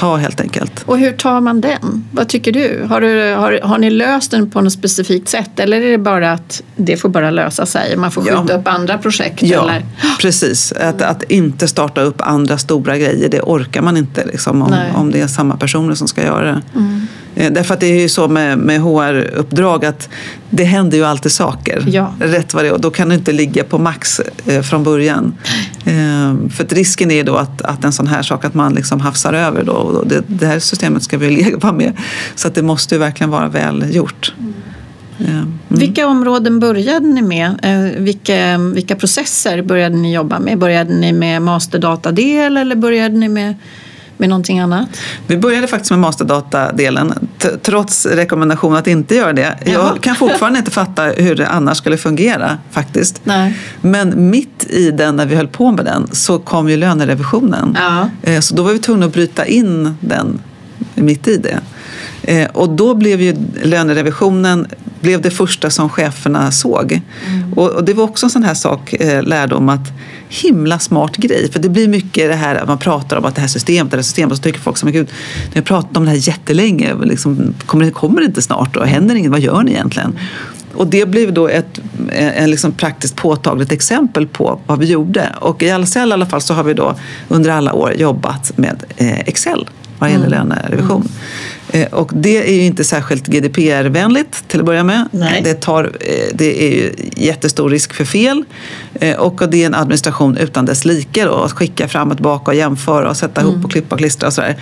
ta 0.00 0.16
helt 0.16 0.40
enkelt. 0.40 0.82
Och 0.86 0.98
hur 0.98 1.12
tar 1.12 1.40
man 1.40 1.60
den? 1.60 2.04
Vad 2.12 2.28
tycker 2.28 2.52
du? 2.52 2.86
Har, 2.88 3.00
du, 3.00 3.34
har, 3.34 3.60
har 3.62 3.78
ni 3.78 3.90
löst 3.90 4.30
den 4.30 4.50
på 4.50 4.60
något 4.60 4.72
specifikt 4.72 5.28
sätt 5.28 5.60
eller 5.60 5.80
är 5.80 5.90
det 5.90 5.98
bara 5.98 6.32
att 6.32 6.62
det 6.76 6.96
får 6.96 7.08
bara 7.08 7.30
lösa 7.30 7.66
sig? 7.66 7.96
Man 7.96 8.10
får 8.10 8.22
skjuta 8.22 8.44
ja. 8.48 8.54
upp 8.54 8.68
andra 8.68 8.98
projekt? 8.98 9.42
Ja, 9.42 9.62
eller? 9.62 9.86
precis. 10.20 10.72
Att, 10.72 11.02
att 11.02 11.22
inte 11.22 11.68
starta 11.68 12.00
upp 12.00 12.20
andra 12.20 12.58
stora 12.58 12.98
grejer, 12.98 13.28
det 13.28 13.40
orkar 13.40 13.82
man 13.82 13.96
inte 13.96 14.26
liksom, 14.26 14.62
om, 14.62 14.74
om 14.94 15.10
det 15.10 15.20
är 15.20 15.26
samma 15.26 15.56
personer 15.56 15.94
som 15.94 16.08
ska 16.08 16.22
göra 16.22 16.44
det. 16.44 16.62
Mm. 16.74 17.06
Eh, 17.34 17.52
därför 17.52 17.74
att 17.74 17.80
det 17.80 17.86
är 17.86 18.00
ju 18.00 18.08
så 18.08 18.28
med, 18.28 18.58
med 18.58 18.80
HR-uppdrag 18.80 19.84
att 19.84 20.08
det 20.50 20.64
händer 20.64 20.98
ju 20.98 21.04
alltid 21.04 21.32
saker. 21.32 21.84
Ja. 21.86 22.14
Rätt 22.20 22.54
vad 22.54 22.64
det 22.64 22.68
är. 22.68 22.72
Och 22.72 22.80
då 22.80 22.90
kan 22.90 23.08
du 23.08 23.14
inte 23.14 23.32
ligga 23.32 23.64
på 23.64 23.78
max 23.78 24.20
eh, 24.46 24.62
från 24.62 24.84
början. 24.84 25.34
Eh, 25.84 26.48
för 26.50 26.74
risken 26.74 27.10
är 27.10 27.24
då 27.24 27.36
att, 27.36 27.62
att 27.62 27.84
en 27.84 27.92
sån 27.92 28.06
här 28.06 28.22
sak 28.22 28.44
att 28.44 28.54
man 28.54 28.74
liksom 28.74 29.00
hafsar 29.00 29.32
över 29.32 29.64
då. 29.64 29.72
Och 29.72 30.06
det, 30.06 30.22
det 30.26 30.46
här 30.46 30.58
systemet 30.58 31.02
ska 31.02 31.18
vi 31.18 31.30
leva 31.44 31.72
med. 31.72 31.92
Så 32.34 32.48
att 32.48 32.54
det 32.54 32.62
måste 32.62 32.94
ju 32.94 32.98
verkligen 32.98 33.30
vara 33.30 33.48
väl 33.48 33.94
gjort. 33.94 34.32
Mm. 34.38 34.54
Mm. 35.28 35.58
Vilka 35.68 36.06
områden 36.06 36.60
började 36.60 37.06
ni 37.06 37.22
med? 37.22 37.54
Vilka, 37.98 38.58
vilka 38.58 38.96
processer 38.96 39.62
började 39.62 39.96
ni 39.96 40.14
jobba 40.14 40.38
med? 40.38 40.58
Började 40.58 40.94
ni 40.94 41.12
med 41.12 41.42
masterdatadel 41.42 42.56
eller 42.56 42.76
började 42.76 43.16
ni 43.16 43.28
med 43.28 43.54
med 44.20 44.28
någonting 44.28 44.58
annat? 44.58 44.88
Vi 45.26 45.36
började 45.36 45.66
faktiskt 45.66 45.90
med 45.90 46.00
masterdata-delen 46.00 47.14
trots 47.62 48.06
rekommendation 48.06 48.76
att 48.76 48.86
inte 48.86 49.14
göra 49.14 49.32
det. 49.32 49.58
Jaha. 49.64 49.72
Jag 49.94 50.02
kan 50.02 50.14
fortfarande 50.14 50.58
inte 50.58 50.70
fatta 50.70 51.02
hur 51.02 51.36
det 51.36 51.48
annars 51.48 51.78
skulle 51.78 51.96
fungera 51.96 52.58
faktiskt. 52.70 53.20
Nej. 53.24 53.58
Men 53.80 54.30
mitt 54.30 54.66
i 54.70 54.90
den, 54.90 55.16
när 55.16 55.26
vi 55.26 55.36
höll 55.36 55.48
på 55.48 55.72
med 55.72 55.84
den, 55.84 56.08
så 56.12 56.38
kom 56.38 56.68
ju 56.68 56.76
lönerevisionen. 56.76 57.76
Ja. 57.80 58.10
Eh, 58.22 58.40
så 58.40 58.54
då 58.54 58.62
var 58.62 58.72
vi 58.72 58.78
tvungna 58.78 59.06
att 59.06 59.12
bryta 59.12 59.46
in 59.46 59.94
den 60.00 60.40
mitt 60.94 61.28
i 61.28 61.36
det. 61.36 61.60
Eh, 62.22 62.48
och 62.50 62.70
då 62.70 62.94
blev 62.94 63.20
ju 63.20 63.36
lönerevisionen 63.62 64.66
blev 65.00 65.20
det 65.20 65.30
första 65.30 65.70
som 65.70 65.88
cheferna 65.88 66.52
såg. 66.52 66.92
Mm. 66.92 67.52
Och, 67.52 67.70
och, 67.70 67.84
det 67.84 67.94
var 67.94 68.04
också 68.04 68.26
en 68.26 68.30
sån 68.30 68.44
här 68.44 68.54
sak, 68.54 68.92
eh, 68.92 69.22
lärdom 69.22 69.68
att 69.68 69.92
himla 70.28 70.78
smart 70.78 71.16
grej. 71.16 71.52
För 71.52 71.60
det 71.60 71.68
blir 71.68 71.88
mycket 71.88 72.28
det 72.28 72.34
här 72.34 72.54
att 72.54 72.68
man 72.68 72.78
pratar 72.78 73.16
om 73.16 73.24
att 73.24 73.34
det 73.34 73.40
här 73.40 73.48
systemet, 73.48 73.90
det 73.90 73.96
här 73.96 74.02
systemet, 74.02 74.30
och 74.30 74.36
så 74.36 74.42
tycker 74.42 74.60
folk 74.60 74.76
som 74.76 74.92
gud, 74.92 75.08
ni 75.48 75.54
har 75.54 75.62
pratat 75.62 75.96
om 75.96 76.04
det 76.04 76.10
här 76.10 76.28
jättelänge, 76.28 76.94
liksom, 77.02 77.54
kommer, 77.66 77.84
det, 77.84 77.90
kommer 77.90 78.20
det 78.20 78.26
inte 78.26 78.42
snart 78.42 78.76
och 78.76 78.86
händer 78.86 79.14
inget, 79.14 79.30
vad 79.30 79.40
gör 79.40 79.62
ni 79.62 79.70
egentligen? 79.70 80.18
Och 80.74 80.86
det 80.86 81.06
blev 81.06 81.32
då 81.32 81.48
ett 81.48 81.80
en 82.12 82.50
liksom 82.50 82.72
praktiskt 82.72 83.16
påtagligt 83.16 83.72
exempel 83.72 84.26
på 84.26 84.60
vad 84.66 84.78
vi 84.78 84.86
gjorde. 84.86 85.28
Och 85.40 85.62
i 85.62 85.70
Ahlsell 85.70 86.10
i 86.10 86.12
alla 86.12 86.26
fall 86.26 86.40
så 86.40 86.54
har 86.54 86.64
vi 86.64 86.74
då 86.74 86.94
under 87.28 87.50
alla 87.50 87.72
år 87.72 87.92
jobbat 87.92 88.52
med 88.56 88.84
eh, 88.96 89.20
Excel 89.20 89.68
vad 90.00 90.10
gäller 90.10 90.26
mm. 90.26 90.48
lönerevision. 90.48 91.08
Eh, 91.72 91.86
och 91.92 92.10
det 92.14 92.48
är 92.48 92.54
ju 92.54 92.62
inte 92.62 92.84
särskilt 92.84 93.26
GDPR-vänligt 93.26 94.48
till 94.48 94.60
att 94.60 94.66
börja 94.66 94.84
med. 94.84 95.08
Nej. 95.10 95.40
Det, 95.44 95.54
tar, 95.54 95.84
eh, 95.84 96.10
det 96.34 96.64
är 96.66 96.70
ju 96.70 96.92
jättestor 97.16 97.70
risk 97.70 97.94
för 97.94 98.04
fel 98.04 98.44
eh, 98.94 99.16
och 99.16 99.42
det 99.48 99.62
är 99.62 99.66
en 99.66 99.74
administration 99.74 100.36
utan 100.36 100.64
dess 100.66 100.84
like 100.84 101.24
då, 101.24 101.34
att 101.34 101.52
skicka 101.52 101.88
fram 101.88 102.10
och 102.10 102.16
tillbaka 102.16 102.50
och 102.50 102.56
jämföra 102.56 103.10
och 103.10 103.16
sätta 103.16 103.40
ihop 103.40 103.64
och 103.64 103.70
klippa 103.70 103.94
och 103.94 103.98
klistra 103.98 104.26
och 104.26 104.32
sådär. 104.32 104.56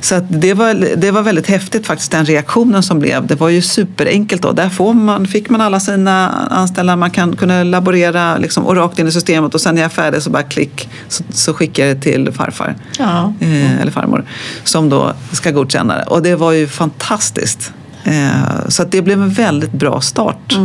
Så 0.00 0.14
att 0.14 0.24
det, 0.28 0.54
var, 0.54 0.96
det 0.96 1.10
var 1.10 1.22
väldigt 1.22 1.46
häftigt 1.46 1.86
faktiskt 1.86 2.12
den 2.12 2.24
reaktionen 2.24 2.82
som 2.82 2.98
blev. 2.98 3.26
Det 3.26 3.34
var 3.34 3.48
ju 3.48 3.62
superenkelt 3.62 4.42
då. 4.42 4.52
Där 4.52 4.68
får 4.68 4.94
man, 4.94 5.26
fick 5.26 5.50
man 5.50 5.60
alla 5.60 5.80
sina 5.80 6.30
anställda, 6.50 6.96
man 6.96 7.10
kan 7.10 7.36
kunna 7.36 7.62
laborera 7.62 8.36
liksom, 8.38 8.66
och 8.66 8.76
rakt 8.76 8.98
in 8.98 9.08
i 9.08 9.12
systemet 9.12 9.54
och 9.54 9.60
sen 9.60 9.74
när 9.74 9.82
jag 9.82 9.90
är 9.90 9.94
färdig 9.94 10.22
så 10.22 10.30
bara 10.30 10.42
klick 10.42 10.88
så, 11.08 11.24
så 11.30 11.54
skickar 11.54 11.86
jag 11.86 11.96
det 11.96 12.02
till 12.02 12.32
farfar 12.32 12.74
Ja. 12.98 13.32
eh, 13.40 13.80
eller 13.80 13.92
farmor 13.92 14.24
som 14.64 14.88
då 14.88 15.12
ska 15.32 15.50
godkänna 15.50 15.96
det. 15.96 16.02
Och 16.02 16.22
det 16.22 16.36
var 16.36 16.43
ju 16.52 16.66
fantastiskt. 16.68 17.72
Eh, 18.04 18.68
så 18.68 18.82
att 18.82 18.92
det 18.92 19.02
blev 19.02 19.22
en 19.22 19.30
väldigt 19.30 19.72
bra 19.72 20.00
start 20.00 20.58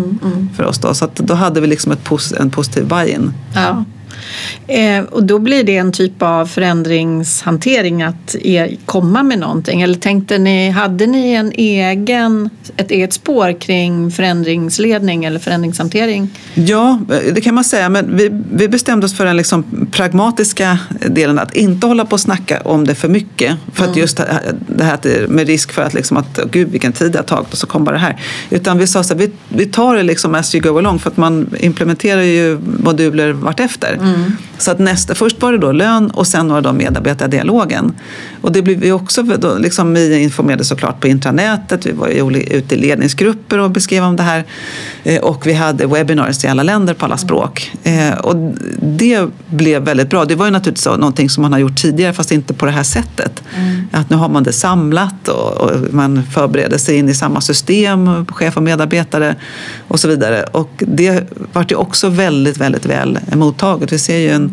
för 0.56 0.64
oss. 0.64 0.80
Då. 0.80 0.94
Så 0.94 1.06
att 1.06 1.16
då 1.16 1.34
hade 1.34 1.62
vi 1.62 1.68
liksom 1.68 1.92
ett 1.92 2.34
en 2.40 2.52
positiv 2.52 2.88
buy-in. 2.88 3.34
Ja. 3.54 3.84
Eh, 4.68 5.04
och 5.04 5.24
då 5.24 5.40
blir 5.40 5.64
det 5.64 5.78
en 5.78 5.92
typ 5.92 6.22
av 6.22 6.46
förändringshantering 6.46 8.04
att 8.04 8.36
er, 8.42 8.76
komma 8.86 9.24
med 9.24 9.40
någonting? 9.40 9.82
Eller 9.82 9.96
tänkte 9.96 10.38
ni, 10.38 10.70
hade 10.70 11.08
ni 11.08 11.34
en 11.34 11.52
egen, 11.56 12.50
ett 12.78 12.92
eget 12.92 13.14
spår 13.14 13.62
kring 13.62 14.12
förändringsledning 14.12 15.26
eller 15.26 15.40
förändringshantering? 15.40 16.30
Ja, 16.54 17.00
det 17.34 17.42
kan 17.42 17.56
man 17.56 17.64
säga. 17.64 17.90
Men 17.90 18.18
vi, 18.18 18.30
vi 18.54 18.68
bestämde 18.68 19.06
oss 19.06 19.18
för 19.18 19.26
den 19.26 19.38
liksom 19.38 19.88
pragmatiska 19.92 20.80
delen. 21.08 21.40
Att 21.40 21.56
inte 21.56 21.88
hålla 21.88 22.06
på 22.06 22.14
och 22.14 22.20
snacka 22.20 22.62
om 22.66 22.88
det 22.88 22.96
för 22.96 23.08
mycket. 23.08 23.56
För 23.74 23.86
att 23.86 23.96
just 23.96 24.18
det 24.68 24.84
här- 24.84 25.28
med 25.28 25.48
risk 25.48 25.72
för 25.72 25.82
att, 25.82 25.94
liksom 25.94 26.18
att 26.18 26.40
gud 26.52 26.70
vilken 26.72 26.94
tid 26.94 27.12
det 27.12 27.20
har 27.20 27.24
tagit 27.24 27.52
och 27.52 27.58
så 27.58 27.68
kom 27.68 27.84
bara 27.84 27.92
det 27.92 28.02
här. 28.02 28.22
Utan 28.50 28.78
vi 28.78 28.88
sa 28.88 29.04
så 29.04 29.14
här, 29.14 29.20
vi, 29.20 29.32
vi 29.50 29.66
tar 29.66 29.96
det 29.96 30.04
liksom 30.04 30.36
as 30.36 30.56
you 30.56 30.62
go 30.62 30.78
along. 30.78 31.00
För 31.00 31.10
att 31.10 31.18
man 31.18 31.50
implementerar 31.60 32.22
ju 32.22 32.60
moduler 32.84 33.32
vartefter. 33.32 34.00
Mm-hmm. 34.20 34.49
Så 34.60 34.72
att 34.72 34.80
nästa, 34.80 35.16
först 35.16 35.41
var 35.41 35.51
det 35.51 35.57
då 35.57 35.72
lön 35.72 36.10
och 36.12 36.28
sen 36.28 36.49
var 36.49 36.62
det 36.62 36.70
då 36.70 36.74
medarbetardialogen. 36.74 37.93
Och 38.41 38.51
det 38.51 38.62
blev 38.62 38.80
vi 38.80 38.91
också, 38.91 39.24
då, 39.24 39.57
liksom, 39.57 39.93
vi 39.93 40.20
informerade 40.20 40.64
såklart 40.64 40.99
på 40.99 41.07
intranätet, 41.07 41.86
vi 41.86 41.91
var 41.91 42.07
ju 42.07 42.41
ute 42.41 42.76
i 42.76 42.78
ledningsgrupper 42.78 43.60
och 43.60 43.72
beskrev 43.72 44.03
om 44.03 44.16
det 44.16 44.24
här. 44.24 44.43
Eh, 45.03 45.22
Och 45.22 45.47
vi 45.47 45.53
hade 45.53 45.88
webinars 45.88 46.45
i 46.45 46.47
alla 46.47 46.64
länder 46.64 46.93
på 46.93 47.05
alla 47.05 47.18
språk. 47.18 47.72
Eh, 47.84 48.14
Och 48.14 48.53
det 48.82 49.28
blev 49.49 49.84
väldigt 49.84 50.10
bra. 50.10 50.26
Det 50.26 50.36
var 50.36 50.45
ju 50.45 50.51
naturligtvis 50.51 50.84
så, 50.84 50.97
någonting 50.97 51.30
som 51.30 51.41
man 51.41 51.53
har 51.53 51.60
gjort 51.60 51.78
tidigare 51.78 52.14
fast 52.14 52.32
inte 52.32 52.53
på 52.53 52.66
det 52.66 52.72
här 52.72 52.84
sättet. 52.84 53.43
Att 53.91 54.10
nu 54.10 54.16
har 54.16 54.30
man 54.30 54.43
det 54.43 54.53
samlat 54.53 55.28
och, 55.28 55.57
och 55.57 55.72
man 55.91 56.24
förbereder 56.34 56.78
sig 56.78 56.97
in 56.97 57.10
i 57.10 57.14
samma 57.14 57.41
system, 57.41 58.26
chef 58.26 58.57
och 58.57 58.64
medarbetare 58.64 59.36
och 59.88 59.99
så 59.99 60.07
vidare. 60.07 60.43
Och 60.43 60.70
det 60.88 61.24
vart 61.53 61.72
ju 61.72 61.76
också 61.76 62.10
väldigt, 62.10 62.57
väldigt 62.57 62.86
väl 62.86 63.20
mottaget. 63.34 63.91
Vi 63.91 63.99
ser 63.99 64.18
ju 64.18 64.30
en, 64.30 64.49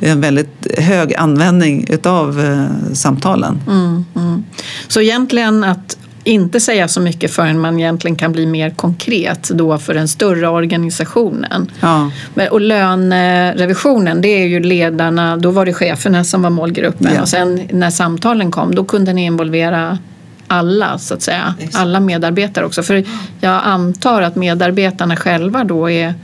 en 0.00 0.20
väldigt 0.20 0.66
hög 0.78 1.14
användning 1.14 1.86
utav 1.90 2.40
eh, 2.40 2.94
samtalen. 2.94 3.60
Mm, 3.66 4.04
mm. 4.16 4.44
Så 4.88 5.00
egentligen 5.00 5.64
att 5.64 5.96
inte 6.24 6.60
säga 6.60 6.88
så 6.88 7.00
mycket 7.00 7.30
förrän 7.30 7.60
man 7.60 7.78
egentligen 7.78 8.16
kan 8.16 8.32
bli 8.32 8.46
mer 8.46 8.70
konkret 8.70 9.50
då 9.54 9.78
för 9.78 9.94
den 9.94 10.08
större 10.08 10.48
organisationen. 10.48 11.70
Ja. 11.80 12.10
Och 12.50 12.60
lönerevisionen, 12.60 14.20
det 14.20 14.28
är 14.28 14.46
ju 14.46 14.60
ledarna, 14.60 15.36
då 15.36 15.50
var 15.50 15.66
det 15.66 15.72
cheferna 15.74 16.24
som 16.24 16.42
var 16.42 16.50
målgruppen 16.50 17.12
Ja. 17.14 17.22
och 17.22 17.28
sen 17.28 17.60
när 17.72 17.90
samtalen 17.90 18.50
kom 18.50 18.74
då 18.74 18.84
kunde 18.84 19.12
ni 19.12 19.24
involvera 19.24 19.98
alla 20.46 20.98
så 20.98 21.14
att 21.14 21.22
säga, 21.22 21.54
Exakt. 21.58 21.76
alla 21.76 22.00
medarbetare 22.00 22.64
också. 22.64 22.82
För 22.82 23.04
jag 23.40 23.60
antar 23.64 24.22
att 24.22 24.36
medarbetarna 24.36 25.16
själva 25.16 25.64
då 25.64 25.90
är, 25.90 26.14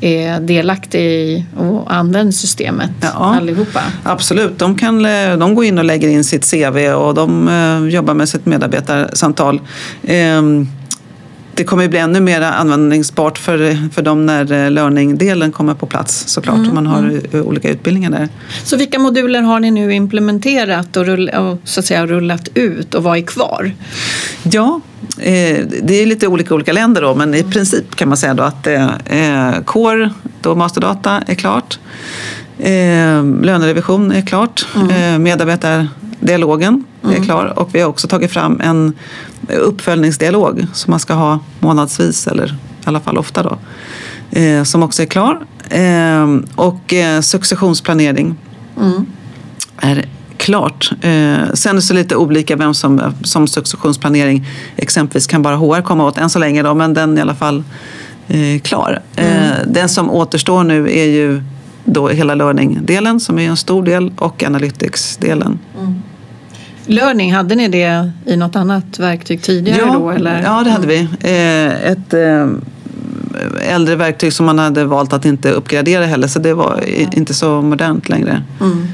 är 0.00 0.40
delaktiga 0.40 1.02
i 1.02 1.44
och 1.56 1.94
använder 1.94 2.32
systemet 2.32 2.90
Ja. 3.00 3.08
allihopa. 3.36 3.80
Absolut, 4.02 4.58
de, 4.58 4.78
kan, 4.78 5.02
de 5.38 5.54
går 5.54 5.64
in 5.64 5.78
och 5.78 5.84
lägger 5.84 6.08
in 6.08 6.24
sitt 6.24 6.50
CV 6.50 6.88
och 6.88 7.14
de 7.14 7.48
eh, 7.48 7.94
jobbar 7.94 8.14
med 8.14 8.28
sitt 8.28 8.46
medarbetarsamtal. 8.46 9.60
Ehm, 10.06 10.68
det 11.56 11.64
kommer 11.64 11.82
ju 11.82 11.88
bli 11.88 11.98
ännu 11.98 12.20
mer 12.20 12.40
användningsbart 12.40 13.38
för, 13.38 13.88
för 13.92 14.02
dem 14.02 14.26
när 14.26 14.52
eh, 14.52 14.70
learning-delen 14.70 15.52
kommer 15.52 15.74
på 15.74 15.86
plats 15.86 16.24
såklart. 16.28 16.58
om 16.58 16.74
man 16.74 16.86
har 16.86 17.20
eh, 17.32 17.40
olika 17.40 17.70
utbildningar 17.70 18.10
där. 18.10 18.28
Så 18.64 18.76
vilka 18.76 18.98
moduler 18.98 19.42
har 19.42 19.60
ni 19.60 19.70
nu 19.70 19.94
implementerat 19.94 20.96
och, 20.96 21.06
rull, 21.06 21.28
och 21.28 21.58
så 21.64 21.80
att 21.80 21.86
säga 21.86 22.06
rullat 22.06 22.48
ut 22.54 22.94
och 22.94 23.02
vad 23.02 23.18
är 23.18 23.22
kvar? 23.22 23.72
Ja, 24.42 24.80
eh, 25.18 25.66
det 25.82 26.02
är 26.02 26.06
lite 26.06 26.26
olika 26.26 26.54
olika 26.54 26.72
länder 26.72 27.02
då, 27.02 27.14
men 27.14 27.34
i 27.34 27.42
princip 27.42 27.96
kan 27.96 28.08
man 28.08 28.16
säga 28.16 28.34
då 28.34 28.42
att 28.42 28.66
eh, 28.66 29.52
Core, 29.64 30.10
då 30.40 30.54
masterdata, 30.54 31.22
är 31.26 31.34
klart. 31.34 31.78
Eh, 32.58 33.24
lönerevision 33.42 34.12
är 34.12 34.22
klart. 34.22 34.66
Eh, 34.90 35.18
medarbetardialogen 35.18 36.84
är 37.02 37.24
klar. 37.24 37.58
Och 37.58 37.74
vi 37.74 37.80
har 37.80 37.88
också 37.88 38.08
tagit 38.08 38.32
fram 38.32 38.60
en 38.64 38.92
uppföljningsdialog 39.48 40.66
som 40.72 40.90
man 40.90 41.00
ska 41.00 41.14
ha 41.14 41.38
månadsvis 41.60 42.26
eller 42.26 42.46
i 42.46 42.54
alla 42.84 43.00
fall 43.00 43.18
ofta 43.18 43.42
då. 43.42 43.58
Eh, 44.40 44.62
som 44.62 44.82
också 44.82 45.02
är 45.02 45.06
klar. 45.06 45.40
Eh, 45.70 46.26
och 46.54 46.92
eh, 46.92 47.20
successionsplanering 47.20 48.34
Mm. 48.80 49.06
är 49.78 50.04
klart. 50.36 50.90
Eh, 51.00 51.52
sen 51.54 51.70
är 51.70 51.74
det 51.74 51.82
så 51.82 51.94
lite 51.94 52.16
olika 52.16 52.56
vem 52.56 52.74
som, 52.74 53.14
som 53.22 53.46
successionsplanering 53.48 54.46
exempelvis 54.76 55.26
kan 55.26 55.42
bara 55.42 55.56
HR 55.56 55.82
komma 55.82 56.04
åt 56.06 56.18
än 56.18 56.30
så 56.30 56.38
länge 56.38 56.62
då, 56.62 56.74
men 56.74 56.94
den 56.94 57.12
är 57.12 57.18
i 57.18 57.20
alla 57.20 57.34
fall 57.34 57.64
eh, 58.28 58.60
klar. 58.62 59.02
Eh, 59.16 59.50
den 59.66 59.88
som 59.88 60.10
återstår 60.10 60.64
nu 60.64 60.98
är 60.98 61.04
ju 61.04 61.42
då 61.84 62.08
hela 62.08 62.34
learning-delen 62.34 63.20
som 63.20 63.38
är 63.38 63.48
en 63.48 63.56
stor 63.56 63.82
del 63.82 64.12
och 64.18 64.42
analytics-delen. 64.42 65.58
Learning, 66.86 67.34
hade 67.34 67.54
ni 67.54 67.68
det 67.68 68.10
i 68.26 68.36
något 68.36 68.56
annat 68.56 68.98
verktyg 68.98 69.42
tidigare 69.42 69.90
då? 69.92 70.10
Eller? 70.10 70.42
ja, 70.42 70.62
det 70.64 70.70
hade 70.70 70.86
vi. 70.86 70.98
Eh, 71.20 71.90
ett 71.90 72.14
eh, 72.14 72.46
äldre 73.74 73.96
verktyg 73.96 74.32
som 74.32 74.46
man 74.46 74.58
hade 74.58 74.84
valt 74.84 75.12
att 75.12 75.24
inte 75.24 75.50
uppgradera 75.50 76.04
heller 76.06 76.28
så 76.28 76.38
det 76.38 76.54
var 76.54 76.84
inte 77.16 77.34
så 77.34 77.62
modernt 77.62 78.08
längre. 78.08 78.42
Mm. 78.60 78.88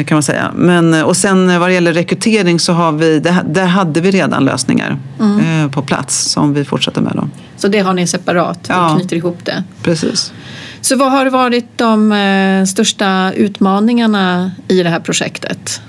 eh, 0.00 0.04
kan 0.06 0.14
man 0.16 0.22
säga. 0.22 0.50
Men, 0.54 0.94
och 0.94 1.16
sen 1.16 1.60
vad 1.60 1.68
det 1.68 1.74
gäller 1.74 1.92
rekrytering 1.92 2.60
så 2.60 2.72
har 2.72 2.92
vi, 2.92 3.18
där, 3.44 3.66
hade 3.66 4.00
vi 4.00 4.10
redan 4.10 4.44
lösningar 4.44 4.98
eh, 5.20 5.70
på 5.70 5.82
plats 5.82 6.18
som 6.22 6.54
vi 6.54 6.64
fortsätter 6.64 7.00
med. 7.00 7.12
Då. 7.16 7.28
Så 7.56 7.68
det 7.68 7.78
har 7.78 7.94
ni 7.94 8.06
separat 8.06 8.58
och 8.58 8.74
Ja. 8.74 8.94
knyter 8.98 9.16
ihop 9.16 9.38
det. 9.44 9.64
Precis. 9.82 10.32
Så 10.80 10.96
vad 10.96 11.12
har 11.12 11.26
varit 11.26 11.78
de 11.78 12.64
största 12.68 13.32
utmaningarna 13.32 14.50
i 14.68 14.82
det 14.82 14.88
här 14.88 15.00
projektet? 15.00 15.80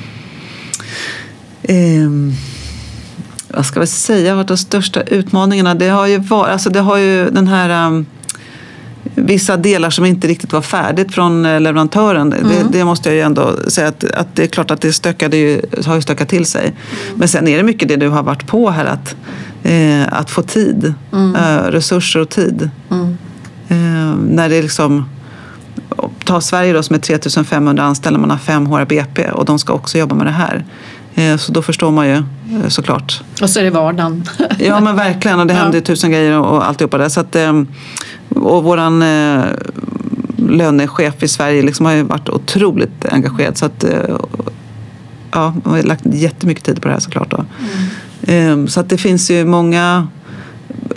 Ehm, 1.63 2.33
vad 3.47 3.65
ska 3.65 3.79
vi 3.79 3.87
säga 3.87 4.35
var 4.35 4.43
de 4.43 4.57
största 4.57 5.01
utmaningarna? 5.01 5.75
Det 5.75 5.89
har 5.89 6.07
ju 6.07 6.17
varit, 6.17 6.51
alltså 6.51 6.69
det 6.69 6.79
har 6.79 6.97
ju 6.97 7.29
den 7.29 7.47
här 7.47 7.87
um, 7.87 8.05
vissa 9.15 9.57
delar 9.57 9.89
som 9.89 10.05
inte 10.05 10.27
riktigt 10.27 10.53
var 10.53 10.61
färdigt 10.61 11.13
från 11.13 11.45
eh, 11.45 11.61
leverantören. 11.61 12.29
Det, 12.29 12.65
det 12.71 12.85
måste 12.85 13.09
jag 13.09 13.15
ju 13.15 13.21
ändå 13.21 13.55
säga 13.67 13.87
att, 13.87 14.03
att 14.03 14.35
det 14.35 14.43
är 14.43 14.47
klart 14.47 14.71
att 14.71 14.81
det 14.81 14.93
stökade 14.93 15.37
ju, 15.37 15.61
har 15.85 15.95
ju 15.95 16.01
stökat 16.01 16.29
till 16.29 16.45
sig. 16.45 16.73
Men 17.15 17.27
sen 17.27 17.47
är 17.47 17.57
det 17.57 17.63
mycket 17.63 17.87
det 17.87 17.95
du 17.95 18.09
har 18.09 18.23
varit 18.23 18.47
på 18.47 18.69
här 18.69 18.85
att, 18.85 19.15
eh, 19.63 20.13
att 20.13 20.29
få 20.29 20.41
tid, 20.41 20.93
eh, 21.13 21.71
resurser 21.71 22.19
och 22.19 22.29
tid. 22.29 22.69
Eh, 23.67 24.15
när 24.29 24.49
det 24.49 24.61
liksom 24.61 25.05
Ta 26.25 26.41
Sverige 26.41 26.73
då 26.73 26.83
som 26.83 26.95
är 26.95 26.99
3500 26.99 27.83
anställda, 27.83 28.19
man 28.19 28.31
har 28.31 28.37
fem 28.37 28.65
HRBP 28.65 29.31
och 29.31 29.45
de 29.45 29.59
ska 29.59 29.73
också 29.73 29.97
jobba 29.97 30.15
med 30.15 30.25
det 30.25 30.31
här. 30.31 30.65
Eh, 31.15 31.37
Så 31.37 31.51
då 31.51 31.61
förstår 31.61 31.91
man 31.91 32.07
ju 32.07 32.13
eh, 32.15 32.67
såklart. 32.67 33.21
Och 33.41 33.49
så 33.49 33.59
är 33.59 33.63
det 33.63 33.69
vardagen. 33.69 34.23
Ja 34.59 34.79
men 34.79 34.95
verkligen 34.95 35.39
och 35.39 35.47
det 35.47 35.53
Ja. 35.53 35.59
händer 35.59 35.77
ju 35.77 35.81
tusen 35.83 36.11
grejer 36.11 36.39
och 36.39 36.67
alltihopa 36.67 36.97
där. 36.97 37.09
Så 37.09 37.19
att, 37.19 37.35
eh, 37.35 37.63
och 38.29 38.63
våran 38.63 39.01
eh, 39.01 39.43
lönechef 40.37 41.23
i 41.23 41.27
Sverige 41.27 41.61
liksom 41.61 41.85
har 41.85 41.93
ju 41.93 42.03
varit 42.03 42.29
otroligt 42.29 43.05
engagerad. 43.11 43.57
Så 43.57 43.65
att, 43.65 43.85
ja, 45.31 45.53
man 45.63 45.73
har 45.73 45.83
lagt 45.83 46.05
jättemycket 46.05 46.63
tid 46.63 46.81
på 46.81 46.87
det 46.87 46.93
här 46.93 46.99
såklart. 47.01 47.31
Då. 47.31 47.45
Eh, 48.33 48.65
Så 48.65 48.79
att 48.79 48.89
det 48.89 48.97
finns 48.97 49.31
ju 49.31 49.45
många 49.45 50.07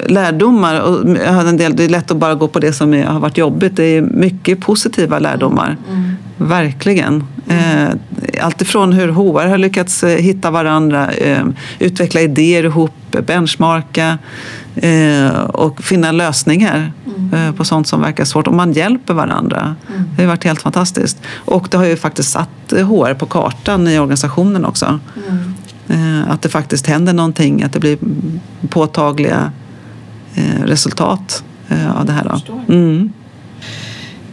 lärdomar. 0.07 0.81
Och 0.81 1.11
jag 1.27 1.33
har 1.33 1.45
en 1.45 1.57
del, 1.57 1.77
det 1.77 1.85
är 1.85 1.89
lätt 1.89 2.11
att 2.11 2.17
bara 2.17 2.35
gå 2.35 2.49
på 2.49 2.59
det 2.59 2.73
som 2.73 2.93
har 2.93 3.21
varit 3.21 3.39
jobbigt. 3.39 3.77
Det 3.77 3.85
är 3.85 4.03
mycket 4.03 4.61
positiva 4.61 5.19
lärdomar. 5.19 5.77
Verkligen. 6.37 7.25
Eh, 7.49 7.89
allt 8.41 8.63
ifrån 8.63 8.93
hur 8.93 9.09
HR 9.09 9.47
har 9.47 9.59
lyckats 9.59 10.05
eh, 10.05 10.19
hitta 10.19 10.51
varandra, 10.51 11.11
eh, 11.13 11.45
utveckla 11.79 12.21
idéer 12.21 12.65
ihop, 12.65 13.17
benchmarka 13.27 14.19
eh, 14.77 15.41
och 15.41 15.83
finna 15.83 16.13
lösningar 16.13 16.93
eh, 17.33 17.53
på 17.53 17.65
sånt 17.65 17.89
som 17.89 18.01
verkar 18.01 18.25
svårt. 18.25 18.47
Och 18.47 18.55
man 18.55 18.73
hjälper 18.73 19.15
varandra. 19.15 19.77
Det 20.17 20.23
har 20.23 20.29
varit 20.29 20.45
helt 20.45 20.63
fantastiskt. 20.63 21.23
Och 21.35 21.69
det 21.71 21.77
har 21.77 21.85
ju 21.85 21.97
faktiskt 21.97 22.31
satt 22.31 22.49
HR 22.71 23.15
på 23.15 23.27
kartan 23.27 23.89
i 23.89 23.99
organisationen 23.99 24.65
också. 24.65 25.01
Eh, 25.89 26.31
att 26.31 26.43
det 26.43 26.49
faktiskt 26.49 26.87
händer 26.87 27.13
någonting, 27.13 27.63
att 27.63 27.73
det 27.73 27.81
blir 27.81 27.99
påtagliga 28.69 29.53
resultat 30.65 31.45
av 31.95 32.07
det 32.07 32.13
här. 32.13 32.25
Då. 32.25 32.75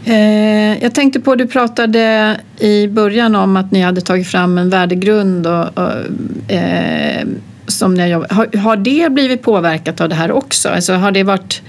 Eh, 0.05 0.83
jag 0.83 0.95
tänkte 0.95 1.19
på, 1.19 1.35
du 1.35 1.47
pratade 1.47 2.37
i 2.59 2.87
början 2.87 3.35
om 3.35 3.57
att 3.57 3.71
ni 3.71 3.81
hade 3.81 4.01
tagit 4.01 4.27
fram 4.27 4.57
en 4.57 4.69
värdegrund 4.69 5.47
och, 5.47 5.77
och 5.77 6.51
eh, 6.51 7.27
som 7.67 7.93
ni 7.93 8.11
har, 8.11 8.27
har, 8.29 8.57
har 8.57 8.77
det 8.77 9.11
blivit 9.11 9.41
påverkat 9.41 10.01
av 10.01 10.09
det 10.09 10.15
här 10.15 10.31
också? 10.31 10.69
Alltså 10.69 10.93
har 10.93 11.11
det 11.11 11.23
varit 11.23 11.61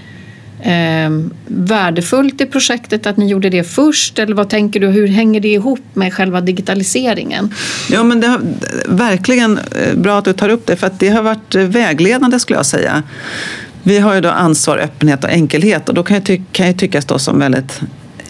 eh, 0.61 1.09
värdefullt 1.47 2.41
i 2.41 2.45
projektet 2.45 3.05
att 3.05 3.17
ni 3.17 3.27
gjorde 3.27 3.49
det 3.49 3.63
först? 3.63 4.19
Eller 4.19 4.35
vad 4.35 4.49
tänker 4.49 4.79
du, 4.79 4.87
hur 4.87 5.07
hänger 5.07 5.39
det 5.39 5.47
ihop 5.47 5.83
med 5.93 6.13
själva 6.13 6.41
digitaliseringen? 6.41 7.53
Ja, 7.89 8.03
men 8.03 8.21
det 8.21 8.27
har 8.27 8.41
verkligen 8.85 9.57
eh, 9.57 9.95
bra 9.95 10.17
att 10.17 10.25
du 10.25 10.33
tar 10.33 10.49
upp 10.49 10.65
det, 10.65 10.75
för 10.75 10.87
att 10.87 10.99
det 10.99 11.09
har 11.09 11.23
varit 11.23 11.55
eh, 11.55 11.63
vägledande 11.63 12.39
skulle 12.39 12.59
jag 12.59 12.65
säga. 12.65 13.03
Vi 13.83 13.99
har 13.99 14.15
ju 14.15 14.21
då 14.21 14.29
ansvar, 14.29 14.77
öppenhet 14.77 15.23
och 15.23 15.29
enkelhet 15.29 15.89
och 15.89 15.95
då 15.95 16.03
kan 16.03 16.21
ju, 16.21 16.43
kan 16.51 16.67
jag 16.67 16.77
tyckas 16.77 17.05
då 17.05 17.19
som 17.19 17.39
väldigt 17.39 17.81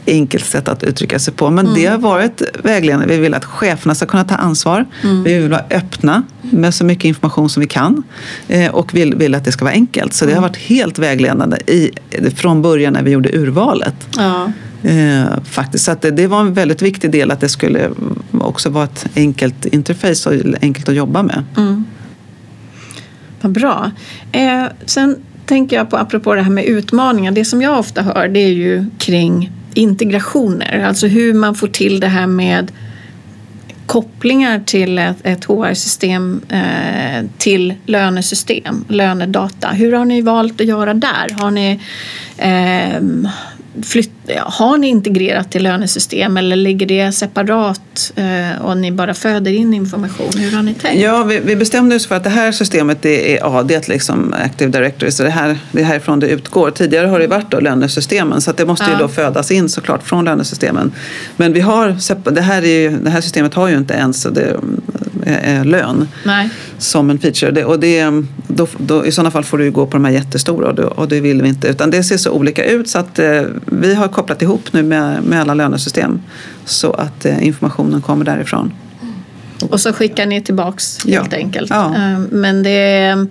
enkelt 0.08 0.46
sätt 0.46 0.68
att 0.68 0.84
uttrycka 0.84 1.20
sig 1.20 1.34
på. 1.34 1.50
Men 1.50 1.66
mm. 1.66 1.80
det 1.80 1.86
har 1.86 1.98
varit 1.98 2.42
vägledande. 2.64 3.08
Vi 3.08 3.18
vill 3.18 3.34
att 3.34 3.46
cheferna 3.46 3.96
ska 3.96 4.06
kunna 4.06 4.24
ta 4.24 4.36
ansvar. 4.36 4.86
Mm. 5.04 5.24
Vi 5.24 5.40
vill 5.40 5.52
vara 5.52 5.64
öppna 5.70 6.24
med 6.42 6.74
så 6.74 6.86
mycket 6.86 7.06
information 7.06 7.50
som 7.50 7.62
vi 7.62 7.68
kan. 7.68 8.04
Eh, 8.48 8.76
och 8.76 8.96
vill, 8.96 9.16
vill 9.16 9.36
att 9.36 9.46
det 9.46 9.52
ska 9.52 9.66
vara 9.66 9.74
enkelt. 9.74 10.14
Så 10.14 10.26
det 10.26 10.32
har 10.32 10.38
mm. 10.38 10.50
varit 10.50 10.58
helt 10.58 11.00
vägledande 11.00 11.58
i, 11.58 11.92
från 12.36 12.62
början 12.62 12.94
när 12.94 13.04
vi 13.04 13.12
gjorde 13.12 13.30
urvalet. 13.38 13.96
Ja. 14.18 14.52
Eh, 14.84 15.44
faktiskt. 15.44 15.86
Så 15.86 15.92
att 15.92 16.02
det, 16.02 16.12
det, 16.12 16.28
var 16.28 16.42
en 16.42 16.54
väldigt 16.54 16.82
viktig 16.82 17.12
del 17.12 17.32
att 17.32 17.40
det 17.40 17.50
skulle 17.50 17.90
också 18.32 18.70
vara 18.70 18.84
ett 18.84 19.08
enkelt 19.16 19.66
interface 19.66 20.30
och 20.30 20.36
enkelt 20.62 20.90
att 20.90 20.96
jobba 20.96 21.24
med. 21.24 21.44
Mm. 21.58 21.86
Vad 23.42 23.52
bra. 23.52 23.92
Eh, 24.32 24.64
sen 24.86 25.16
tänker 25.46 25.76
jag 25.76 25.90
på, 25.90 25.98
apropå 25.98 26.36
det 26.36 26.42
här 26.42 26.52
med 26.52 26.66
utmaningar, 26.66 27.32
det 27.32 27.46
som 27.46 27.62
jag 27.62 27.80
ofta 27.80 28.02
hör 28.02 28.28
det 28.28 28.40
är 28.40 28.54
ju 28.54 28.86
kring 28.98 29.52
integrationer, 29.76 30.84
alltså 30.84 31.08
hur 31.08 31.34
man 31.34 31.56
får 31.56 31.68
till 31.68 32.00
det 32.00 32.08
här 32.08 32.28
med 32.28 32.72
kopplingar 33.86 34.60
till 34.60 34.98
ett, 34.98 35.18
ett 35.24 35.46
HR-system 35.46 36.42
eh, 36.50 37.26
till 37.38 37.74
lönesystem, 37.86 38.86
lönedata. 38.88 39.68
Hur 39.68 39.92
har 39.92 40.06
ni 40.06 40.22
valt 40.22 40.62
att 40.62 40.68
göra 40.68 40.94
där? 40.94 41.30
Har 41.40 41.52
ni 41.52 41.80
eh, 42.38 43.02
flytt, 43.84 44.12
har 44.38 44.78
ni 44.78 44.88
integrerat 44.88 45.52
till 45.52 45.64
lönesystem 45.64 46.38
eller 46.38 46.56
ligger 46.56 46.86
det 46.86 47.12
separat 47.12 48.14
eh, 48.16 48.62
och 48.62 48.78
ni 48.78 48.92
bara 48.92 49.14
föder 49.14 49.52
in 49.52 49.74
information? 49.74 50.32
Hur 50.38 50.52
har 50.52 50.64
ni 50.64 50.74
tänkt? 50.74 51.02
Ja, 51.02 51.24
vi, 51.24 51.40
vi 51.40 51.56
bestämde 51.56 51.96
oss 51.96 52.08
för 52.08 52.16
att 52.16 52.24
det 52.24 52.30
här 52.30 52.52
systemet 52.52 53.02
det 53.02 53.38
är 53.38 53.60
AD, 53.60 53.82
liksom 53.88 54.34
Active 54.44 54.72
Directory, 54.72 55.12
så 55.12 55.24
det, 55.24 55.30
här, 55.30 55.58
det 55.72 55.82
är 55.82 55.86
härifrån 55.86 56.20
det 56.20 56.28
utgår. 56.28 56.72
Tidigare 56.72 57.08
har 57.08 57.20
det 57.20 57.28
varit 57.28 57.52
då 57.52 57.60
lönesystemen 57.60 58.42
så 58.42 58.52
det 58.52 58.66
måste 58.66 58.86
ja. 58.86 58.92
ju 58.92 58.98
då 58.98 59.08
födas 59.08 59.52
in 59.52 59.70
såklart 59.70 60.04
från 60.04 60.26
lönesystemen. 60.26 60.92
Men 61.38 61.54
vi 61.54 61.60
har, 61.60 62.32
det, 62.32 62.42
här 62.42 62.62
är 62.62 62.80
ju, 62.80 62.98
det 62.98 63.10
här 63.10 63.22
systemet 63.22 63.54
har 63.54 63.68
ju 63.68 63.78
inte 63.78 63.94
ens 63.94 64.24
det, 64.24 64.60
lön 65.64 66.08
Nej. 66.24 66.50
som 66.78 67.10
en 67.10 67.20
feature. 67.20 67.52
Det, 67.52 67.66
och 67.66 67.80
det, 67.80 68.06
då, 68.48 68.68
då, 68.78 69.06
I 69.06 69.12
sådana 69.12 69.32
fall 69.32 69.44
får 69.44 69.58
du 69.58 69.72
gå 69.72 69.86
på 69.86 69.92
de 69.92 70.06
här 70.06 70.12
jättestora 70.12 70.68
och 70.68 70.76
det, 70.76 70.84
och 70.84 71.08
det 71.08 71.22
vill 71.22 71.42
vi 71.42 71.50
inte. 71.50 71.68
Utan 71.68 71.92
det 71.92 72.04
ser 72.04 72.18
så 72.18 72.32
olika 72.32 72.66
ut 72.66 72.90
så 72.90 73.00
att 73.00 73.20
eh, 73.20 73.42
vi 73.66 73.94
har 73.94 74.08
kopplat 74.08 74.42
ihop 74.42 74.74
nu 74.74 74.84
med, 74.84 75.24
med 75.24 75.42
alla 75.42 75.54
lönesystem 75.54 76.22
så 76.66 76.92
att 76.92 77.26
eh, 77.26 77.48
informationen 77.48 78.02
kommer 78.02 78.26
därifrån. 78.26 78.72
Och 79.70 79.82
så 79.82 79.94
skickar 79.94 80.26
ni 80.26 80.42
tillbaks 80.42 81.00
ja. 81.06 81.22
helt 81.22 81.34
enkelt. 81.34 81.70
Ja. 81.70 81.96
Eh, 81.96 82.20
men 82.32 82.64
det 82.64 82.70
är, 82.70 83.28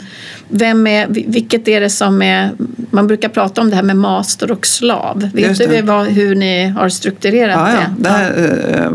vem 0.49 0.86
är, 0.86 1.07
vilket 1.09 1.68
är 1.68 1.80
det 1.80 1.90
som 1.90 2.22
är... 2.22 2.51
Man 2.90 3.07
brukar 3.07 3.28
prata 3.28 3.61
om 3.61 3.70
det 3.70 3.76
här 3.76 3.82
med 3.82 3.97
master 3.97 4.51
och 4.51 4.66
slav. 4.66 5.30
Vet 5.34 5.59
du 5.59 5.82
vad, 5.82 6.07
hur 6.07 6.34
ni 6.34 6.68
har 6.68 6.88
strukturerat 6.88 7.72
ja, 7.74 7.80
det? 7.80 8.03
det 8.03 8.09
här, 8.09 8.90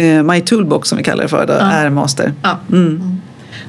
uh, 0.00 0.22
My 0.22 0.40
Toolbox 0.40 0.88
som 0.88 0.98
vi 0.98 1.04
kallar 1.04 1.22
det 1.22 1.28
för, 1.28 1.46
det 1.46 1.52
är 1.52 1.90
master. 1.90 2.32
Mm. 2.72 3.20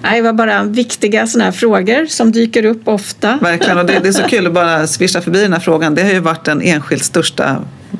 Nej, 0.02 0.16
det 0.16 0.22
var 0.22 0.34
bara 0.34 0.64
viktiga 0.64 1.28
sådana 1.28 1.46
här 1.46 1.52
frågor 1.52 2.06
som 2.06 2.32
dyker 2.32 2.66
upp 2.66 2.88
ofta. 2.88 3.40
Verkligen, 3.42 3.78
och 3.78 3.86
det, 3.86 4.00
det 4.00 4.08
är 4.08 4.12
så 4.14 4.24
kul 4.24 4.48
att 4.48 4.54
bara 4.54 4.88
svischa 4.88 5.22
förbi 5.22 5.42
den 5.42 5.54
här 5.54 5.60
frågan. 5.60 5.96
Det 5.96 6.04
har 6.04 6.12
ju 6.12 6.20
varit 6.20 6.46
den 6.46 6.62
enskilt 6.62 7.04
största 7.04 7.58
Eh, 7.94 8.00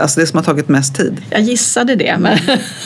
alltså 0.00 0.20
det 0.20 0.26
som 0.26 0.36
har 0.36 0.44
tagit 0.44 0.68
mest 0.68 0.94
tid. 0.94 1.20
Jag 1.30 1.40
gissade 1.40 1.94
det, 1.94 2.16
men 2.18 2.38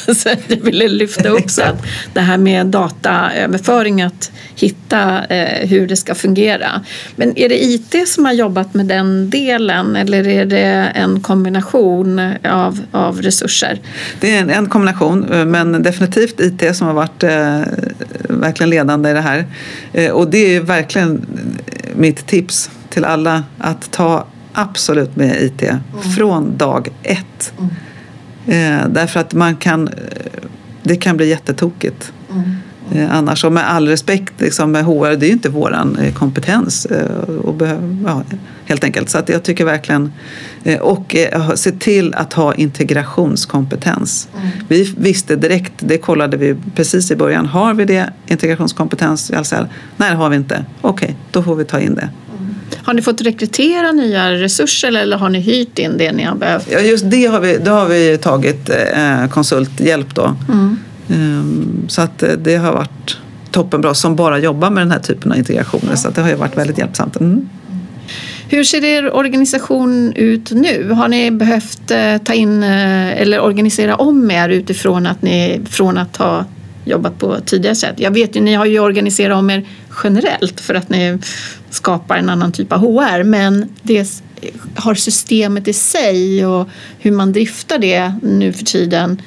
så 0.16 0.28
jag 0.28 0.56
ville 0.56 0.88
lyfta 0.88 1.28
upp 1.28 1.56
det. 1.56 1.76
Det 2.12 2.20
här 2.20 2.38
med 2.38 2.66
dataöverföring, 2.66 4.02
att 4.02 4.30
hitta 4.56 5.24
eh, 5.24 5.68
hur 5.68 5.86
det 5.86 5.96
ska 5.96 6.14
fungera. 6.14 6.84
Men 7.16 7.38
är 7.38 7.48
det 7.48 7.64
IT 7.64 8.08
som 8.08 8.24
har 8.24 8.32
jobbat 8.32 8.74
med 8.74 8.86
den 8.86 9.30
delen 9.30 9.96
eller 9.96 10.28
är 10.28 10.44
det 10.44 10.92
en 10.94 11.20
kombination 11.20 12.32
av, 12.44 12.80
av 12.92 13.22
resurser? 13.22 13.80
Det 14.20 14.36
är 14.36 14.40
en, 14.40 14.50
en 14.50 14.68
kombination, 14.68 15.32
eh, 15.32 15.44
men 15.44 15.82
definitivt 15.82 16.40
IT 16.40 16.76
som 16.76 16.86
har 16.86 16.94
varit 16.94 17.22
eh, 17.22 17.60
verkligen 18.28 18.70
ledande 18.70 19.10
i 19.10 19.12
det 19.12 19.20
här. 19.20 19.44
Eh, 19.92 20.10
och 20.10 20.30
det 20.30 20.56
är 20.56 20.60
verkligen 20.60 21.26
mitt 21.96 22.26
tips 22.26 22.70
till 22.90 23.04
alla 23.04 23.44
att 23.58 23.90
ta 23.90 24.26
absolut 24.54 25.16
med 25.16 25.42
IT 25.42 25.62
mm. 25.62 25.80
från 26.16 26.56
dag 26.56 26.88
ett. 27.02 27.52
Mm. 27.58 27.70
Eh, 28.46 28.88
därför 28.88 29.20
att 29.20 29.34
man 29.34 29.56
kan, 29.56 29.88
eh, 29.88 29.94
det 30.82 30.96
kan 30.96 31.16
bli 31.16 31.28
jättetokigt. 31.28 32.12
Mm. 32.30 32.50
Eh, 32.92 33.16
annars, 33.16 33.44
och 33.44 33.52
med 33.52 33.70
all 33.70 33.88
respekt, 33.88 34.32
liksom, 34.40 34.72
med 34.72 34.84
HR, 34.84 35.16
det 35.16 35.26
är 35.26 35.28
ju 35.28 35.32
inte 35.32 35.48
vår 35.48 35.74
eh, 36.00 36.12
kompetens. 36.12 36.86
Eh, 36.86 37.34
och 37.42 37.54
behöv, 37.54 38.04
ja, 38.06 38.22
helt 38.64 38.84
enkelt. 38.84 39.10
Så 39.10 39.18
att 39.18 39.28
jag 39.28 39.42
tycker 39.42 39.64
verkligen... 39.64 40.12
Och 40.80 41.16
se 41.54 41.70
till 41.70 42.14
att 42.14 42.32
ha 42.32 42.54
integrationskompetens. 42.54 44.28
Mm. 44.36 44.48
Vi 44.68 44.94
visste 44.98 45.36
direkt, 45.36 45.72
det 45.76 45.98
kollade 45.98 46.36
vi 46.36 46.56
precis 46.74 47.10
i 47.10 47.16
början, 47.16 47.46
har 47.46 47.74
vi 47.74 47.84
det 47.84 48.12
integrationskompetens 48.26 49.30
i? 49.30 49.34
Nej, 49.96 50.10
det 50.10 50.16
har 50.16 50.30
vi 50.30 50.36
inte. 50.36 50.64
Okej, 50.80 51.04
okay, 51.04 51.16
då 51.30 51.42
får 51.42 51.56
vi 51.56 51.64
ta 51.64 51.80
in 51.80 51.94
det. 51.94 52.08
Har 52.84 52.94
ni 52.94 53.02
fått 53.02 53.20
rekrytera 53.20 53.92
nya 53.92 54.32
resurser 54.32 54.92
eller 54.92 55.16
har 55.16 55.28
ni 55.28 55.40
hyrt 55.40 55.78
in 55.78 55.98
det 55.98 56.12
ni 56.12 56.22
har 56.22 56.34
behövt? 56.34 56.68
Ja, 56.70 56.80
just 56.80 57.10
det 57.10 57.26
har 57.26 57.40
vi, 57.40 57.58
det 57.58 57.70
har 57.70 57.86
vi 57.86 58.18
tagit 58.18 58.70
eh, 58.70 59.26
konsulthjälp 59.30 60.14
då. 60.14 60.36
Mm. 60.48 60.76
Um, 61.08 61.84
så 61.88 62.02
att 62.02 62.22
eh, 62.22 62.32
det 62.32 62.56
har 62.56 62.72
varit 62.72 63.18
toppenbra 63.50 63.94
som 63.94 64.16
bara 64.16 64.38
jobbar 64.38 64.70
med 64.70 64.80
den 64.80 64.90
här 64.90 64.98
typen 64.98 65.32
av 65.32 65.38
integrationer. 65.38 65.90
Ja. 65.90 65.96
Så 65.96 66.10
det 66.10 66.20
har 66.20 66.28
ju 66.28 66.34
varit 66.34 66.56
väldigt 66.56 66.78
hjälpsamt. 66.78 67.20
Mm. 67.20 67.48
Hur 68.48 68.64
ser 68.64 68.84
er 68.84 69.14
organisation 69.14 70.12
ut 70.16 70.50
nu? 70.50 70.90
Har 70.90 71.08
ni 71.08 71.30
behövt 71.30 71.90
eh, 71.90 72.18
ta 72.18 72.32
in 72.32 72.62
eller 72.62 73.40
organisera 73.40 73.96
om 73.96 74.30
er 74.30 74.48
utifrån 74.48 75.06
att 75.06 75.22
ni 75.22 75.60
från 75.70 75.98
att 75.98 76.16
ha 76.16 76.44
jobbat 76.84 77.18
på 77.18 77.40
tidigare 77.40 77.74
sätt? 77.74 77.94
Jag 77.96 78.10
vet 78.10 78.36
ju, 78.36 78.40
ni 78.40 78.54
har 78.54 78.64
ju 78.66 78.80
organiserat 78.80 79.38
om 79.38 79.50
er 79.50 79.66
generellt 80.04 80.60
för 80.60 80.74
att 80.74 80.88
ni 80.88 81.18
skapar 81.70 82.16
en 82.16 82.28
annan 82.28 82.52
typ 82.52 82.72
av 82.72 82.80
HR 82.80 83.22
men 83.22 83.68
det 83.82 84.22
har 84.74 84.94
systemet 84.94 85.68
i 85.68 85.72
sig 85.72 86.46
och 86.46 86.68
hur 86.98 87.12
man 87.12 87.32
driftar 87.32 87.78
det 87.78 88.14
nu 88.22 88.52
för 88.52 88.64
tiden 88.64 89.22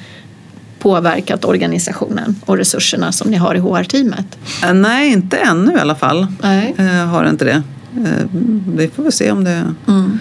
påverkat 0.78 1.44
organisationen 1.44 2.36
och 2.46 2.56
resurserna 2.56 3.12
som 3.12 3.30
ni 3.30 3.36
har 3.36 3.54
i 3.54 3.58
HR-teamet? 3.58 4.38
Eh, 4.64 4.74
nej, 4.74 5.12
inte 5.12 5.36
ännu 5.36 5.72
i 5.72 5.78
alla 5.78 5.94
fall. 5.94 6.26
Nej. 6.42 6.74
Eh, 6.78 6.84
har 6.84 7.28
inte 7.28 7.44
det. 7.44 7.62
Eh, 7.96 8.26
vi 8.76 8.88
får 8.88 9.02
väl 9.02 9.12
se 9.12 9.30
om 9.30 9.44
det 9.44 9.74
mm 9.88 10.18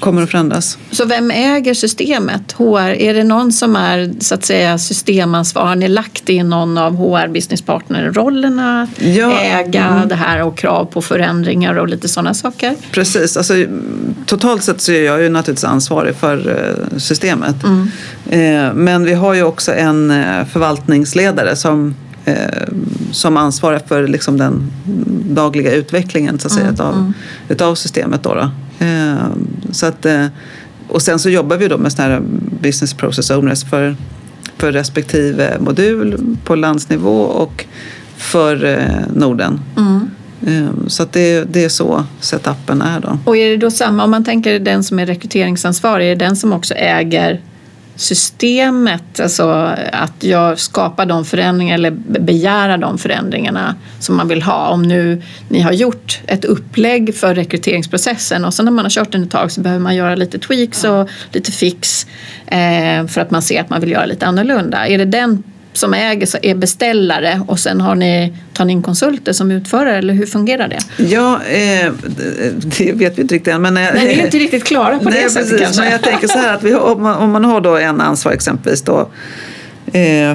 kommer 0.00 0.22
att 0.22 0.30
förändras. 0.30 0.78
Så 0.90 1.04
vem 1.04 1.30
äger 1.30 1.74
systemet? 1.74 2.52
HR? 2.52 2.78
Är 2.78 3.14
det 3.14 3.24
någon 3.24 3.52
som 3.52 3.76
är 3.76 4.12
så 4.20 4.34
att 4.34 4.44
säga 4.44 4.78
systemansvarig? 4.78 5.68
Har 5.68 5.76
ni 5.76 5.88
lagt 5.88 6.28
in 6.28 6.48
någon 6.48 6.78
av 6.78 6.96
HR 6.96 7.28
business 7.28 7.62
partner-rollerna? 7.62 8.88
Ja. 8.98 9.40
Äga 9.40 9.84
mm. 9.84 10.08
det 10.08 10.14
här 10.14 10.42
och 10.42 10.58
krav 10.58 10.84
på 10.84 11.02
förändringar 11.02 11.74
och 11.74 11.88
lite 11.88 12.08
sådana 12.08 12.34
saker? 12.34 12.76
Precis. 12.90 13.36
Alltså, 13.36 13.54
totalt 14.26 14.62
sett 14.62 14.80
så 14.80 14.92
är 14.92 15.04
jag 15.04 15.22
ju 15.22 15.28
naturligtvis 15.28 15.64
ansvarig 15.64 16.16
för 16.16 16.48
eh, 16.48 16.98
systemet. 16.98 17.56
Mm. 17.64 17.90
Eh, 18.30 18.74
men 18.74 19.04
vi 19.04 19.14
har 19.14 19.34
ju 19.34 19.42
också 19.42 19.74
en 19.74 20.10
eh, 20.10 20.46
förvaltningsledare 20.52 21.56
som 21.56 21.94
som 23.12 23.36
ansvarar 23.36 23.78
för 23.88 24.08
liksom 24.08 24.38
den 24.38 24.70
dagliga 25.30 25.72
utvecklingen 25.72 26.38
så 26.38 26.46
att 26.46 26.52
säga, 26.52 26.64
mm, 26.64 26.74
utav, 26.74 26.94
mm. 26.94 27.14
utav 27.48 27.74
systemet. 27.74 28.22
Då, 28.22 28.34
då. 28.34 28.50
Så 29.70 29.86
att, 29.86 30.06
eh, 30.06 30.26
och 30.88 31.02
sen 31.02 31.18
så 31.18 31.30
jobbar 31.30 31.56
vi 31.56 31.68
då 31.68 31.78
med 31.78 31.92
såna 31.92 32.08
här 32.08 32.22
business 32.62 32.94
process 32.94 33.30
owners 33.30 33.64
för, 33.64 33.96
för 34.56 34.72
respektive 34.72 35.56
modul 35.60 36.36
på 36.44 36.54
landsnivå 36.54 37.20
och 37.20 37.64
för 38.16 38.64
eh, 38.64 39.14
Norden. 39.14 39.60
Mm. 39.76 40.10
Eh, 40.46 40.86
så 40.86 41.02
att 41.02 41.12
det, 41.12 41.44
det 41.44 41.64
är 41.64 41.68
så 41.68 42.04
setupen 42.20 42.82
är 42.82 43.00
då. 43.00 43.18
Och 43.24 43.36
är 43.36 43.50
det 43.50 43.56
då 43.56 43.70
samma, 43.70 44.04
om 44.04 44.10
man 44.10 44.24
tänker 44.24 44.58
den 44.58 44.84
som 44.84 44.98
är 44.98 45.06
rekryteringsansvarig, 45.06 46.06
är 46.06 46.16
det 46.16 46.24
den 46.24 46.36
som 46.36 46.52
också 46.52 46.74
äger 46.74 47.40
systemet, 47.96 49.20
alltså 49.20 49.74
att 49.92 50.24
jag 50.24 50.58
skapar 50.58 51.06
de 51.06 51.24
förändringar 51.24 51.74
eller 51.74 51.90
begära 52.20 52.76
de 52.76 52.98
förändringarna 52.98 53.74
som 53.98 54.16
man 54.16 54.28
vill 54.28 54.42
ha. 54.42 54.68
Om 54.68 54.82
nu 54.82 55.22
ni 55.48 55.60
har 55.60 55.72
gjort 55.72 56.20
ett 56.26 56.44
upplägg 56.44 57.14
för 57.14 57.34
rekryteringsprocessen 57.34 58.44
och 58.44 58.54
sen 58.54 58.64
när 58.64 58.72
man 58.72 58.84
har 58.84 58.90
kört 58.90 59.12
den 59.12 59.22
ett 59.22 59.30
tag 59.30 59.52
så 59.52 59.60
behöver 59.60 59.82
man 59.82 59.96
göra 59.96 60.14
lite 60.14 60.38
tweaks 60.38 60.84
och 60.84 61.08
lite 61.32 61.52
fix 61.52 62.06
eh, 62.46 63.06
för 63.06 63.18
att 63.18 63.30
man 63.30 63.42
ser 63.42 63.60
att 63.60 63.70
man 63.70 63.80
vill 63.80 63.90
göra 63.90 64.06
lite 64.06 64.26
annorlunda. 64.26 64.86
Är 64.86 64.98
det 64.98 65.04
den 65.04 65.42
som 65.72 65.94
äger 65.94 66.28
är 66.46 66.54
beställare 66.54 67.42
och 67.46 67.58
sen 67.58 67.80
har 67.80 67.94
ni, 67.94 68.32
tar 68.52 68.64
ni 68.64 68.72
in 68.72 68.82
konsulter 68.82 69.32
som 69.32 69.50
utförare 69.50 69.98
eller 69.98 70.14
hur 70.14 70.26
fungerar 70.26 70.68
det? 70.68 71.04
Ja, 71.04 71.40
eh, 71.42 71.92
det 72.78 72.92
vet 72.92 73.18
vi 73.18 73.22
inte 73.22 73.34
riktigt 73.34 73.54
än. 73.54 73.62
Men, 73.62 73.74
nej, 73.74 73.92
vi 73.94 74.20
är 74.20 74.24
inte 74.24 74.38
riktigt 74.38 74.64
klara 74.64 74.98
på 74.98 75.10
nej, 75.10 75.22
det 75.22 75.30
sättet 75.30 75.50
precis, 75.50 75.64
kanske. 75.64 75.82
Men 75.82 75.92
jag 75.92 76.02
tänker 76.02 76.28
så 76.28 76.38
här 76.38 76.54
att 76.54 76.62
vi, 76.62 76.74
om, 76.74 77.02
man, 77.02 77.16
om 77.16 77.30
man 77.30 77.44
har 77.44 77.60
då 77.60 77.76
en 77.76 78.00
ansvarig 78.00 78.36
exempelvis 78.36 78.82
då 78.82 78.98
eh, 79.00 79.06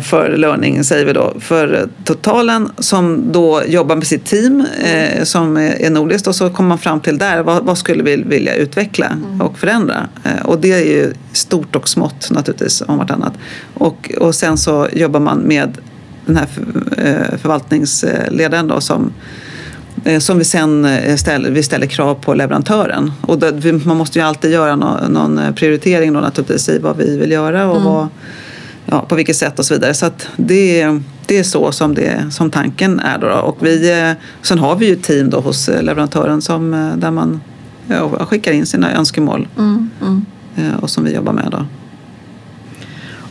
för 0.04 0.38
learning, 0.38 0.84
säger 0.84 1.06
vi 1.06 1.14
då, 1.14 1.34
för 1.40 1.90
totalen 2.04 2.72
som 2.78 3.32
då 3.32 3.62
jobbar 3.68 3.96
med 3.96 4.08
sitt 4.08 4.26
team 4.26 4.66
eh, 4.84 5.24
som 5.24 5.58
är 5.58 5.90
nordiskt 5.90 6.28
och 6.28 6.36
så 6.36 6.50
kommer 6.50 6.70
man 6.70 6.78
fram 6.78 7.00
till 7.00 7.18
där, 7.18 7.44
vad, 7.44 7.64
vad 7.64 7.78
skulle 7.78 8.04
vi 8.04 8.16
vilja 8.16 8.56
utveckla 8.56 9.06
mm. 9.06 9.42
och 9.42 9.60
förändra? 9.60 10.08
Eh, 10.24 10.46
och 10.46 10.60
det 10.60 10.72
är 10.72 10.86
ju 10.86 11.14
stort 11.32 11.76
och 11.76 11.90
smått 11.90 12.32
naturligtvis 12.32 12.84
om 12.88 12.98
vartannat. 12.98 13.34
Och, 13.74 14.12
och 14.20 14.36
sen 14.36 14.58
så 14.58 14.88
jobbar 14.94 15.20
man 15.20 15.40
med 15.40 15.78
den 16.26 16.38
här 16.38 16.46
för, 16.46 17.38
förvaltningsledaren 17.38 18.68
då 18.68 18.82
som 18.82 19.14
som 20.20 20.38
vi 20.38 20.44
sen 20.44 20.88
ställer, 21.18 21.52
vi 21.52 21.64
ställer 21.64 21.88
krav 21.88 22.16
på 22.16 22.34
leverantören. 22.34 23.12
Och 23.22 23.40
det, 23.40 23.86
man 23.86 23.98
måste 23.98 24.20
ju 24.20 24.26
alltid 24.26 24.52
göra 24.52 24.76
någon, 24.76 25.14
någon 25.14 25.54
prioritering 25.54 26.14
då 26.14 26.20
naturligtvis 26.20 26.70
i 26.70 26.80
vad 26.80 26.98
vi 26.98 27.18
vill 27.18 27.32
göra 27.32 27.68
och 27.68 27.76
mm. 27.76 27.88
vad, 27.88 28.08
ja, 28.86 29.02
på 29.02 29.16
vilket 29.16 29.36
sätt 29.36 29.60
och 29.60 29.66
så 29.66 29.74
vidare. 29.74 29.94
Så 29.94 30.10
det, 30.36 30.88
det 31.26 31.38
är 31.38 31.44
så 31.44 31.72
som, 31.72 31.96
det, 31.96 32.32
som 32.32 32.52
tanken 32.52 33.00
är. 33.00 33.18
Då, 33.18 33.28
Och 33.28 33.58
vi, 33.62 34.02
eh, 34.02 34.12
sen 34.42 34.60
har 34.60 34.76
vi 34.76 34.86
ju 34.86 34.96
team 34.96 35.30
då 35.30 35.40
hos 35.40 35.70
eh, 35.70 35.84
leverantören 35.84 36.42
som, 36.42 36.74
eh, 36.74 36.98
där 36.98 37.12
man 37.12 37.42
ja, 37.88 38.26
skickar 38.26 38.52
in 38.52 38.66
sina 38.66 38.94
önskemål 38.94 39.48
mm, 39.58 39.90
mm. 40.02 40.76
och 40.76 40.90
som 40.90 41.04
vi 41.04 41.14
jobbar 41.14 41.34
med. 41.34 41.48
Då. 41.52 41.66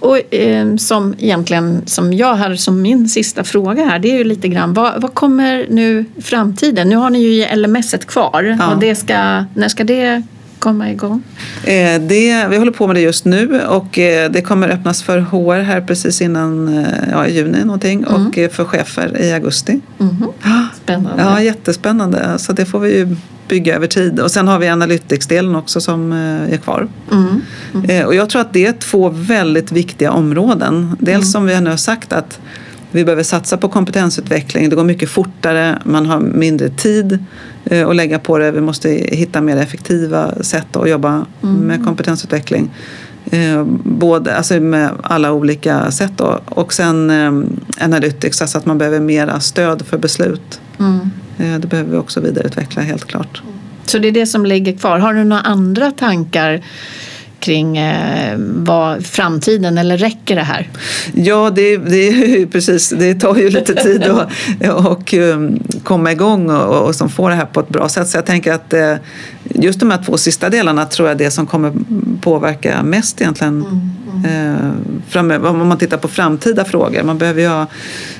Och 0.05 0.35
eh, 0.35 0.77
som 0.77 1.15
egentligen 1.19 1.83
som 1.87 2.13
jag 2.13 2.35
har 2.35 2.55
som 2.55 2.83
min 2.83 3.09
sista 3.09 3.45
fråga 3.45 3.85
här 3.85 3.99
det 3.99 4.11
är 4.11 4.19
ju 4.19 4.25
lite 4.25 4.49
grann 4.49 4.75
vad, 4.75 5.03
vad 5.03 5.15
kommer 5.15 5.67
nu 5.71 6.05
framtiden? 6.23 6.89
Nu 6.89 6.97
har 6.97 7.11
ni 7.11 7.19
ju 7.19 7.57
LMS 7.57 7.95
kvar 8.07 8.57
ja. 8.59 8.75
och 8.75 8.81
det 8.81 8.95
ska, 8.95 9.45
när 9.55 9.69
ska 9.69 9.85
det 9.85 10.23
komma 10.59 10.91
igång? 10.91 11.23
Eh, 11.65 12.01
det, 12.01 12.47
vi 12.51 12.57
håller 12.57 12.73
på 12.73 12.87
med 12.87 12.97
det 12.97 13.01
just 13.01 13.25
nu 13.25 13.61
och 13.69 13.99
eh, 13.99 14.31
det 14.31 14.43
kommer 14.43 14.69
öppnas 14.69 15.03
för 15.03 15.21
HR 15.21 15.61
här 15.61 15.81
precis 15.81 16.21
innan 16.23 16.79
eh, 16.79 16.85
ja, 17.11 17.29
juni 17.29 17.65
någonting 17.65 18.05
mm. 18.09 18.27
och 18.27 18.35
för 18.35 18.65
chefer 18.65 19.21
i 19.21 19.33
augusti. 19.33 19.81
Mm. 20.01 20.17
Spännande. 20.83 21.23
Ja, 21.23 21.43
jättespännande. 21.43 22.39
Så 22.39 22.53
det 22.53 22.67
får 22.67 22.81
vi 22.81 22.99
ju 22.99 23.17
bygga 23.49 23.77
över 23.77 23.87
tid. 23.87 24.21
Och 24.21 24.31
sen 24.31 24.49
har 24.49 24.59
vi 24.59 24.69
Analytics-delen 24.69 25.57
också 25.57 25.81
som 25.81 26.13
är 26.13 26.57
kvar. 26.57 26.89
Mm. 27.13 27.41
Mm. 27.75 28.07
Och 28.07 28.15
jag 28.15 28.31
tror 28.31 28.41
att 28.41 28.53
det 28.53 28.67
är 28.67 28.73
två 28.73 29.09
väldigt 29.09 29.73
viktiga 29.73 30.13
områden. 30.13 30.97
Dels 31.01 31.15
mm. 31.15 31.25
som 31.25 31.47
vi 31.47 31.55
har 31.55 31.61
nu 31.61 31.77
sagt 31.77 32.13
att 32.13 32.41
vi 32.95 33.05
behöver 33.05 33.23
satsa 33.23 33.57
på 33.57 33.69
kompetensutveckling. 33.69 34.69
Det 34.69 34.77
går 34.77 34.85
mycket 34.85 35.11
fortare, 35.11 35.79
man 35.85 36.07
har 36.07 36.21
mindre 36.21 36.69
tid 36.69 37.19
eh, 37.65 37.89
att 37.89 37.97
lägga 37.97 38.19
på 38.19 38.39
det. 38.39 38.51
Vi 38.51 38.61
måste 38.61 38.89
hitta 38.91 39.41
mer 39.41 39.57
effektiva 39.57 40.43
sätt 40.43 40.77
att 40.77 40.89
jobba 40.89 41.27
mm. 41.43 41.57
med 41.57 41.85
kompetensutveckling. 41.85 42.71
Eh, 43.31 43.65
både, 43.85 44.37
alltså 44.37 44.61
med 44.61 44.91
alla 45.03 45.33
olika 45.33 45.91
sätt. 45.91 46.13
Då. 46.17 46.41
Och 46.49 46.73
sen 46.73 47.11
eh, 47.11 47.85
Analytics, 47.85 48.43
alltså 48.43 48.59
att 48.59 48.67
man 48.67 48.79
behöver 48.79 49.01
mera 49.01 49.41
stöd 49.41 49.87
för 49.87 49.99
beslut. 49.99 50.61
Mm. 50.79 51.11
Det 51.61 51.69
behöver 51.69 51.91
vi 51.91 51.97
också 51.97 52.21
vidareutveckla 52.21 52.83
helt 52.83 53.05
klart. 53.05 53.43
Så 53.87 53.99
det 53.99 54.09
är 54.09 54.13
det 54.13 54.27
som 54.27 54.47
ligger 54.47 54.73
kvar. 54.77 54.99
Har 54.99 55.15
du 55.15 55.25
några 55.25 55.43
andra 55.43 55.91
tankar 55.91 56.63
kring 57.45 57.77
eh, 57.77 58.39
vad 58.39 59.07
framtiden 59.07 59.79
eller 59.79 59.99
räcker 59.99 60.37
det 60.37 60.43
här? 60.43 60.69
Ja, 61.15 61.51
det, 61.51 61.77
det, 61.77 62.47
precis, 62.53 62.91
det 62.91 63.15
tar 63.15 63.37
ju 63.37 63.51
lite 63.51 63.75
tid 63.75 64.05
att 64.05 64.29
och, 64.87 65.15
um, 65.15 65.59
komma 65.83 66.13
igång 66.13 66.51
och, 66.51 66.87
och 66.87 66.95
som 66.95 67.09
får 67.09 67.31
det 67.31 67.37
här 67.37 67.47
på 67.47 67.61
ett 67.61 67.69
bra 67.69 67.89
sätt. 67.89 68.09
Så 68.09 68.17
jag 68.17 68.27
tänker 68.27 68.53
att 68.53 68.73
eh, 68.73 68.95
just 69.45 69.81
de 69.81 69.91
här 69.91 70.03
två 70.07 70.17
sista 70.17 70.51
delarna 70.51 70.85
tror 70.85 71.09
jag 71.09 71.15
är 71.15 71.25
det 71.25 71.31
som 71.31 71.47
kommer 71.47 71.73
påverka 72.21 72.83
mest 72.83 73.21
egentligen 73.21 73.61
mm, 73.61 73.91
mm. 74.13 74.25
Eh, 74.25 74.73
framöver. 75.09 75.49
Om 75.49 75.69
man 75.69 75.79
tittar 75.79 75.97
på 75.97 76.09
framtida 76.09 76.65
frågor. 76.65 77.03
Man 77.03 77.19
behöver 77.19 77.43
ju 77.43 77.49
ha 77.49 77.67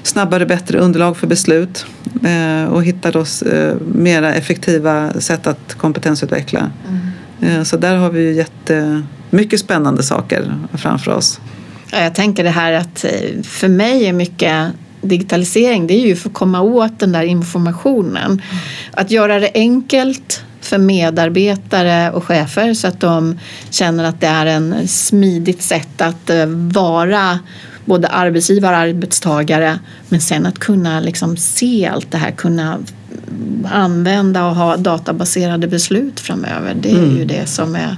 snabbare, 0.03 0.47
bättre 0.47 0.79
underlag 0.79 1.17
för 1.17 1.27
beslut 1.27 1.87
eh, 2.25 2.73
och 2.73 2.85
hitta 2.85 3.11
då, 3.11 3.21
eh, 3.21 3.75
mera 3.95 4.35
effektiva 4.35 5.13
sätt 5.21 5.47
att 5.47 5.75
kompetensutveckla. 5.75 6.61
Mm. 6.89 7.01
Eh, 7.45 7.63
så 7.63 7.77
där 7.77 7.97
har 7.97 8.11
vi 8.11 8.23
ju 8.23 8.33
jättemycket 8.33 9.61
spännande 9.61 10.03
saker 10.03 10.55
framför 10.75 11.15
oss. 11.15 11.41
Jag 11.93 12.15
tänker 12.15 12.45
det 12.45 12.51
här 12.51 12.73
att 12.73 13.05
eh, 13.05 13.43
för 13.43 13.69
mig 13.69 14.07
är 14.07 14.13
mycket 14.13 14.73
digitalisering 15.01 15.87
det 15.87 15.95
är 15.95 16.07
ju 16.07 16.17
för 16.17 16.29
att 16.29 16.35
komma 16.35 16.61
åt 16.61 16.99
den 16.99 17.13
där 17.13 17.23
informationen. 17.23 18.43
Att 18.91 19.11
göra 19.11 19.39
det 19.41 19.51
enkelt 19.55 20.43
för 20.61 20.79
medarbetare 20.79 22.11
och 22.11 22.25
chefer 22.25 22.75
så 22.75 22.87
att 22.87 23.01
de 23.01 23.39
känner 23.71 24.05
att 24.05 24.21
det 24.21 24.27
är 24.27 24.47
en 24.47 24.89
smidigt 24.89 25.63
sätt 25.63 26.01
att 26.01 26.31
eh, 26.31 26.47
vara 26.47 27.39
både 27.85 28.09
arbetsgivare 28.09 28.75
och 28.75 28.83
arbetstagare 28.83 29.79
men 30.09 30.21
sen 30.21 30.47
att 30.47 30.59
kunna 30.59 31.01
liksom 31.01 31.37
se 31.37 31.87
allt 31.87 32.11
det 32.11 32.19
här, 32.19 32.31
kunna 32.31 32.79
använda 33.65 34.47
och 34.47 34.57
ha 34.57 34.77
databaserade 34.77 35.67
beslut 35.67 36.21
framöver. 36.21 36.75
Det 36.81 36.91
är 36.91 36.99
mm. 36.99 37.17
ju 37.17 37.25
det 37.25 37.47
som 37.47 37.77
är 37.77 37.97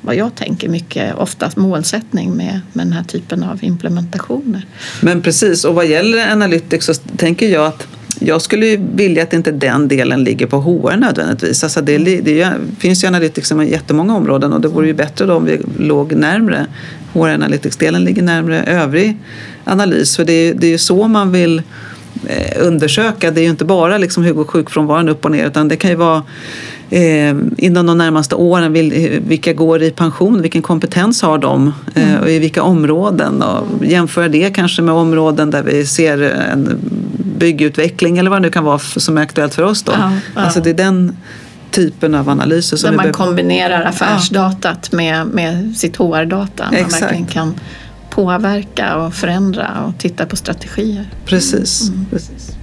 vad 0.00 0.16
jag 0.16 0.34
tänker 0.34 0.68
mycket 0.68 1.14
oftast 1.14 1.56
målsättning 1.56 2.36
med, 2.36 2.60
med 2.72 2.86
den 2.86 2.92
här 2.92 3.04
typen 3.04 3.42
av 3.42 3.64
implementationer. 3.64 4.66
Men 5.00 5.22
precis, 5.22 5.64
och 5.64 5.74
vad 5.74 5.86
gäller 5.86 6.32
Analytics 6.32 6.86
så 6.86 6.94
tänker 6.94 7.48
jag 7.48 7.66
att 7.66 7.86
jag 8.20 8.42
skulle 8.42 8.76
vilja 8.76 9.22
att 9.22 9.32
inte 9.32 9.52
den 9.52 9.88
delen 9.88 10.24
ligger 10.24 10.46
på 10.46 10.60
HR 10.60 10.96
nödvändigtvis. 10.96 11.64
Alltså 11.64 11.80
det, 11.80 11.98
det 11.98 12.52
finns 12.78 13.04
ju 13.04 13.08
Analytics 13.08 13.52
i 13.52 13.70
jättemånga 13.70 14.16
områden 14.16 14.52
och 14.52 14.60
det 14.60 14.68
vore 14.68 14.86
ju 14.86 14.94
bättre 14.94 15.26
då 15.26 15.34
om 15.34 15.44
vi 15.44 15.60
låg 15.78 16.12
närmre. 16.12 16.66
HR 17.12 17.28
Analytics-delen 17.28 18.04
ligger 18.04 18.22
närmre 18.22 18.64
övrig 18.64 19.16
analys 19.64 20.16
för 20.16 20.24
det, 20.24 20.52
det 20.52 20.66
är 20.66 20.70
ju 20.70 20.78
så 20.78 21.08
man 21.08 21.32
vill 21.32 21.62
undersöka. 22.56 23.30
Det 23.30 23.40
är 23.40 23.42
ju 23.42 23.50
inte 23.50 23.64
bara 23.64 23.98
liksom 23.98 24.22
hur 24.24 24.32
går 24.32 24.44
sjukfrånvaron 24.44 25.08
upp 25.08 25.24
och 25.24 25.30
ner 25.30 25.46
utan 25.46 25.68
det 25.68 25.76
kan 25.76 25.90
ju 25.90 25.96
vara 25.96 26.22
eh, 26.90 27.34
inom 27.56 27.86
de 27.86 27.98
närmaste 27.98 28.34
åren 28.34 28.72
vilka 29.28 29.52
går 29.52 29.82
i 29.82 29.90
pension, 29.90 30.42
vilken 30.42 30.62
kompetens 30.62 31.22
har 31.22 31.38
de 31.38 31.72
eh, 31.94 32.10
mm. 32.10 32.22
och 32.22 32.30
i 32.30 32.38
vilka 32.38 32.62
områden 32.62 33.42
och 33.42 33.86
jämföra 33.86 34.28
det 34.28 34.54
kanske 34.54 34.82
med 34.82 34.94
områden 34.94 35.50
där 35.50 35.62
vi 35.62 35.86
ser 35.86 36.22
en 36.22 36.78
byggutveckling 37.38 38.18
eller 38.18 38.30
vad 38.30 38.38
det 38.38 38.42
nu 38.42 38.50
kan 38.50 38.64
vara 38.64 38.78
som 38.78 39.18
är 39.18 39.22
aktuellt 39.22 39.54
för 39.54 39.62
oss 39.62 39.82
då. 39.82 39.92
Ja, 39.92 40.12
ja. 40.34 40.40
Alltså 40.40 40.60
det 40.60 40.70
är 40.70 40.74
den 40.74 41.16
typen 41.70 42.14
av 42.14 42.28
analyser. 42.28 42.76
Som 42.76 42.90
Där 42.90 42.96
man 42.96 43.12
kombinerar 43.12 43.84
affärsdatat 43.84 44.88
ja. 44.90 44.96
med, 44.96 45.26
med 45.26 45.76
sitt 45.76 45.96
HR-data. 45.96 46.64
Man 46.64 46.72
verkligen 46.72 47.26
kan 47.26 47.54
påverka 48.14 48.96
och 48.96 49.14
förändra 49.14 49.84
och 49.86 49.98
titta 49.98 50.26
på 50.26 50.36
strategier. 50.36 51.10
Precis. 51.24 51.88
Mm. 51.88 52.06
Precis. 52.10 52.56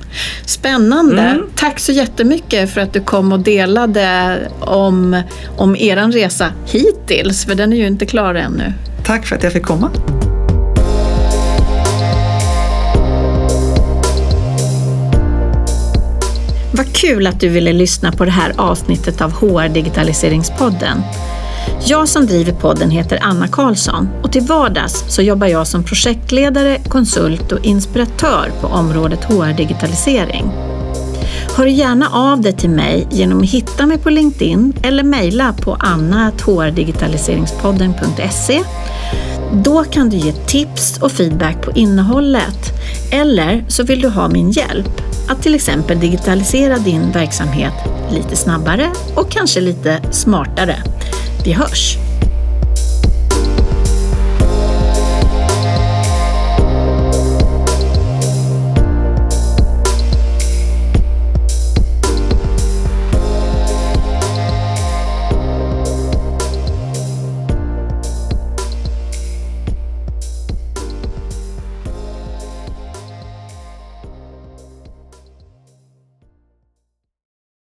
Spännande! 0.45 1.21
Mm. 1.21 1.49
Tack 1.55 1.79
så 1.79 1.91
jättemycket 1.91 2.73
för 2.73 2.81
att 2.81 2.93
du 2.93 3.01
kom 3.01 3.31
och 3.31 3.39
delade 3.39 4.39
om, 4.59 5.21
om 5.57 5.75
er 5.75 6.11
resa 6.11 6.53
hittills, 6.65 7.45
för 7.45 7.55
den 7.55 7.73
är 7.73 7.77
ju 7.77 7.87
inte 7.87 8.05
klar 8.05 8.35
ännu. 8.35 8.73
Tack 9.05 9.25
för 9.25 9.35
att 9.35 9.43
jag 9.43 9.53
fick 9.53 9.63
komma. 9.63 9.91
Vad 16.73 16.95
kul 16.95 17.27
att 17.27 17.39
du 17.39 17.49
ville 17.49 17.73
lyssna 17.73 18.11
på 18.11 18.25
det 18.25 18.31
här 18.31 18.53
avsnittet 18.57 19.21
av 19.21 19.31
HR 19.31 19.69
Digitaliseringspodden. 19.69 21.01
Jag 21.85 22.07
som 22.07 22.25
driver 22.25 22.53
podden 22.53 22.89
heter 22.89 23.19
Anna 23.21 23.47
Karlsson 23.47 24.09
och 24.23 24.31
till 24.31 24.41
vardags 24.41 25.03
så 25.07 25.21
jobbar 25.21 25.47
jag 25.47 25.67
som 25.67 25.83
projektledare, 25.83 26.77
konsult 26.87 27.51
och 27.51 27.65
inspiratör 27.65 28.51
på 28.61 28.67
området 28.67 29.23
HR-digitalisering. 29.23 30.51
Hör 31.55 31.65
gärna 31.65 32.09
av 32.09 32.41
dig 32.41 32.53
till 32.53 32.69
mig 32.69 33.07
genom 33.11 33.41
att 33.41 33.49
hitta 33.49 33.85
mig 33.85 33.97
på 33.97 34.09
LinkedIn 34.09 34.73
eller 34.83 35.03
mejla 35.03 35.53
på 35.53 35.77
anna.hrdigitaliseringspodden.se. 35.79 38.63
Då 39.53 39.83
kan 39.83 40.09
du 40.09 40.17
ge 40.17 40.31
tips 40.31 40.97
och 41.01 41.11
feedback 41.11 41.61
på 41.61 41.71
innehållet 41.71 42.73
eller 43.11 43.65
så 43.67 43.83
vill 43.83 44.01
du 44.01 44.09
ha 44.09 44.27
min 44.27 44.51
hjälp 44.51 45.01
att 45.29 45.41
till 45.41 45.55
exempel 45.55 45.99
digitalisera 45.99 46.77
din 46.77 47.11
verksamhet 47.11 47.73
lite 48.11 48.35
snabbare 48.35 48.89
och 49.15 49.31
kanske 49.31 49.61
lite 49.61 50.01
smartare. 50.11 50.75
Vi 51.43 51.53
hörs! 51.53 51.97